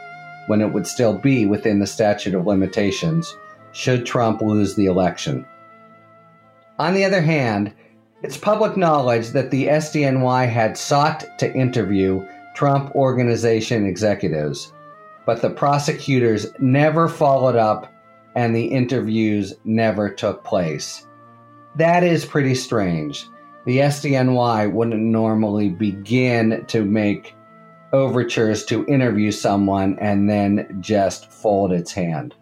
when 0.48 0.62
it 0.62 0.74
would 0.74 0.86
still 0.86 1.18
be 1.18 1.46
within 1.46 1.80
the 1.80 1.88
statute 1.88 2.36
of 2.36 2.46
limitations, 2.46 3.36
should 3.78 4.08
Trump 4.08 4.42
lose 4.42 4.74
the 4.74 4.88
election. 4.88 5.46
On 6.80 6.96
the 6.96 7.06
other 7.06 7.22
hand, 7.22 7.72
it's 8.24 8.36
public 8.36 8.76
knowledge 8.76 9.30
that 9.30 9.52
the 9.52 9.68
SDNY 9.68 10.50
had 10.50 10.76
sought 10.76 11.38
to 11.38 11.54
interview 11.54 12.28
Trump 12.56 12.96
Organization 12.96 13.86
executives, 13.86 14.74
but 15.28 15.44
the 15.44 15.52
prosecutors 15.52 16.48
never 16.58 17.08
followed 17.08 17.56
up 17.56 17.94
and 18.36 18.56
the 18.56 18.66
interviews 18.66 19.54
never 19.64 20.10
took 20.10 20.44
place. 20.44 21.06
That 21.76 22.04
is 22.04 22.26
pretty 22.26 22.56
strange. 22.56 23.28
The 23.68 23.78
SDNY 23.78 24.72
wouldn't 24.72 25.04
normally 25.04 25.70
begin 25.70 26.66
to 26.66 26.84
make 26.84 27.36
overtures 27.94 28.66
to 28.66 28.88
interview 28.88 29.32
someone 29.32 30.00
and 30.00 30.28
then 30.28 30.80
just 30.82 31.32
fold 31.32 31.72
its 31.72 31.92
hand. 31.92 32.34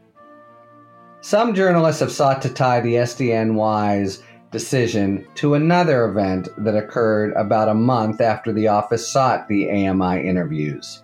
Some 1.25 1.55
journalists 1.55 2.01
have 2.01 2.11
sought 2.11 2.39
to 2.43 2.53
tie 2.53 2.81
the 2.81 2.97
SDNY's 2.97 4.21
decision 4.51 5.25
to 5.33 5.55
another 5.55 6.05
event 6.05 6.49
that 6.59 6.77
occurred 6.77 7.33
about 7.33 7.67
a 7.67 7.73
month 7.73 8.21
after 8.21 8.53
the 8.53 8.67
office 8.67 9.11
sought 9.11 9.47
the 9.47 9.67
AMI 9.71 10.21
interviews 10.21 11.01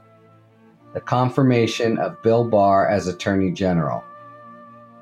the 0.94 1.02
confirmation 1.02 1.98
of 1.98 2.22
Bill 2.22 2.48
Barr 2.48 2.88
as 2.88 3.08
Attorney 3.08 3.50
General. 3.50 4.04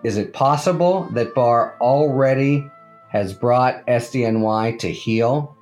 Is 0.04 0.16
it 0.16 0.32
possible 0.32 1.10
that 1.12 1.36
Barr 1.36 1.76
already 1.82 2.72
has 3.10 3.34
brought 3.34 3.86
SDNY 3.88 4.80
to 4.80 4.90
heel? 4.90 5.54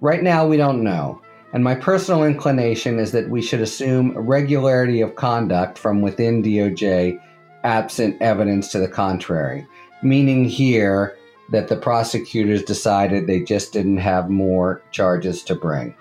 Right 0.00 0.24
now, 0.24 0.48
we 0.48 0.56
don't 0.56 0.82
know, 0.82 1.22
and 1.52 1.62
my 1.62 1.76
personal 1.76 2.24
inclination 2.24 2.98
is 2.98 3.12
that 3.12 3.30
we 3.30 3.40
should 3.40 3.60
assume 3.60 4.18
regularity 4.18 5.00
of 5.00 5.14
conduct 5.14 5.78
from 5.78 6.02
within 6.02 6.42
DOJ 6.42 7.20
absent 7.66 8.16
evidence 8.22 8.70
to 8.70 8.78
the 8.78 8.88
contrary, 8.88 9.66
meaning 10.02 10.44
here 10.44 11.16
that 11.50 11.68
the 11.68 11.76
prosecutors 11.76 12.62
decided 12.62 13.26
they 13.26 13.40
just 13.40 13.72
didn't 13.72 13.98
have 13.98 14.30
more 14.30 14.82
charges 14.92 15.42
to 15.42 15.54
bring. 15.54 15.94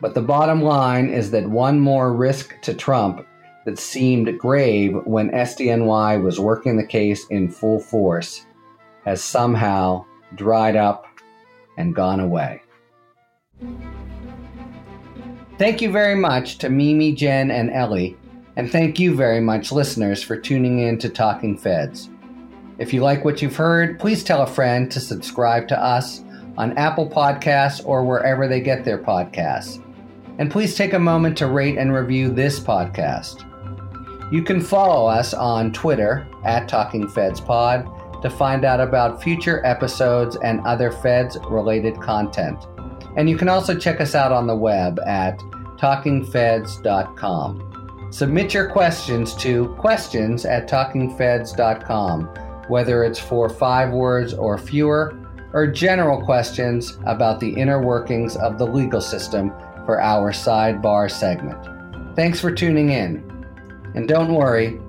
But 0.00 0.14
the 0.14 0.22
bottom 0.22 0.62
line 0.62 1.08
is 1.08 1.30
that 1.30 1.48
one 1.48 1.80
more 1.80 2.12
risk 2.12 2.60
to 2.62 2.74
Trump 2.74 3.26
that 3.64 3.78
seemed 3.78 4.38
grave 4.38 4.94
when 5.04 5.30
SDNY 5.30 6.22
was 6.22 6.38
working 6.38 6.76
the 6.76 6.86
case 6.86 7.26
in 7.28 7.48
full 7.48 7.80
force 7.80 8.44
has 9.04 9.22
somehow 9.22 10.04
dried 10.34 10.76
up 10.76 11.06
and 11.78 11.94
gone 11.94 12.20
away. 12.20 12.60
Thank 15.58 15.80
you 15.80 15.90
very 15.90 16.16
much 16.16 16.58
to 16.58 16.68
Mimi, 16.68 17.14
Jen, 17.14 17.50
and 17.50 17.70
Elie, 17.70 18.16
and 18.56 18.70
thank 18.70 18.98
you 18.98 19.14
very 19.14 19.40
much, 19.40 19.72
listeners, 19.72 20.22
for 20.22 20.36
tuning 20.36 20.80
in 20.80 20.98
to 20.98 21.08
Talking 21.08 21.56
Feds. 21.56 22.10
If 22.78 22.92
you 22.92 23.00
like 23.00 23.24
what 23.24 23.40
you've 23.40 23.56
heard, 23.56 23.98
please 23.98 24.24
tell 24.24 24.42
a 24.42 24.46
friend 24.46 24.90
to 24.92 25.00
subscribe 25.00 25.68
to 25.68 25.78
us 25.78 26.22
on 26.58 26.76
Apple 26.76 27.08
Podcasts 27.08 27.80
or 27.84 28.04
wherever 28.04 28.48
they 28.48 28.60
get 28.60 28.84
their 28.84 28.98
podcasts. 28.98 29.82
And 30.38 30.50
please 30.50 30.74
take 30.74 30.92
a 30.92 30.98
moment 30.98 31.38
to 31.38 31.46
rate 31.46 31.78
and 31.78 31.94
review 31.94 32.30
this 32.30 32.58
podcast. 32.58 33.48
You 34.32 34.42
can 34.42 34.60
follow 34.60 35.06
us 35.06 35.34
on 35.34 35.72
Twitter 35.72 36.26
at 36.44 36.68
Talking 36.68 37.08
Feds 37.08 37.40
Pod 37.40 37.88
to 38.22 38.30
find 38.30 38.64
out 38.64 38.80
about 38.80 39.22
future 39.22 39.64
episodes 39.64 40.36
and 40.42 40.60
other 40.60 40.90
Feds 40.90 41.36
related 41.48 42.00
content. 42.00 42.66
And 43.16 43.28
you 43.28 43.36
can 43.36 43.48
also 43.48 43.78
check 43.78 44.00
us 44.00 44.14
out 44.14 44.32
on 44.32 44.46
the 44.46 44.56
web 44.56 44.98
at 45.00 45.38
talkingfeds.com. 45.78 47.81
Submit 48.12 48.54
your 48.54 48.68
questions 48.68 49.34
to 49.36 49.74
questions 49.76 50.44
at 50.44 50.68
talkingfeds.com 50.68 52.28
whether 52.68 53.04
it's 53.04 53.18
for 53.18 53.48
five 53.48 53.90
words 53.90 54.34
or 54.34 54.56
fewer, 54.56 55.14
or 55.52 55.66
general 55.66 56.24
questions 56.24 56.98
about 57.04 57.40
the 57.40 57.50
inner 57.50 57.82
workings 57.82 58.36
of 58.36 58.58
the 58.58 58.66
legal 58.66 59.00
system 59.00 59.50
for 59.84 60.00
our 60.00 60.32
sidebar 60.32 61.10
segment. 61.10 61.58
Thanks 62.16 62.40
for 62.40 62.50
tuning 62.50 62.90
in. 62.90 63.28
And 63.94 64.08
don't 64.08 64.32
worry, 64.32 64.80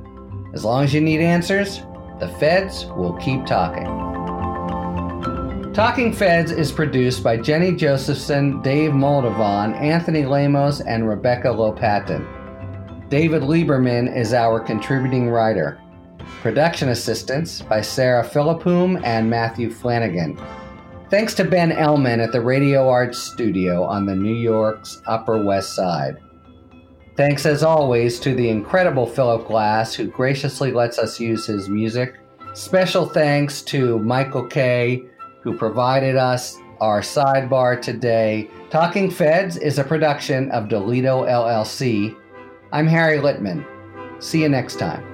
as 0.54 0.64
long 0.64 0.86
as 0.86 0.94
you 0.94 1.02
need 1.02 1.20
answers, 1.20 1.82
the 2.20 2.34
feds 2.40 2.86
will 2.86 3.18
keep 3.18 3.46
talking. 3.46 4.02
Talking 5.74 6.14
Feds 6.14 6.52
is 6.52 6.72
produced 6.72 7.24
by 7.24 7.36
Jenny 7.36 7.76
Josephson, 7.76 8.62
Dave 8.62 8.92
Moldovan, 8.92 9.76
Anthony 9.76 10.24
Lemos, 10.24 10.82
and 10.82 11.10
Rebecca 11.10 11.48
Lopatin. 11.48 12.43
David 13.14 13.44
Lieberman 13.44 14.12
is 14.18 14.34
our 14.34 14.60
contributing 14.60 15.30
writer. 15.30 15.80
Production 16.42 16.90
assistance 16.90 17.62
by 17.62 17.80
Sarah 17.80 18.28
Philippum 18.28 19.00
and 19.04 19.30
Matthew 19.30 19.70
Flanagan. 19.70 20.36
Thanks 21.12 21.36
to 21.36 21.44
Ben 21.44 21.72
Elman 21.72 22.20
at 22.20 22.32
the 22.32 22.42
Radio 22.42 22.90
Arts 22.90 23.20
Studio 23.20 23.84
on 23.84 24.08
the 24.08 24.16
New 24.16 24.34
York's 24.34 25.00
Upper 25.06 25.44
West 25.44 25.76
Side. 25.76 26.18
Thanks 27.16 27.46
as 27.46 27.62
always 27.62 28.20
to 28.20 28.34
the 28.34 28.50
incredible 28.50 29.06
Philip 29.06 29.48
Glass 29.48 29.94
who 29.94 30.08
graciously 30.08 30.72
lets 30.72 30.98
us 30.98 31.20
use 31.20 31.46
his 31.46 31.70
music. 31.70 32.16
Special 32.56 33.06
thanks 33.06 33.62
to 33.62 34.00
Michael 34.00 34.48
Kay 34.48 35.04
who 35.44 35.56
provided 35.56 36.16
us 36.16 36.58
our 36.82 37.02
sidebar 37.02 37.80
today. 37.80 38.50
Talking 38.72 39.12
Feds 39.12 39.58
is 39.58 39.78
a 39.78 39.84
production 39.84 40.50
of 40.50 40.68
Delito 40.68 41.30
LLC. 41.30 42.18
I'm 42.74 42.88
Harry 42.88 43.20
Litman. 43.20 43.64
See 44.18 44.42
you 44.42 44.50
next 44.50 44.80
time. 44.80 45.13